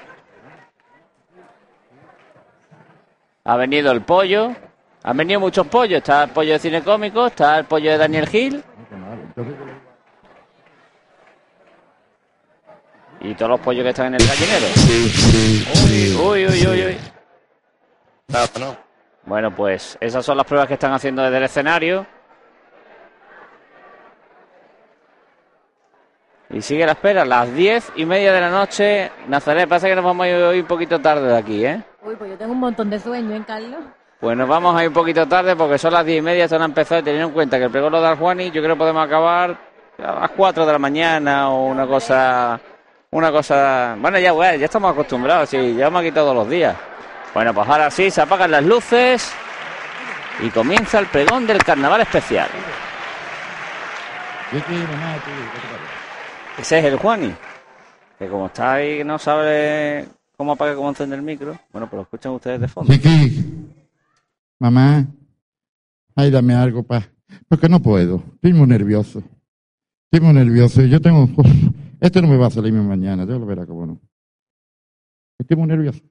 Ha 3.49 3.57
venido 3.57 3.93
el 3.93 4.03
pollo, 4.03 4.57
han 5.05 5.17
venido 5.17 5.39
muchos 5.39 5.69
pollos. 5.69 5.99
Está 5.99 6.25
el 6.25 6.31
pollo 6.31 6.55
de 6.55 6.59
cine 6.59 6.83
cómico, 6.83 7.29
está 7.29 7.61
el 7.61 7.65
pollo 7.65 7.93
de 7.93 7.99
Daniel 7.99 8.29
Gil. 8.29 8.65
Y 13.21 13.35
todos 13.35 13.51
los 13.51 13.61
pollos 13.61 13.85
que 13.85 13.91
están 13.91 14.09
en 14.09 14.15
el 14.15 14.27
gallinero. 14.27 14.67
Uy, 16.29 16.47
uy, 16.47 16.67
uy, 16.67 16.87
uy. 16.87 16.99
Bueno, 19.25 19.55
pues 19.55 19.97
esas 20.01 20.25
son 20.25 20.37
las 20.37 20.47
pruebas 20.47 20.67
que 20.67 20.75
están 20.75 20.93
haciendo 20.93 21.23
desde 21.23 21.37
el 21.37 21.45
escenario. 21.45 22.05
Y 26.51 26.63
sigue 26.63 26.85
la 26.85 26.93
espera, 26.93 27.25
las 27.25 27.53
diez 27.55 27.93
y 27.95 28.05
media 28.05 28.33
de 28.33 28.41
la 28.41 28.51
noche. 28.51 29.13
Nazaret, 29.29 29.69
pasa 29.69 29.89
que 29.89 29.95
nos 29.95 30.05
vamos 30.05 30.25
a 30.25 30.29
ir 30.29 30.63
un 30.63 30.67
poquito 30.67 31.01
tarde 31.01 31.29
de 31.29 31.37
aquí, 31.37 31.65
¿eh? 31.65 31.83
Uy, 32.07 32.15
pues 32.15 32.31
yo 32.31 32.39
tengo 32.39 32.53
un 32.53 32.61
montón 32.61 32.89
de 32.89 33.01
sueño, 33.01 33.35
¿eh, 33.35 33.43
Carlos? 33.45 33.81
Pues 34.21 34.37
nos 34.37 34.49
vamos 34.49 34.77
a 34.77 34.83
ir 34.83 34.89
un 34.89 34.95
poquito 34.95 35.27
tarde 35.27 35.57
porque 35.57 35.77
son 35.77 35.93
las 35.93 36.07
diez 36.07 36.21
y 36.21 36.23
media, 36.23 36.45
esto 36.45 36.57
no 36.57 36.63
ha 36.63 36.69
empezado 36.69 37.01
y 37.01 37.03
teniendo 37.03 37.27
en 37.27 37.35
cuenta 37.35 37.59
que 37.59 37.65
el 37.65 37.71
pregón 37.71 37.91
lo 37.91 38.01
da 38.01 38.13
el 38.13 38.17
Juani, 38.17 38.53
yo 38.53 38.63
creo 38.63 38.77
que 38.77 38.79
podemos 38.79 39.05
acabar 39.05 39.59
a 39.99 40.21
las 40.21 40.31
4 40.31 40.65
de 40.65 40.73
la 40.73 40.79
mañana 40.79 41.51
o 41.51 41.67
una 41.67 41.85
cosa, 41.85 42.61
una 43.11 43.33
cosa, 43.33 43.97
bueno 43.99 44.21
ya 44.21 44.31
bueno, 44.31 44.57
ya 44.57 44.67
estamos 44.67 44.93
acostumbrados, 44.93 45.49
sí, 45.49 45.57
llevamos 45.59 46.01
aquí 46.01 46.13
todos 46.13 46.33
los 46.33 46.49
días. 46.49 46.77
Bueno, 47.35 47.53
pues 47.53 47.69
ahora 47.69 47.91
sí, 47.91 48.09
se 48.09 48.23
apagan 48.23 48.53
las 48.53 48.63
luces 48.63 49.35
y 50.41 50.49
comienza 50.51 51.01
el 51.01 51.07
pregón 51.07 51.45
del 51.45 51.63
carnaval 51.65 52.03
especial. 52.03 52.49
Ese 56.57 56.79
es 56.79 56.85
el 56.85 56.97
Juani, 56.99 57.35
que 58.17 58.29
como 58.29 58.47
está 58.47 58.75
ahí 58.75 59.03
no 59.03 59.19
sabe 59.19 60.16
cómo 60.37 60.53
apagar 60.53 60.75
y 60.75 60.77
cómo 60.77 60.89
encender 60.89 61.19
el 61.19 61.25
micro, 61.25 61.59
bueno, 61.73 61.89
pues 61.89 61.99
lo 61.99 62.03
escuchan 62.03 62.33
ustedes 62.33 62.61
de 62.61 62.69
fondo. 62.69 62.93
Chiqui, 62.93 63.45
mamá, 64.59 65.07
ay, 66.15 66.31
dame 66.31 66.55
algo, 66.55 66.83
pa. 66.83 67.09
Porque 67.49 67.69
no 67.69 67.81
puedo, 67.81 68.23
estoy 68.35 68.53
muy 68.53 68.67
nervioso. 68.67 69.23
Estoy 70.11 70.25
muy 70.25 70.35
nervioso. 70.35 70.83
Yo 70.83 71.01
tengo. 71.01 71.25
uf, 71.25 71.47
esto 72.01 72.23
no 72.23 72.29
me 72.29 72.37
va 72.37 72.47
a 72.47 72.51
salir 72.51 72.73
mañana, 72.73 73.25
ya 73.25 73.35
lo 73.35 73.47
verá 73.47 73.67
cómo 73.67 73.87
no. 73.87 74.01
Estoy 75.39 75.57
muy 75.57 75.67
nervioso. 75.67 76.03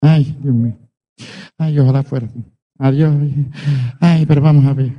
Ay, 0.00 0.36
Dios 0.40 0.54
mío. 0.54 0.76
Ay, 1.56 1.78
ojalá 1.78 2.02
fuera. 2.02 2.28
Adiós. 2.78 3.14
Ay, 4.00 4.26
pero 4.26 4.40
vamos 4.40 4.64
a 4.66 4.74
ver. 4.74 4.92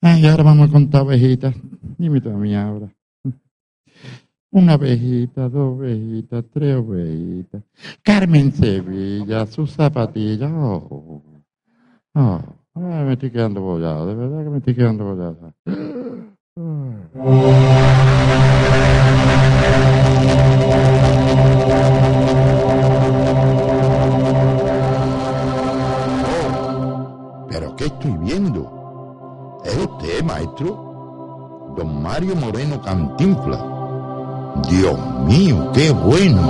Ay, 0.00 0.26
ahora 0.26 0.42
vamos 0.42 0.68
a 0.68 0.72
contar 0.72 1.02
ovejitas. 1.02 1.54
Dime 1.98 2.20
tú 2.20 2.30
a 2.30 2.34
mí 2.34 2.54
ahora. 2.54 2.88
Una 4.50 4.76
ovejita, 4.76 5.48
dos 5.48 5.78
ovejitas, 5.78 6.44
tres 6.52 6.76
ovejitas. 6.76 7.62
Carmen 8.02 8.52
Sevilla, 8.52 9.46
sus 9.46 9.72
zapatillas. 9.72 10.52
Oh, 10.54 11.22
oh. 12.14 12.40
Ay, 12.74 13.04
me 13.04 13.12
estoy 13.14 13.30
quedando 13.30 13.60
bollado, 13.60 14.06
de 14.06 14.14
verdad 14.14 14.44
que 14.44 14.50
me 14.50 14.58
estoy 14.58 14.74
quedando 14.74 15.04
bollado. 15.04 15.54
¿Pero 27.76 27.76
qué 27.76 27.84
estoy 27.86 28.16
viendo? 28.18 29.60
¿Es 29.64 29.76
usted, 29.76 30.22
maestro? 30.24 31.72
Don 31.76 32.02
Mario 32.02 32.36
Moreno 32.36 32.80
Cantinfla. 32.80 33.58
Dios 34.68 34.98
mío, 35.26 35.70
qué 35.72 35.90
bueno. 35.90 36.42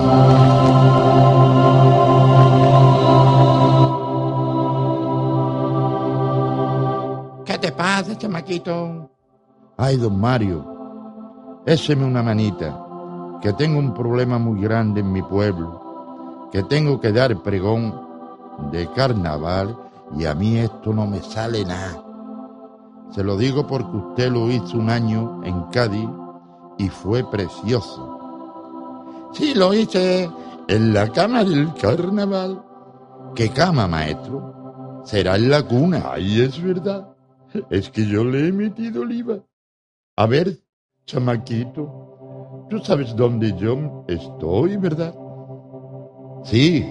¿Qué 7.46 7.58
te 7.58 7.72
pasa, 7.72 8.18
chamaquito? 8.18 9.10
Ay, 9.76 9.96
don 9.96 10.20
Mario, 10.20 11.62
éseme 11.64 12.04
una 12.04 12.22
manita, 12.22 12.78
que 13.40 13.52
tengo 13.54 13.78
un 13.78 13.94
problema 13.94 14.38
muy 14.38 14.60
grande 14.60 15.00
en 15.00 15.10
mi 15.10 15.22
pueblo, 15.22 16.48
que 16.52 16.62
tengo 16.64 17.00
que 17.00 17.12
dar 17.12 17.42
pregón 17.42 17.94
de 18.70 18.86
carnaval 18.92 19.83
y 20.16 20.26
a 20.26 20.34
mí 20.34 20.58
esto 20.58 20.92
no 20.92 21.06
me 21.06 21.20
sale 21.20 21.64
nada. 21.64 22.02
Se 23.10 23.22
lo 23.22 23.36
digo 23.36 23.66
porque 23.66 23.96
usted 23.96 24.30
lo 24.30 24.50
hizo 24.50 24.78
un 24.78 24.90
año 24.90 25.42
en 25.44 25.62
Cádiz 25.64 26.08
y 26.78 26.88
fue 26.88 27.28
precioso. 27.30 29.30
Sí, 29.32 29.54
lo 29.54 29.74
hice 29.74 30.30
en 30.68 30.94
la 30.94 31.08
cama 31.08 31.44
del 31.44 31.72
carnaval. 31.74 32.62
¿Qué 33.34 33.50
cama, 33.50 33.86
maestro? 33.86 35.02
Será 35.04 35.36
en 35.36 35.50
la 35.50 35.62
cuna. 35.62 36.10
Ay, 36.12 36.40
es 36.40 36.62
verdad. 36.62 37.08
Es 37.70 37.90
que 37.90 38.06
yo 38.06 38.24
le 38.24 38.48
he 38.48 38.52
metido 38.52 39.02
oliva. 39.02 39.38
A 40.16 40.26
ver, 40.26 40.58
chamaquito, 41.06 42.66
tú 42.70 42.78
sabes 42.78 43.14
dónde 43.14 43.54
yo 43.56 44.04
estoy, 44.08 44.76
¿verdad? 44.76 45.14
Sí, 46.44 46.84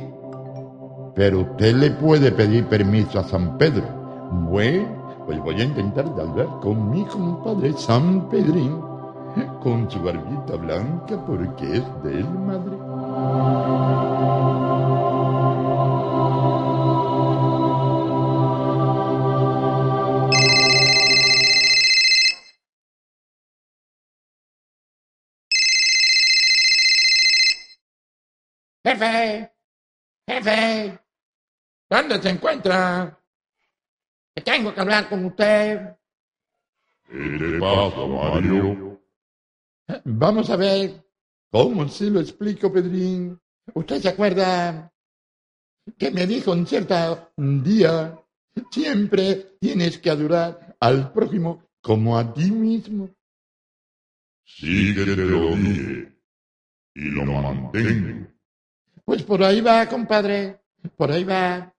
pero 1.15 1.41
usted 1.41 1.75
le 1.75 1.91
puede 1.91 2.31
pedir 2.31 2.65
permiso 2.67 3.19
a 3.19 3.23
San 3.23 3.57
Pedro. 3.57 3.85
Bueno, 4.31 5.23
pues 5.25 5.39
voy 5.39 5.61
a 5.61 5.63
intentar 5.63 6.05
hablar 6.05 6.47
con 6.61 6.89
mi 6.89 7.05
compadre 7.05 7.73
San 7.73 8.29
Pedrín, 8.29 8.81
con 9.61 9.89
su 9.89 10.01
barbita 10.01 10.55
blanca 10.57 11.23
porque 11.25 11.77
es 11.77 12.03
del 12.03 12.27
Madrid. 12.29 12.77
Jefe, 28.85 29.51
jefe, 30.27 31.02
¿dónde 31.89 32.21
se 32.21 32.29
encuentra? 32.29 33.19
Que 34.35 34.41
tengo 34.41 34.73
que 34.73 34.81
hablar 34.81 35.09
con 35.09 35.25
usted. 35.25 35.95
¿Qué 37.07 37.17
le 37.17 37.59
pasa, 37.59 38.05
Mario? 38.07 39.01
Vamos 40.05 40.49
a 40.49 40.55
ver 40.55 41.05
cómo 41.51 41.87
se 41.87 42.09
lo 42.09 42.19
explico, 42.19 42.71
Pedrín. 42.71 43.39
¿Usted 43.73 44.01
se 44.01 44.09
acuerda 44.09 44.91
que 45.97 46.11
me 46.11 46.25
dijo 46.25 46.51
un 46.51 46.65
cierto 46.65 47.31
día, 47.37 48.19
siempre 48.71 49.57
tienes 49.59 49.97
que 49.99 50.09
adorar 50.09 50.75
al 50.79 51.11
prójimo 51.11 51.63
como 51.81 52.17
a 52.17 52.33
ti 52.33 52.49
mismo? 52.49 53.09
Sí 54.45 54.93
que 54.95 55.05
te 55.05 55.15
lo 55.15 55.55
dije. 55.55 56.13
Y 56.95 57.09
lo 57.09 57.25
mantengo. 57.25 58.27
Pues 59.05 59.23
por 59.23 59.43
ahí 59.43 59.61
va, 59.61 59.87
compadre. 59.87 60.59
Por 60.95 61.11
ahí 61.11 61.23
va. 61.23 61.72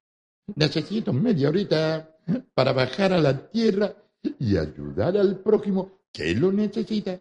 Necesito 0.56 1.12
media 1.12 1.48
horita 1.48 2.08
para 2.54 2.72
bajar 2.72 3.12
a 3.12 3.18
la 3.18 3.50
tierra 3.50 3.94
y 4.38 4.56
ayudar 4.56 5.16
al 5.16 5.38
prójimo 5.40 6.00
que 6.12 6.34
lo 6.34 6.52
necesita. 6.52 7.18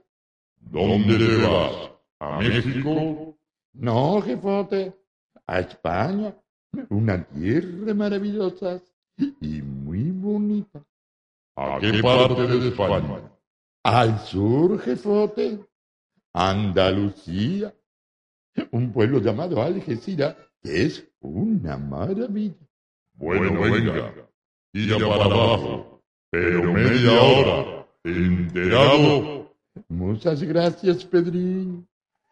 ¿Dónde 0.59 1.17
te 1.17 1.47
vas? 1.47 1.91
¿A 2.19 2.39
México? 2.39 3.37
No, 3.73 4.21
jefote. 4.21 4.93
A 5.47 5.59
España. 5.59 6.35
Una 6.89 7.23
tierra 7.23 7.93
maravillosa 7.93 8.81
y 9.17 9.61
muy 9.61 10.11
bonita. 10.11 10.83
¿A 11.55 11.77
qué 11.79 12.01
parte 12.01 12.47
de 12.47 12.67
España? 12.69 13.31
Al 13.83 14.19
sur, 14.19 14.79
jefote. 14.79 15.59
Andalucía. 16.33 17.73
Un 18.71 18.91
pueblo 18.91 19.19
llamado 19.19 19.61
Algeciras 19.61 20.35
que 20.61 20.85
es 20.85 21.07
una 21.19 21.77
maravilla. 21.77 22.55
Bueno, 23.15 23.61
venga. 23.61 24.13
Tira 24.71 24.97
para 24.97 25.25
abajo. 25.25 26.01
Pero 26.31 26.73
media 26.73 27.21
hora. 27.21 27.85
¿Enterado? 28.03 29.53
Muchas 29.89 30.43
gracias, 30.43 31.05
Pedrín. 31.05 31.87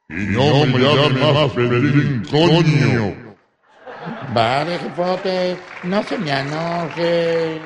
Y 0.09 0.13
no 0.13 0.65
me 0.65 0.79
llames 0.79 1.33
más 1.33 1.51
Pedrín, 1.51 2.23
coño. 2.29 3.31
Vale, 4.33 4.79
jefote, 4.79 5.57
no 5.83 6.03
se 6.03 6.17
me 6.17 6.31
enoje. 6.31 7.61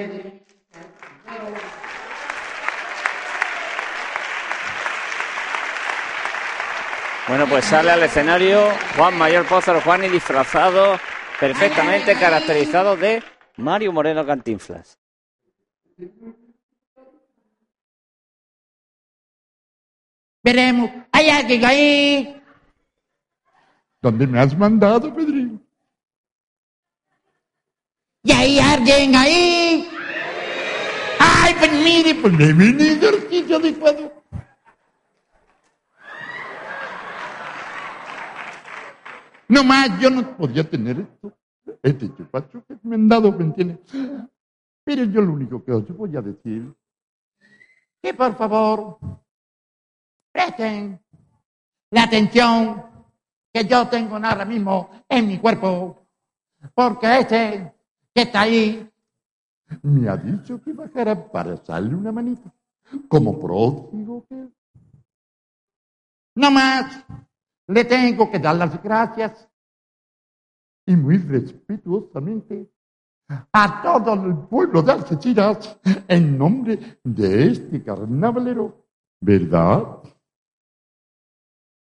Ay. 0.00 0.30
Bueno, 7.28 7.46
pues 7.46 7.64
sale 7.64 7.90
al 7.90 8.02
escenario 8.02 8.60
Juan 8.96 9.16
Mayor 9.16 9.46
Pózaro 9.46 9.80
Juan 9.82 10.04
y 10.04 10.08
disfrazado 10.08 10.98
perfectamente 11.38 12.14
caracterizado 12.14 12.96
de 12.96 13.22
Mario 13.56 13.92
Moreno 13.92 14.26
Cantinflas. 14.26 14.98
Veremos. 20.42 20.90
¿Hay 21.12 21.30
alguien 21.30 21.64
ahí? 21.64 22.42
¿Dónde 24.00 24.26
me 24.26 24.40
has 24.40 24.56
mandado, 24.56 25.14
Pedrín? 25.14 25.64
¿Y 28.24 28.32
hay 28.32 28.58
alguien 28.58 29.14
ahí? 29.14 29.69
Ay, 31.50 31.56
pues 31.58 31.72
mire, 31.82 32.14
pues 32.14 32.32
me 32.32 32.44
al 32.44 33.28
sitio 33.28 33.56
adecuado. 33.56 34.12
No 39.48 39.64
más, 39.64 39.98
yo 39.98 40.10
no 40.10 40.36
podía 40.36 40.68
tener 40.68 41.00
esto. 41.00 41.36
Este 41.82 42.14
chupacho 42.14 42.64
que 42.66 42.76
me 42.84 42.94
han 42.94 43.08
dado, 43.08 43.32
¿me 43.32 43.44
entiendes? 43.44 43.78
Pero 44.84 45.04
yo 45.04 45.22
lo 45.22 45.32
único 45.32 45.64
que 45.64 45.72
os 45.72 45.88
voy 45.96 46.16
a 46.16 46.20
decir, 46.20 46.72
Que 48.00 48.14
por 48.14 48.36
favor, 48.36 48.98
presten 50.30 51.00
la 51.90 52.04
atención 52.04 52.84
que 53.52 53.64
yo 53.64 53.88
tengo 53.88 54.16
ahora 54.16 54.44
mismo 54.44 54.90
en 55.08 55.26
mi 55.26 55.38
cuerpo. 55.38 56.06
Porque 56.74 57.18
este 57.18 57.74
que 58.14 58.22
está 58.22 58.42
ahí, 58.42 58.89
me 59.82 60.08
ha 60.08 60.16
dicho 60.16 60.60
que 60.62 60.72
bajara 60.72 61.30
para 61.30 61.54
echarle 61.54 61.94
una 61.94 62.12
manita. 62.12 62.52
Como 63.08 63.38
pródigo 63.38 64.26
que 64.28 64.42
es. 64.42 64.50
no 66.34 66.50
más, 66.50 67.04
le 67.68 67.84
tengo 67.84 68.30
que 68.30 68.38
dar 68.38 68.56
las 68.56 68.82
gracias 68.82 69.48
y 70.86 70.96
muy 70.96 71.18
respetuosamente 71.18 72.68
a 73.52 73.82
todo 73.82 74.14
el 74.14 74.36
pueblo 74.48 74.82
de 74.82 74.92
Algeciras 74.92 75.78
en 76.08 76.36
nombre 76.36 77.00
de 77.04 77.46
este 77.52 77.82
carnavalero, 77.84 78.88
¿verdad? 79.20 80.02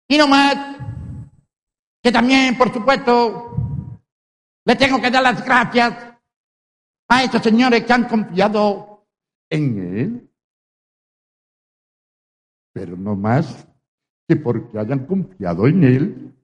Y 0.09 0.19
no 0.19 0.27
más, 0.27 0.77
que 2.03 2.11
también, 2.11 2.59
por 2.59 2.73
supuesto, 2.73 4.01
le 4.65 4.75
tengo 4.75 5.01
que 5.01 5.11
dar 5.11 5.23
las 5.23 5.45
gracias 5.45 6.06
a 7.09 7.25
estos 7.25 7.43
señores 7.43 7.85
que 7.85 7.93
han 7.93 8.09
confiado 8.09 9.07
en 9.51 9.97
él. 9.97 10.31
Pero 12.73 12.97
no 12.97 13.17
más 13.17 13.67
que 14.29 14.37
porque 14.37 14.79
hayan 14.79 15.07
confiado 15.07 15.67
en 15.67 15.85
él, 15.85 16.35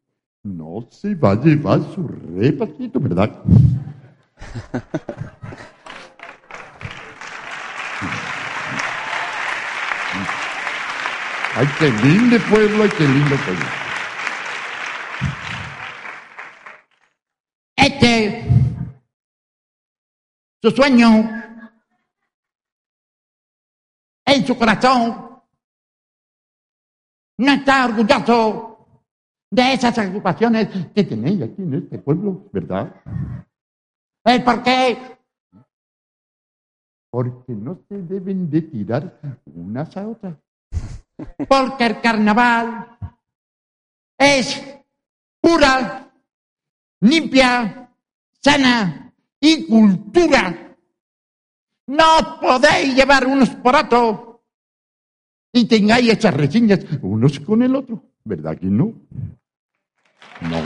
no 0.44 0.86
se 0.90 1.14
va 1.14 1.32
a 1.32 1.40
llevar 1.40 1.80
su 1.94 2.06
repasito, 2.06 3.00
¿verdad? 3.00 3.42
Ay, 11.54 11.68
qué 11.78 11.90
lindo 11.90 12.38
pueblo, 12.48 12.84
ay, 12.84 12.90
qué 12.96 13.06
lindo 13.06 13.36
pueblo. 13.36 13.66
Este, 17.76 18.41
su 20.62 20.70
sueño, 20.70 21.08
en 24.24 24.46
su 24.46 24.56
corazón, 24.56 25.42
no 27.38 27.52
está 27.52 27.86
orgulloso 27.86 29.08
de 29.50 29.72
esas 29.74 29.98
agrupaciones 29.98 30.68
que 30.94 31.02
tenéis 31.02 31.42
aquí 31.42 31.62
en 31.62 31.74
este 31.74 31.98
pueblo, 31.98 32.48
¿Verdad? 32.52 32.94
¿El 34.24 34.44
por 34.44 34.62
qué? 34.62 35.18
Porque 37.10 37.52
no 37.52 37.80
se 37.88 38.00
deben 38.00 38.48
de 38.48 38.62
tirar 38.62 39.20
unas 39.46 39.96
a 39.96 40.08
otras. 40.08 40.36
Porque 41.48 41.86
el 41.86 42.00
carnaval 42.00 42.98
es 44.16 44.62
pura, 45.40 46.08
limpia, 47.00 47.90
sana 48.40 49.11
y 49.42 49.66
cultura. 49.66 50.76
No 51.88 52.38
podéis 52.40 52.94
llevar 52.94 53.26
unos 53.26 53.50
por 53.50 53.74
otros 53.74 54.38
y 55.52 55.66
tengáis 55.66 56.08
esas 56.08 56.32
reseñas 56.32 56.80
Unos 57.02 57.38
con 57.40 57.62
el 57.62 57.74
otro. 57.74 58.02
¿Verdad 58.24 58.56
que 58.56 58.66
no? 58.66 58.94
No. 60.40 60.62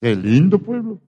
Qué 0.00 0.16
lindo 0.16 0.58
pueblo. 0.58 1.00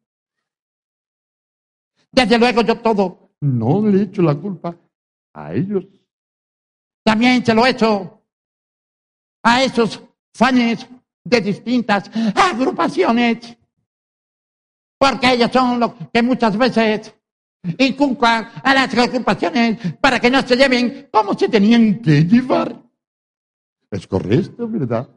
Desde 2.13 2.39
luego 2.39 2.61
yo 2.61 2.79
todo 2.81 3.31
No 3.41 3.87
le 3.87 4.03
echo 4.03 4.21
la 4.21 4.35
culpa 4.35 4.77
a 5.33 5.55
ellos. 5.55 5.87
También 7.11 7.45
se 7.45 7.53
lo 7.53 7.67
he 7.67 7.71
hecho 7.71 8.23
a 9.43 9.65
esos 9.65 10.01
fans 10.33 10.87
de 11.25 11.41
distintas 11.41 12.09
agrupaciones. 12.37 13.59
Porque 14.97 15.33
ellos 15.33 15.51
son 15.53 15.81
los 15.81 15.93
que 16.13 16.23
muchas 16.23 16.57
veces 16.57 17.13
inculcan 17.79 18.53
a 18.63 18.75
las 18.75 18.97
agrupaciones 18.97 19.95
para 19.95 20.21
que 20.21 20.31
no 20.31 20.41
se 20.43 20.55
lleven 20.55 21.09
como 21.11 21.37
se 21.37 21.49
tenían 21.49 22.01
que 22.01 22.23
llevar. 22.23 22.81
Es 23.91 24.07
correcto, 24.07 24.69
¿verdad? 24.69 25.09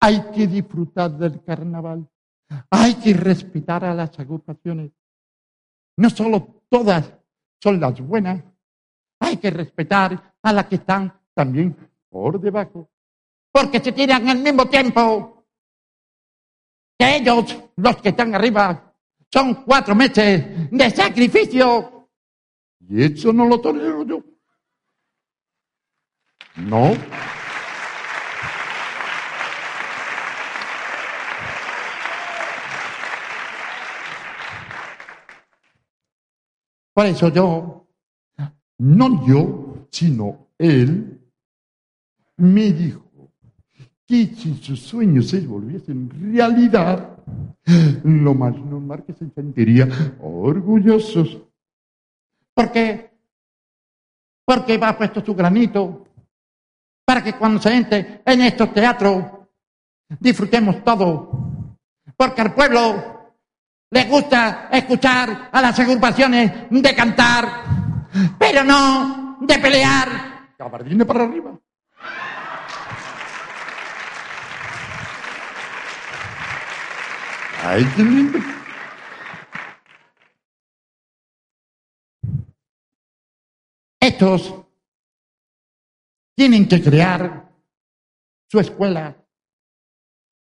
Hay 0.00 0.30
que 0.32 0.46
disfrutar 0.46 1.10
del 1.10 1.42
carnaval. 1.42 2.08
Hay 2.70 2.94
que 2.94 3.14
respetar 3.14 3.84
a 3.84 3.94
las 3.94 4.16
agrupaciones. 4.16 4.92
No 5.96 6.08
solo 6.08 6.62
todas 6.68 7.12
son 7.60 7.80
las 7.80 8.00
buenas. 8.00 8.44
Hay 9.30 9.36
que 9.36 9.50
respetar 9.50 10.34
a 10.42 10.52
las 10.52 10.66
que 10.66 10.74
están 10.74 11.16
también 11.32 11.76
por 12.08 12.40
debajo. 12.40 12.90
Porque 13.52 13.78
se 13.78 13.92
tiran 13.92 14.28
al 14.28 14.38
mismo 14.38 14.66
tiempo 14.68 15.46
que 16.98 17.16
ellos, 17.16 17.56
los 17.76 17.96
que 17.98 18.08
están 18.08 18.34
arriba, 18.34 18.92
son 19.32 19.62
cuatro 19.62 19.94
meses 19.94 20.68
de 20.68 20.90
sacrificio. 20.90 22.08
Y 22.88 23.04
eso 23.04 23.32
no 23.32 23.46
lo 23.46 23.60
tolero 23.60 24.04
yo. 24.04 24.20
No. 26.56 26.92
Por 36.92 37.06
eso 37.06 37.28
yo, 37.28 37.86
No 38.80 39.26
yo, 39.26 39.86
sino 39.90 40.48
él, 40.56 41.20
me 42.38 42.72
dijo 42.72 43.30
que 44.06 44.26
si 44.34 44.54
sus 44.56 44.80
sueños 44.80 45.28
se 45.28 45.40
volviesen 45.40 46.10
realidad, 46.32 47.18
lo 48.04 48.34
más 48.34 48.56
normal 48.56 49.04
que 49.04 49.12
se 49.12 49.28
sentiría 49.30 49.86
orgullosos. 50.20 51.38
¿por 52.54 52.72
qué? 52.72 53.10
Porque 54.46 54.78
va 54.78 54.96
puesto 54.96 55.24
su 55.24 55.34
granito 55.34 56.06
para 57.04 57.22
que 57.22 57.34
cuando 57.34 57.60
se 57.60 57.74
entre 57.74 58.22
en 58.24 58.40
estos 58.40 58.72
teatros 58.72 59.24
disfrutemos 60.18 60.82
todo. 60.82 61.76
Porque 62.16 62.40
al 62.40 62.54
pueblo 62.54 63.34
le 63.90 64.04
gusta 64.04 64.70
escuchar 64.72 65.50
a 65.52 65.60
las 65.60 65.78
agrupaciones 65.78 66.70
de 66.70 66.94
cantar, 66.94 67.79
pero 68.38 68.64
no 68.64 69.38
de 69.40 69.58
pelear. 69.58 70.48
Gabardina 70.58 71.04
para 71.04 71.24
arriba. 71.24 71.58
Ay, 77.62 77.84
qué 77.94 78.02
lindo. 78.02 78.38
Estos 84.00 84.54
tienen 86.34 86.66
que 86.66 86.82
crear 86.82 87.50
su 88.50 88.58
escuela, 88.58 89.14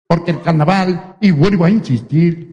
porque 0.06 0.30
el 0.30 0.40
carnaval, 0.42 1.16
y 1.20 1.32
vuelvo 1.32 1.64
a 1.64 1.70
insistir, 1.70 2.52